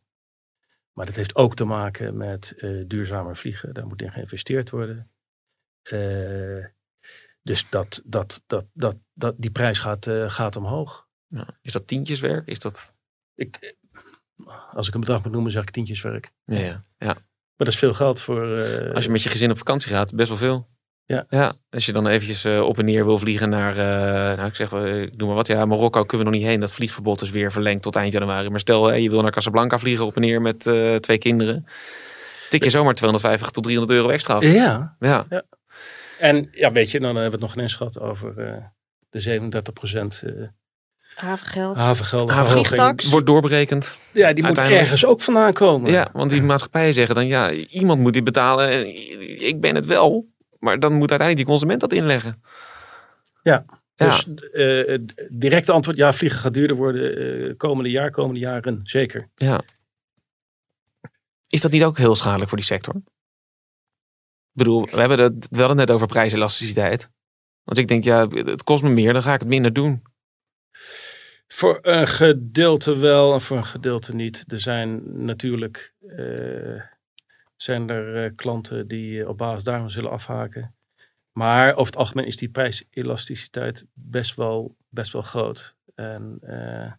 Maar 0.94 1.06
dat 1.06 1.16
heeft 1.16 1.36
ook 1.36 1.56
te 1.56 1.66
maken 1.66 2.18
met 2.18 2.54
duurzamer 2.88 3.38
vliegen. 3.38 3.74
Daar 3.74 3.88
moet 3.88 4.02
in 4.02 4.12
geïnvesteerd 4.12 4.70
worden. 4.70 5.12
Dus 7.42 7.66
dat, 7.70 8.02
dat, 8.06 8.44
dat, 8.48 8.66
dat, 8.74 8.96
dat, 9.14 9.36
die 9.38 9.52
prijs 9.52 9.80
gaat, 9.80 10.08
eh, 10.08 10.30
gaat 10.30 10.56
omhoog. 10.56 11.08
Ja. 11.28 11.48
Is 11.62 11.72
dat 11.72 11.88
tientjeswerk? 11.88 12.48
Is 12.48 12.60
dat... 12.60 12.94
Ik, 13.36 13.76
als 14.74 14.88
ik 14.88 14.94
een 14.94 15.00
bedrag 15.00 15.24
moet 15.24 15.32
noemen, 15.32 15.52
zeg 15.52 15.62
ik 15.62 15.70
tientjeswerk. 15.72 16.32
Ja, 16.46 16.58
ja. 16.58 16.84
ja. 16.98 17.14
Maar 17.14 17.68
dat 17.68 17.68
is 17.68 17.78
veel 17.80 17.94
geld 17.94 18.22
voor... 18.22 18.58
eh, 18.58 18.94
Als 18.94 19.04
je 19.04 19.10
met 19.12 19.24
je 19.24 19.30
gezin 19.30 19.52
op 19.52 19.58
vakantie 19.58 19.92
gaat, 19.92 20.16
best 20.16 20.28
wel 20.30 20.38
veel. 20.38 20.68
Ja. 21.06 21.26
ja 21.30 21.54
als 21.70 21.86
je 21.86 21.94
dan 21.94 22.08
eventjes 22.08 22.44
eh, 22.44 22.62
op 22.62 22.78
en 22.78 22.86
neer 22.86 23.06
wil 23.06 23.18
vliegen 23.18 23.50
naar, 23.50 23.76
nou 24.36 24.48
ik 24.48 24.56
zeg, 24.56 24.72
ik 24.72 25.16
noem 25.18 25.28
maar 25.28 25.38
wat, 25.38 25.48
ja, 25.48 25.66
Marokko 25.66 26.04
kunnen 26.06 26.26
we 26.28 26.32
nog 26.32 26.42
niet 26.42 26.50
heen. 26.50 26.60
Dat 26.60 26.72
vliegverbod 26.72 27.22
is 27.22 27.30
weer 27.30 27.52
verlengd 27.52 27.82
tot 27.84 27.96
eind 27.96 28.14
januari. 28.14 28.50
Maar 28.50 28.60
stel, 28.60 28.94
je 28.94 29.10
wil 29.10 29.22
naar 29.22 29.32
Casablanca 29.32 29.80
vliegen 29.80 30.06
op 30.06 30.16
en 30.16 30.22
neer 30.22 30.42
met 30.42 30.60
twee 31.02 31.18
kinderen. 31.18 31.66
Tik 32.50 32.64
je 32.64 32.70
zomaar 32.70 32.94
250 32.94 33.50
tot 33.52 33.64
300 33.64 33.98
euro 34.00 34.10
extra 34.10 34.34
af. 34.34 34.44
Ja, 34.44 34.96
Ja, 35.00 35.44
en 36.20 36.48
ja, 36.52 36.72
weet 36.72 36.92
je, 36.92 37.00
dan 37.00 37.08
hebben 37.16 37.26
we 37.26 37.32
het 37.32 37.46
nog 37.46 37.54
ineens 37.56 37.76
gehad 37.76 38.00
over 38.00 38.38
eh, 38.38 38.64
de 39.10 39.20
37 39.20 39.74
procent 39.74 40.24
eh 40.26 40.32
Havengeld. 41.16 41.76
havengelden. 41.78 42.36
Haven- 42.36 42.46
verhoging. 42.46 42.68
Vliegtax. 42.68 43.10
wordt 43.10 43.26
doorberekend. 43.26 43.98
Ja, 44.12 44.28
die 44.28 44.36
moet 44.36 44.46
Uiteindelijk- 44.46 44.84
ergens 44.86 45.06
ook 45.06 45.22
vandaan 45.22 45.54
komen. 45.54 45.92
Ja, 45.92 46.10
want 46.14 46.30
die 46.32 46.42
maatschappijen 46.42 46.94
zeggen 46.94 47.16
dan, 47.16 47.28
ja, 47.28 47.52
iemand 47.52 48.00
moet 48.02 48.14
die 48.14 48.24
betalen. 48.24 48.70
En 48.70 48.86
ik 49.48 49.62
ben 49.62 49.76
het 49.76 49.86
wel. 49.86 50.28
Maar 50.60 50.80
dan 50.80 50.92
moet 50.94 51.10
uiteindelijk 51.10 51.38
die 51.38 51.46
consument 51.56 51.80
dat 51.82 51.94
inleggen. 51.94 52.42
Ja, 53.44 53.66
Ja. 53.96 54.06
Dus 54.06 54.28
eh, 54.52 54.88
het 54.88 55.28
directe 55.30 55.72
antwoord, 55.72 55.98
ja, 55.98 56.14
vliegen 56.14 56.40
gaat 56.40 56.54
duurder 56.54 56.76
worden 56.76 57.18
eh, 57.48 57.54
komende 57.58 57.90
jaar, 57.90 58.12
komende 58.12 58.40
jaren, 58.40 58.80
zeker. 58.84 59.30
Ja. 59.36 59.62
Is 61.48 61.62
dat 61.62 61.72
niet 61.72 61.84
ook 61.84 61.98
heel 61.98 62.16
schadelijk 62.16 62.50
voor 62.50 62.58
die 62.58 62.68
sector? 62.68 62.94
Bedoel, 64.60 64.86
we 64.86 65.00
hebben 65.00 65.20
het 65.20 65.48
wel 65.50 65.74
net 65.74 65.92
over 65.92 66.08
prijselasticiteit. 66.08 67.10
Want 67.64 67.78
ik 67.78 67.88
denk, 67.88 68.04
ja, 68.04 68.28
het 68.28 68.64
kost 68.64 68.84
me 68.84 68.90
meer, 68.90 69.14
dan 69.14 69.24
ga 69.24 69.34
ik 69.34 69.40
het 69.40 69.50
minder 69.50 69.74
doen. 69.74 70.02
Voor 71.48 71.80
een 71.82 72.08
gedeelte 72.08 72.96
wel 72.96 73.34
en 73.34 73.42
voor 73.42 73.58
een 73.58 73.66
gedeelte 73.66 74.16
niet. 74.16 74.44
Er 74.48 74.62
zijn 74.62 75.02
natuurlijk 75.26 75.94
eh, 76.08 76.82
zijn 77.62 77.90
er 77.90 78.26
eh, 78.26 78.32
klanten 78.36 78.88
die 78.88 79.22
eh, 79.22 79.28
op 79.28 79.38
basis 79.38 79.64
daarvan 79.64 79.92
zullen 79.92 80.12
afhaken. 80.12 80.76
Maar 81.32 81.72
over 81.72 81.86
het 81.86 81.96
algemeen 81.96 82.26
is 82.26 82.38
die 82.38 82.50
prijselasticiteit 82.50 83.86
best 83.94 84.36
wel, 84.36 84.76
best 84.90 85.12
wel 85.12 85.22
groot. 85.22 85.76
En 85.96 86.38
eh, 86.42 86.92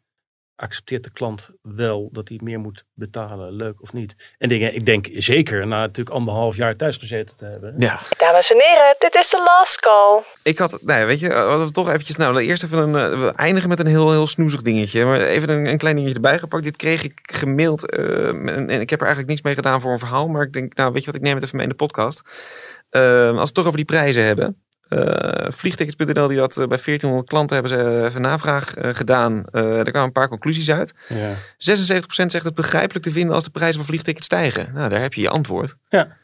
accepteert 0.61 1.05
de 1.05 1.11
klant 1.11 1.51
wel 1.63 2.09
dat 2.13 2.29
hij 2.29 2.41
meer 2.43 2.59
moet 2.59 2.85
betalen, 2.95 3.53
leuk 3.53 3.83
of 3.83 3.93
niet. 3.93 4.17
En 4.39 4.49
dingen, 4.49 4.75
ik 4.75 4.87
denk 4.87 5.09
zeker 5.13 5.67
na 5.67 5.81
natuurlijk 5.81 6.17
anderhalf 6.17 6.57
jaar 6.57 6.77
thuis 6.77 6.97
gezeten 6.97 7.37
te 7.37 7.45
hebben. 7.45 7.75
Ja. 7.79 8.01
Dames 8.17 8.53
en 8.53 8.61
heren, 8.61 8.97
dit 8.99 9.15
is 9.15 9.31
de 9.31 9.43
last 9.45 9.81
call. 9.81 10.23
Ik 10.43 10.59
had, 10.59 10.79
nou 10.83 11.01
ja, 11.01 11.07
weet 11.07 11.21
je, 11.21 11.29
we 11.29 11.35
hadden 11.35 11.73
toch 11.73 11.89
eventjes, 11.89 12.17
nou, 12.17 12.41
eerst 12.41 12.65
even 12.65 12.79
een, 12.79 12.95
eh, 12.95 13.21
we 13.21 13.33
eindigen 13.33 13.69
met 13.69 13.81
een 13.81 13.87
heel, 13.87 14.11
heel 14.11 14.27
snoezig 14.27 14.63
dingetje. 14.63 15.05
Maar 15.05 15.21
even 15.21 15.49
een, 15.49 15.67
een 15.67 15.79
klein 15.79 15.95
dingetje 15.95 16.17
erbij 16.17 16.39
gepakt. 16.39 16.65
Dit 16.65 16.77
kreeg 16.77 17.05
ik 17.05 17.21
gemaild 17.23 17.91
eh, 17.91 18.29
en, 18.29 18.69
en 18.69 18.81
ik 18.81 18.91
heb 18.91 19.01
er 19.01 19.07
eigenlijk 19.07 19.29
niks 19.29 19.43
mee 19.43 19.55
gedaan 19.55 19.81
voor 19.81 19.93
een 19.93 19.99
verhaal. 19.99 20.29
Maar 20.29 20.43
ik 20.43 20.53
denk, 20.53 20.75
nou, 20.75 20.93
weet 20.93 21.01
je 21.01 21.07
wat, 21.07 21.21
ik 21.21 21.27
neem 21.27 21.35
het 21.35 21.45
even 21.45 21.57
mee 21.57 21.67
in 21.67 21.73
de 21.73 21.85
podcast. 21.85 22.23
Eh, 22.91 23.27
als 23.27 23.35
we 23.35 23.41
het 23.41 23.55
toch 23.55 23.65
over 23.65 23.77
die 23.77 23.85
prijzen 23.85 24.25
hebben. 24.25 24.63
Eh 24.91 25.51
Vliegtickets.nl 25.53 26.28
die 26.28 26.38
had 26.38 26.51
eh, 26.51 26.57
bij 26.66 26.78
1400 26.84 27.28
klanten 27.28 27.57
hebben 27.57 27.78
ze 27.78 28.05
even 28.09 28.20
navraag 28.20 28.74
eh, 28.74 28.95
gedaan. 28.95 29.45
Eh 29.53 29.62
er 29.78 29.82
kwamen 29.91 30.03
een 30.03 30.12
paar 30.12 30.28
conclusies 30.28 30.70
uit. 30.70 30.93
Ja. 31.09 31.34
76% 31.34 32.26
zegt 32.26 32.45
het 32.45 32.55
begrijpelijk 32.55 33.05
te 33.05 33.11
vinden 33.11 33.34
als 33.34 33.45
de 33.45 33.51
prijzen 33.51 33.76
van 33.76 33.84
vliegtickets 33.84 34.26
stijgen. 34.26 34.70
Nou, 34.74 34.88
daar 34.88 35.01
heb 35.01 35.14
je 35.14 35.20
je 35.20 35.28
antwoord. 35.28 35.74
Ja. 35.88 36.18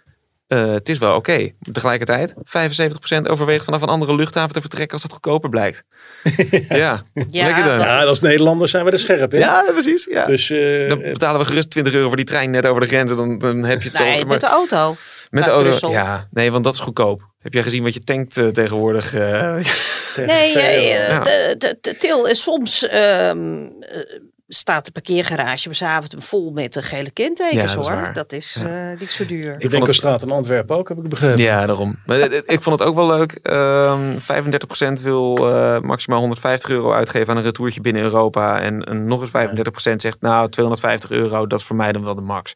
Eh, 0.47 0.73
het 0.73 0.89
is 0.89 0.99
wel 0.99 1.15
oké. 1.15 1.51
Tegelijkertijd, 1.73 2.35
75% 2.45 3.29
overweegt 3.29 3.65
vanaf 3.65 3.83
een 3.83 3.89
andere 3.89 4.15
luchthaven 4.17 4.53
te 4.55 4.61
vertrekken 4.61 4.93
als 4.93 5.03
dat 5.03 5.13
goedkoper 5.13 5.51
blijkt. 5.51 5.85
ja, 6.69 7.03
Ja, 7.31 7.45
lekker 7.47 7.65
dan. 7.65 7.79
dat- 7.79 7.87
ja, 7.87 8.05
als 8.05 8.21
Nederlanders 8.21 8.71
zijn 8.71 8.85
we 8.85 8.91
er 8.91 8.99
scherp 8.99 9.33
in. 9.35 9.39
Ja, 9.41 9.65
precies. 9.73 10.05
Ja. 10.11 10.27
Dus 10.27 10.51
eh, 10.51 10.89
dan 10.89 11.01
betalen 11.01 11.41
we 11.41 11.47
gerust 11.47 11.71
20 11.71 11.93
euro 11.93 12.07
voor 12.07 12.17
die 12.17 12.25
trein 12.27 12.51
net 12.51 12.67
over 12.67 12.81
de 12.81 12.87
grens. 12.87 13.11
en 13.11 13.17
Dan, 13.17 13.39
dan 13.39 13.65
heb 13.65 13.83
je 13.83 13.89
het 13.89 13.99
Nee, 13.99 14.13
al- 14.13 14.19
met 14.19 14.27
maar- 14.29 14.39
de 14.39 14.47
auto. 14.47 14.97
Met 15.31 15.45
de 15.45 15.51
auto. 15.51 15.69
Brussel. 15.69 15.91
Ja, 15.91 16.27
nee, 16.31 16.53
want 16.53 16.65
dat 16.65 16.75
is 16.75 16.81
goedkoop. 16.81 17.23
Heb 17.39 17.53
jij 17.55 17.63
gezien 17.63 17.83
wat 17.83 17.95
je 17.95 18.01
tankt 18.05 18.37
eh, 18.37 18.47
tegenwoordig? 18.49 19.15
eh? 19.15 19.57
tegen 20.15 20.27
Nee, 20.27 20.59
eh. 20.59 21.09
Ja. 21.09 21.21
de, 21.25 21.55
de, 21.59 21.79
de 21.81 21.97
Til, 21.97 22.29
en 22.29 22.37
soms 22.37 22.89
ehm, 22.89 23.65
eh, 23.81 24.21
staat 24.49 24.85
de 24.85 24.91
parkeergarage 24.93 25.73
s'avonds 25.75 26.15
vol 26.29 26.51
met 26.51 26.73
de 26.73 26.83
gele 26.83 27.11
kentekens 27.11 27.55
Ja, 27.55 27.61
dat 27.77 27.85
is 27.85 27.91
hoor. 27.91 28.01
waar. 28.01 28.13
Dat 28.13 28.33
is 28.33 28.57
Ja. 28.61 28.91
eh, 28.93 29.01
niet 29.01 29.11
zo 29.11 29.27
duur. 29.27 29.41
De 29.43 29.49
vond 29.51 29.63
het- 29.63 29.73
winkelstraat 29.73 30.23
in 30.23 30.31
Antwerpen 30.31 30.77
ook, 30.77 30.89
heb 30.89 30.99
ik 30.99 31.09
begrepen. 31.09 31.43
Ja, 31.43 31.67
daarom. 31.67 31.97
Maar 32.07 32.19
ik 32.33 32.63
vond 32.63 32.79
het 32.79 32.89
ook 32.89 32.95
wel 32.95 33.07
leuk. 33.07 33.33
Ehm 33.43 34.19
35% 34.19 35.03
wil 35.03 35.37
eh, 35.37 35.81
maximaal 35.81 36.19
150 36.21 36.71
euro 36.71 36.93
uitgeven 36.93 37.29
aan 37.29 37.37
een 37.37 37.43
retourtje 37.43 37.81
binnen 37.81 38.03
Europa. 38.03 38.61
En, 38.61 38.85
en 38.85 39.07
nog 39.07 39.21
eens 39.21 39.31
35% 39.31 40.01
zegt, 40.01 40.21
nou, 40.21 40.49
250 40.49 41.11
euro, 41.11 41.47
dat 41.47 41.59
is 41.61 41.65
voor 41.67 41.77
mij 41.77 41.93
dan 41.93 42.05
wel 42.05 42.15
de 42.15 42.21
max. 42.21 42.55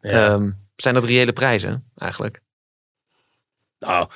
Ja. 0.00 0.10
Ehm, 0.26 0.50
zijn 0.82 0.94
dat 0.94 1.04
reële 1.04 1.32
prijzen 1.32 1.90
eigenlijk? 1.96 2.40
Nou, 3.78 4.08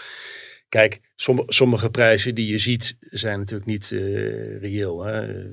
kijk, 0.68 1.00
somm- 1.16 1.44
sommige 1.46 1.90
prijzen 1.90 2.34
die 2.34 2.46
je 2.46 2.58
ziet 2.58 2.96
zijn 3.00 3.38
natuurlijk 3.38 3.66
niet 3.66 3.92
eh, 3.92 4.60
reëel. 4.60 5.04
Hè? 5.04 5.44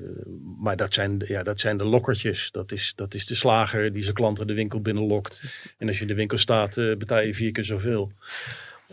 Maar 0.58 0.76
dat 0.76 0.94
zijn, 0.94 1.22
ja, 1.24 1.42
dat 1.42 1.60
zijn 1.60 1.76
de 1.76 1.84
lokkertjes. 1.84 2.50
Dat 2.50 2.72
is, 2.72 2.92
dat 2.94 3.14
is 3.14 3.26
de 3.26 3.34
slager 3.34 3.92
die 3.92 4.02
zijn 4.02 4.14
klanten 4.14 4.46
de 4.46 4.54
winkel 4.54 4.80
binnenlokt. 4.80 5.42
En 5.78 5.88
als 5.88 5.96
je 5.96 6.02
in 6.02 6.08
de 6.08 6.14
winkel 6.14 6.38
staat, 6.38 6.76
eh, 6.76 6.96
betaal 6.96 7.20
je 7.20 7.34
vier 7.34 7.52
keer 7.52 7.64
zoveel. 7.64 8.12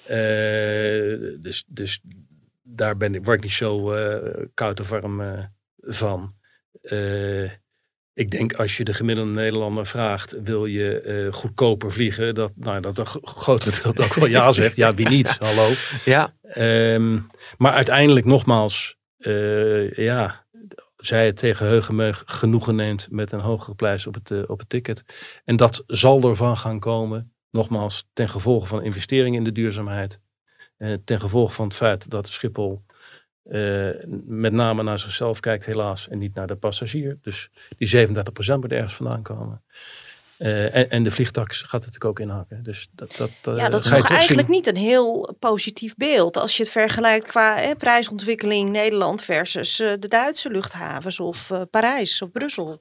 Eh, 0.05 1.37
dus, 1.41 1.63
dus 1.67 2.01
daar 2.63 2.97
ben 2.97 3.15
ik, 3.15 3.25
word 3.25 3.37
ik 3.37 3.43
niet 3.43 3.53
zo 3.53 3.93
koud 4.53 4.79
of 4.79 4.89
warm 4.89 5.49
van. 5.77 6.31
Ik 8.19 8.31
denk 8.31 8.53
als 8.53 8.77
je 8.77 8.83
de 8.83 8.93
gemiddelde 8.93 9.31
Nederlander 9.31 9.85
vraagt, 9.85 10.41
wil 10.43 10.65
je 10.65 10.99
eh, 11.01 11.33
goedkoper 11.33 11.91
vliegen? 11.93 12.35
Dat, 12.35 12.51
nou, 12.55 12.81
dat 12.81 12.97
een 12.97 13.05
gro- 13.05 13.19
groot 13.23 13.63
gedeelte 13.63 14.03
ook 14.05 14.13
wel 14.13 14.27
ja 14.27 14.51
zegt. 14.51 14.75
Ja, 14.75 14.93
wie 14.93 15.09
niet? 15.09 15.37
Hallo. 15.39 15.69
Ja, 16.05 16.33
Ehm, 16.41 17.19
maar 17.57 17.73
uiteindelijk 17.73 18.25
nogmaals, 18.25 18.97
eh, 19.17 19.91
ja, 19.91 20.45
zij 20.97 21.25
het 21.25 21.37
tegen 21.37 21.65
heugenmeug 21.67 22.23
genoegen 22.25 22.75
neemt 22.75 23.07
met 23.11 23.31
een 23.31 23.39
hogere 23.39 23.75
prijs 23.75 24.07
op 24.07 24.13
het, 24.13 24.31
eh, 24.31 24.41
op 24.47 24.59
het 24.59 24.69
ticket. 24.69 25.03
En 25.45 25.55
dat 25.55 25.83
zal 25.87 26.29
ervan 26.29 26.57
gaan 26.57 26.79
komen, 26.79 27.33
nogmaals, 27.51 28.07
ten 28.13 28.29
gevolge 28.29 28.67
van 28.67 28.83
investeringen 28.83 29.37
in 29.37 29.43
de 29.43 29.51
duurzaamheid. 29.51 30.19
Ten 31.05 31.19
gevolge 31.19 31.51
van 31.53 31.65
het 31.65 31.75
feit 31.75 32.09
dat 32.09 32.27
Schiphol 32.27 32.81
eh, 33.49 33.89
met 34.25 34.53
name 34.53 34.83
naar 34.83 34.99
zichzelf 34.99 35.39
kijkt 35.39 35.65
helaas 35.65 36.07
en 36.07 36.17
niet 36.17 36.35
naar 36.35 36.47
de 36.47 36.55
passagier. 36.55 37.17
Dus 37.21 37.49
die 37.77 38.07
37% 38.07 38.59
moet 38.59 38.71
ergens 38.71 38.95
vandaan 38.95 39.21
komen. 39.21 39.61
Eh, 40.37 40.75
en, 40.75 40.89
en 40.89 41.03
de 41.03 41.11
vliegtax 41.11 41.57
gaat 41.61 41.71
het 41.71 41.93
natuurlijk 41.93 42.05
ook 42.05 42.19
inhakken. 42.19 42.63
Dus 42.63 42.89
dat, 42.91 43.15
dat, 43.17 43.31
eh, 43.43 43.55
Ja, 43.55 43.69
dat 43.69 43.83
is 43.83 43.89
toch 43.89 44.09
eigenlijk 44.09 44.47
niet 44.47 44.67
een 44.67 44.75
heel 44.75 45.35
positief 45.39 45.95
beeld. 45.95 46.37
Als 46.37 46.57
je 46.57 46.63
het 46.63 46.71
vergelijkt 46.71 47.27
qua 47.27 47.57
hè, 47.57 47.75
prijsontwikkeling 47.75 48.69
Nederland 48.69 49.23
versus 49.23 49.75
de 49.75 50.07
Duitse 50.07 50.49
luchthavens 50.49 51.19
of 51.19 51.51
Parijs 51.71 52.21
of 52.21 52.31
Brussel. 52.31 52.77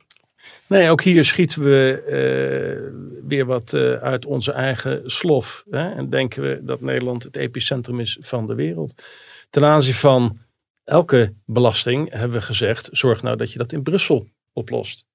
Nee, 0.67 0.91
ook 0.91 1.03
hier 1.03 1.25
schieten 1.25 1.63
we 1.63 2.03
weer 3.27 3.47
wat 3.47 3.75
uit 4.03 4.27
onze 4.27 4.53
eigen 4.53 5.03
slof. 5.11 5.65
Hè? 5.71 5.95
En 5.95 6.11
denken 6.11 6.43
we 6.43 6.61
dat 6.63 6.81
Nederland 6.81 7.23
het 7.23 7.37
epicentrum 7.37 8.01
is 8.01 8.19
van 8.21 8.47
de 8.47 8.55
wereld. 8.55 9.03
Ten 9.51 9.65
aanzien 9.65 9.95
van 9.95 10.39
elke 10.89 11.35
belasting 11.45 12.11
hebben 12.11 12.39
we 12.39 12.45
gezegd, 12.45 12.89
zorg 12.93 13.23
nou 13.23 13.37
dat 13.37 13.53
je 13.53 13.59
dat 13.59 13.73
in 13.73 13.83
Brussel 13.83 14.29
oplost. 14.53 15.07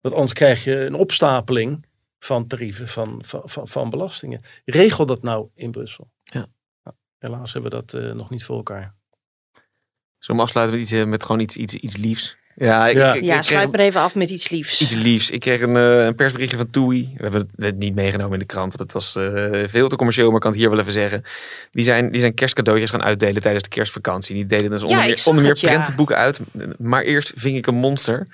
Want 0.00 0.14
anders 0.14 0.32
krijg 0.32 0.64
je 0.64 0.74
een 0.74 0.94
opstapeling 0.94 1.86
van 2.18 2.46
tarieven 2.46 2.88
van, 2.88 3.24
van, 3.24 3.42
van, 3.44 3.68
van 3.68 3.90
belastingen. 3.90 4.42
Regel 4.64 5.06
dat 5.06 5.22
nou 5.22 5.48
in 5.54 5.70
Brussel. 5.70 6.10
Ja. 6.24 6.48
Nou, 6.82 6.96
helaas 7.18 7.52
hebben 7.52 7.70
we 7.70 7.76
dat 7.76 7.94
eh, 7.94 8.12
nog 8.12 8.30
niet 8.30 8.44
voor 8.44 8.56
elkaar. 8.56 8.94
zullen 10.18 10.40
we 10.40 10.46
afsluiten 10.46 10.76
met, 10.76 10.86
iets, 10.86 11.00
eh, 11.00 11.06
met 11.06 11.22
gewoon 11.22 11.40
iets, 11.40 11.56
iets, 11.56 11.74
iets 11.74 11.96
liefs? 11.96 12.38
Ja, 12.54 12.88
ik, 12.88 12.96
Ja. 12.96 13.08
ik- 13.08 13.14
ik 13.14 13.24
Ja, 13.24 13.32
kreeg- 13.32 13.44
sluit 13.44 13.70
maar 13.70 13.80
even 13.80 14.00
af 14.00 14.14
met 14.14 14.30
iets 14.30 14.48
liefs. 14.50 14.80
Iets 14.80 14.94
liefs. 14.94 15.30
Ik 15.30 15.40
kreeg 15.40 15.60
een, 15.60 15.76
eh, 15.76 16.04
een 16.04 16.14
persberichtje 16.14 16.56
van 16.56 16.70
TUI. 16.70 17.12
We 17.16 17.22
hebben 17.22 17.48
het 17.56 17.78
niet 17.78 17.94
meegenomen 17.94 18.32
in 18.32 18.38
de 18.38 18.44
krant. 18.44 18.76
Dat 18.76 18.92
was 18.92 19.16
eh, 19.16 19.62
veel 19.66 19.88
te 19.88 19.96
commercieel, 19.96 20.26
maar 20.26 20.34
ik 20.36 20.40
kan 20.42 20.50
het 20.50 20.60
hier 20.60 20.70
wel 20.70 20.78
even 20.78 20.92
zeggen. 20.92 21.22
Die 21.70 21.84
zijn, 21.84 22.10
die 22.10 22.20
zijn 22.20 22.34
kerstcadeautjes 22.34 22.90
gaan 22.90 23.02
uitdelen 23.02 23.42
tijdens 23.42 23.62
de 23.64 23.70
kerstvakantie. 23.70 24.34
Die 24.34 24.46
deden 24.46 24.70
dus 24.70 24.82
onder 24.82 24.98
meer, 24.98 25.22
onder 25.24 25.42
meer 25.42 25.52
het, 25.52 25.60
ja. 25.60 25.68
prentenboeken 25.72 26.16
uit. 26.16 26.40
Maar 26.78 27.02
eerst 27.02 27.32
ving 27.36 27.56
ik 27.56 27.66
een 27.66 27.74
monster. 27.74 28.26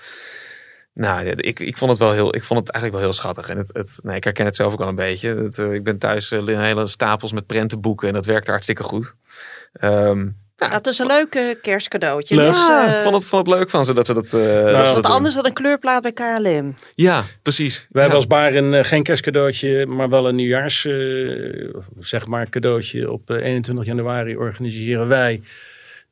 Nou, 0.92 1.26
ik, 1.28 1.60
ik, 1.60 1.76
vond 1.76 1.90
het 1.90 2.00
wel 2.00 2.12
heel, 2.12 2.34
ik 2.34 2.44
vond 2.44 2.60
het 2.60 2.70
eigenlijk 2.70 3.02
wel 3.02 3.12
heel 3.12 3.20
schattig. 3.20 3.48
En 3.48 3.56
het, 3.58 3.70
het, 3.72 3.98
nee, 4.02 4.16
ik 4.16 4.24
herken 4.24 4.44
het 4.44 4.56
zelf 4.56 4.72
ook 4.72 4.80
al 4.80 4.88
een 4.88 4.94
beetje. 4.94 5.34
Het, 5.36 5.58
eh, 5.58 5.72
ik 5.72 5.84
ben 5.84 5.98
thuis 5.98 6.30
uh, 6.30 6.60
hele 6.60 6.86
stapels 6.86 7.32
met 7.32 7.46
prentenboeken. 7.46 8.08
En 8.08 8.14
dat 8.14 8.26
werkte 8.26 8.50
hartstikke 8.50 8.82
goed. 8.82 9.14
Ehm, 9.72 10.26
nou, 10.56 10.72
Dat 10.72 10.86
is 10.86 10.98
een 10.98 11.06
leuke 11.06 11.58
kerstcadeautje. 11.62 12.36
Leuk. 12.36 12.48
Dus, 12.48 12.66
ja, 12.66 12.86
eh, 12.86 13.02
vond, 13.02 13.14
het, 13.14 13.26
vond 13.26 13.46
het 13.46 13.56
leuk 13.56 13.70
van 13.70 13.84
ze 13.84 13.94
dat 13.94 14.06
ze 14.06 14.14
dat, 14.14 14.24
eh, 14.24 14.30
dat, 14.32 14.40
ze 14.40 14.72
dat 14.72 14.86
is 14.86 14.92
dat 14.92 15.02
wat 15.02 15.12
anders 15.12 15.34
dan 15.34 15.46
een 15.46 15.52
kleurplaat 15.52 16.02
bij 16.02 16.12
KLM. 16.12 16.74
Ja, 16.94 17.24
precies. 17.42 17.78
We 17.78 17.86
ja. 17.92 18.00
hebben 18.00 18.16
als 18.16 18.26
Baren 18.26 18.74
eh, 18.74 18.84
geen 18.84 19.02
kerstcadeautje, 19.02 19.86
maar 19.86 20.08
wel 20.08 20.28
een 20.28 20.34
nieuwjaars, 20.34 20.84
eh, 20.84 21.74
zeg 22.00 22.26
maar, 22.26 22.48
cadeautje. 22.48 23.10
Op 23.10 23.30
eh, 23.30 23.44
21 23.44 23.86
januari 23.86 24.36
organiseren 24.36 25.08
wij 25.08 25.42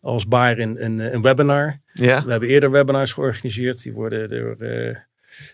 als 0.01 0.27
Baren 0.27 0.85
een, 0.85 0.85
een, 0.85 1.15
een 1.15 1.23
webinar. 1.23 1.81
Ja, 1.93 2.25
We 2.25 2.31
hebben 2.31 2.49
eerder 2.49 2.71
webinars 2.71 3.13
georganiseerd. 3.13 3.83
Die 3.83 3.93
worden 3.93 4.31
door 4.31 4.57
eh, 4.59 4.97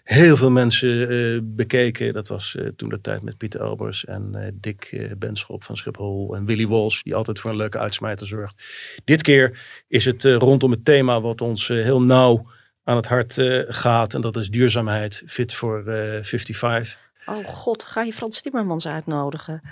heel 0.04 0.36
veel 0.36 0.50
mensen 0.50 1.08
eh, 1.08 1.40
bekeken. 1.42 2.12
Dat 2.12 2.28
was 2.28 2.56
eh, 2.56 2.66
toen 2.76 2.88
de 2.88 3.00
tijd 3.00 3.22
met 3.22 3.36
Pieter 3.36 3.60
Elbers 3.60 4.04
en 4.04 4.30
eh, 4.34 4.48
Dick 4.54 5.08
Benschop 5.18 5.64
van 5.64 5.76
Schiphol 5.76 6.36
en 6.36 6.44
Willy 6.44 6.66
Wals, 6.66 7.02
die 7.02 7.14
altijd 7.14 7.38
voor 7.40 7.50
een 7.50 7.56
leuke 7.56 7.78
uitsmijter 7.78 8.26
zorgt. 8.26 8.62
Dit 9.04 9.22
keer 9.22 9.58
is 9.88 10.04
het 10.04 10.24
rondom 10.24 10.70
het 10.70 10.84
thema 10.84 11.20
wat 11.20 11.40
ons 11.40 11.68
heel 11.68 12.02
nauw 12.02 12.46
aan 12.84 12.96
het 12.96 13.06
hart 13.06 13.36
gaat. 13.68 14.14
En 14.14 14.20
dat 14.20 14.36
is 14.36 14.50
duurzaamheid, 14.50 15.22
fit 15.26 15.54
voor 15.54 15.86
eh 15.86 16.18
55. 16.22 17.08
Oh 17.26 17.44
god, 17.46 17.82
ga 17.82 18.02
je 18.02 18.12
Frans 18.12 18.40
Timmermans 18.40 18.86
uitnodigen? 18.86 19.62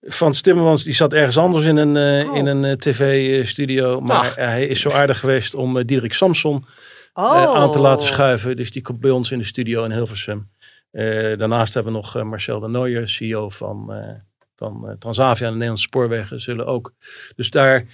Frans 0.00 0.40
Timmermans 0.40 0.82
die 0.84 0.94
zat 0.94 1.12
ergens 1.12 1.38
anders 1.38 1.64
in 1.64 1.76
een, 1.76 2.26
Oh. 2.28 2.36
in 2.36 2.46
een 2.46 2.78
tv-studio. 2.78 4.00
Maar 4.00 4.18
Ach. 4.18 4.34
hij 4.34 4.66
is 4.66 4.80
zo 4.80 4.90
aardig 4.90 5.18
geweest 5.18 5.54
om 5.54 5.76
uh, 5.76 5.84
Diederik 5.84 6.12
Samson 6.12 6.66
Oh. 7.14 7.36
eh, 7.42 7.54
aan 7.54 7.70
te 7.72 7.78
laten 7.80 8.06
schuiven. 8.06 8.56
Dus 8.56 8.70
die 8.72 8.82
komt 8.82 9.00
bij 9.00 9.10
ons 9.10 9.30
in 9.30 9.38
de 9.38 9.44
studio 9.44 9.84
in 9.84 9.92
Hilversum. 9.92 10.50
Eh, 10.90 11.04
daarnaast 11.38 11.74
hebben 11.74 11.92
we 11.92 11.98
nog 11.98 12.16
eh, 12.16 12.22
Marcel 12.22 12.60
de 12.60 12.68
Nooijer, 12.68 13.08
CEO 13.08 13.48
van, 13.48 13.92
eh, 13.92 14.14
van 14.56 14.96
Transavia 14.98 15.40
en 15.44 15.46
de 15.46 15.52
Nederlandse 15.52 15.86
Spoorwegen. 15.86 16.40
Zullen 16.40 16.66
ook. 16.66 16.92
Dus 17.36 17.50
daar 17.50 17.84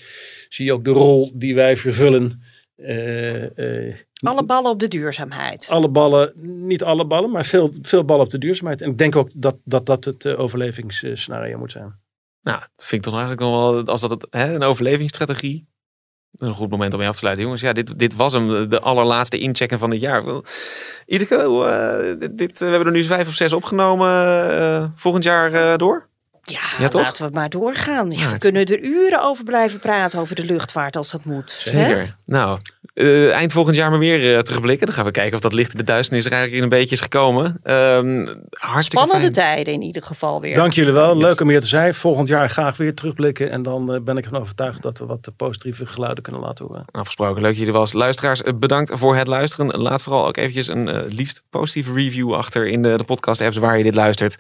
zie 0.49 0.65
je 0.65 0.73
ook 0.73 0.85
de 0.85 0.91
rol 0.91 1.33
die 1.35 1.55
wij 1.55 1.77
vervullen. 1.77 2.43
Eh, 2.77 3.89
eh, 3.89 3.95
Alle 4.25 4.45
ballen 4.45 4.71
op 4.71 4.81
de 4.81 4.89
duurzaamheid. 4.89 5.69
alle 5.71 5.89
ballen, 5.89 6.33
niet 6.67 6.85
alle 6.85 7.07
ballen, 7.07 7.31
maar 7.31 7.45
veel, 7.45 7.73
veel 7.83 8.05
ballen 8.05 8.25
op 8.25 8.31
de 8.31 8.39
duurzaamheid. 8.39 8.81
En 8.83 8.91
ik 8.91 8.99
denk 8.99 9.17
ook 9.17 9.31
dat 9.35 9.57
dat, 9.65 9.87
dat 9.87 10.05
het 10.05 10.27
overlevingsscenario 10.27 11.59
moet 11.59 11.73
zijn. 11.73 11.99
Nou, 12.43 12.61
dat 12.77 12.87
vind 12.87 12.93
ik 13.07 13.13
toch 13.13 13.21
eigenlijk 13.21 13.41
nog 13.51 13.51
wel, 13.73 13.85
als 13.87 14.01
dat 14.01 14.11
het, 14.11 14.27
hè, 14.31 14.55
een 14.55 14.63
overlevingsstrategie. 14.63 15.69
Een 16.39 16.55
goed 16.55 16.71
moment 16.71 16.93
om 16.93 16.99
mee 16.99 17.09
af 17.09 17.13
te 17.15 17.21
sluiten, 17.21 17.45
jongens. 17.45 17.63
Ja, 17.63 17.73
dit, 17.73 17.99
dit 17.99 18.17
was 18.17 18.33
hem, 18.33 18.69
de 18.69 18.81
allerlaatste 18.81 19.39
inchecken 19.39 19.79
van 19.79 19.91
het 19.91 20.01
jaar. 20.01 20.27
Eh, 20.27 20.39
dit, 21.07 21.29
dit, 22.39 22.59
we 22.59 22.65
hebben 22.67 22.87
er 22.87 22.93
nu 22.93 23.05
vijf 23.05 23.29
of 23.29 23.35
zes 23.35 23.53
opgenomen. 23.53 24.11
eh, 24.61 24.85
volgend 24.95 25.25
jaar 25.25 25.53
eh, 25.53 25.77
door? 25.77 26.09
Ja, 26.43 26.89
laten 26.93 27.25
we 27.27 27.31
maar 27.33 27.49
doorgaan. 27.49 28.11
Ja, 28.11 28.31
we 28.31 28.39
kunnen 28.39 28.65
er 28.67 28.81
uren 28.83 29.23
over 29.23 29.45
blijven 29.45 29.79
praten 29.81 30.19
over 30.21 30.35
de 30.35 30.45
luchtvaart 30.45 30.97
als 30.97 31.11
dat 31.11 31.25
moet. 31.25 31.61
hè? 31.65 31.71
Zeker. 31.71 32.17
Nou, 32.27 32.59
eh, 32.95 33.33
eind 33.33 33.53
volgend 33.53 33.77
jaar 33.77 33.91
maar 33.91 33.99
weer 33.99 34.35
eh, 34.35 34.41
terugblikken. 34.41 34.87
Dan 34.87 34.95
gaan 34.95 35.05
we 35.05 35.11
kijken 35.11 35.35
of 35.35 35.41
dat 35.41 35.53
licht 35.53 35.73
in 35.73 35.79
de 35.79 35.85
duisternis 35.85 36.25
er 36.25 36.33
eigenlijk 36.33 36.63
in 36.63 36.71
een 36.71 36.79
beetje 36.79 36.95
is 36.95 37.01
gekomen. 37.01 37.61
Ehm, 37.63 38.27
hartstikke 38.51 39.05
Spannende 39.05 39.21
fijn. 39.21 39.55
tijden 39.55 39.75
in 39.75 39.83
ieder 39.83 40.03
geval 40.03 40.41
weer. 40.41 40.55
Dank 40.55 40.73
jullie 40.73 40.93
wel. 40.93 41.15
Yes. 41.15 41.23
Leuk 41.23 41.41
om 41.41 41.49
hier 41.49 41.61
te 41.61 41.67
zijn. 41.67 41.95
Volgend 41.95 42.29
jaar 42.29 42.51
graag 42.51 42.77
weer 42.77 42.95
terugblikken. 42.95 43.51
En 43.51 43.63
dan 43.63 43.95
eh, 43.95 44.01
ben 44.01 44.17
ik 44.17 44.25
ervan 44.25 44.41
overtuigd 44.41 44.83
dat 44.83 44.99
we 44.99 45.07
wat 45.07 45.31
positieve 45.37 45.87
geluiden 45.87 46.23
kunnen 46.23 46.43
laten 46.43 46.67
horen. 46.67 46.85
Afgesproken. 46.91 47.43
Leuk 47.43 47.51
dat 47.51 47.59
jullie 47.59 47.73
was. 47.73 47.93
Luisteraars, 47.93 48.43
eh, 48.43 48.55
bedankt 48.55 48.91
voor 48.95 49.17
het 49.17 49.27
luisteren. 49.27 49.81
Laat 49.81 50.03
vooral 50.03 50.27
ook 50.27 50.37
eventjes 50.37 50.69
een 50.69 51.07
liefst 51.07 51.43
positieve 51.51 51.93
review 51.93 52.35
achter 52.35 52.67
in 52.67 52.83
de, 52.83 52.97
de 52.97 53.05
podcast 53.05 53.41
apps 53.41 53.57
waar 53.57 53.79
je 53.79 53.85
dit 53.85 53.95
luistert. 53.95 54.39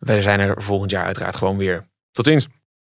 Wij 0.00 0.20
zijn 0.20 0.40
er 0.40 0.62
volgend 0.62 0.90
jaar 0.90 1.04
uiteraard 1.04 1.36
gewoon 1.36 1.56
weer. 1.56 1.86
Tot 2.12 2.24
ziens. 2.24 2.48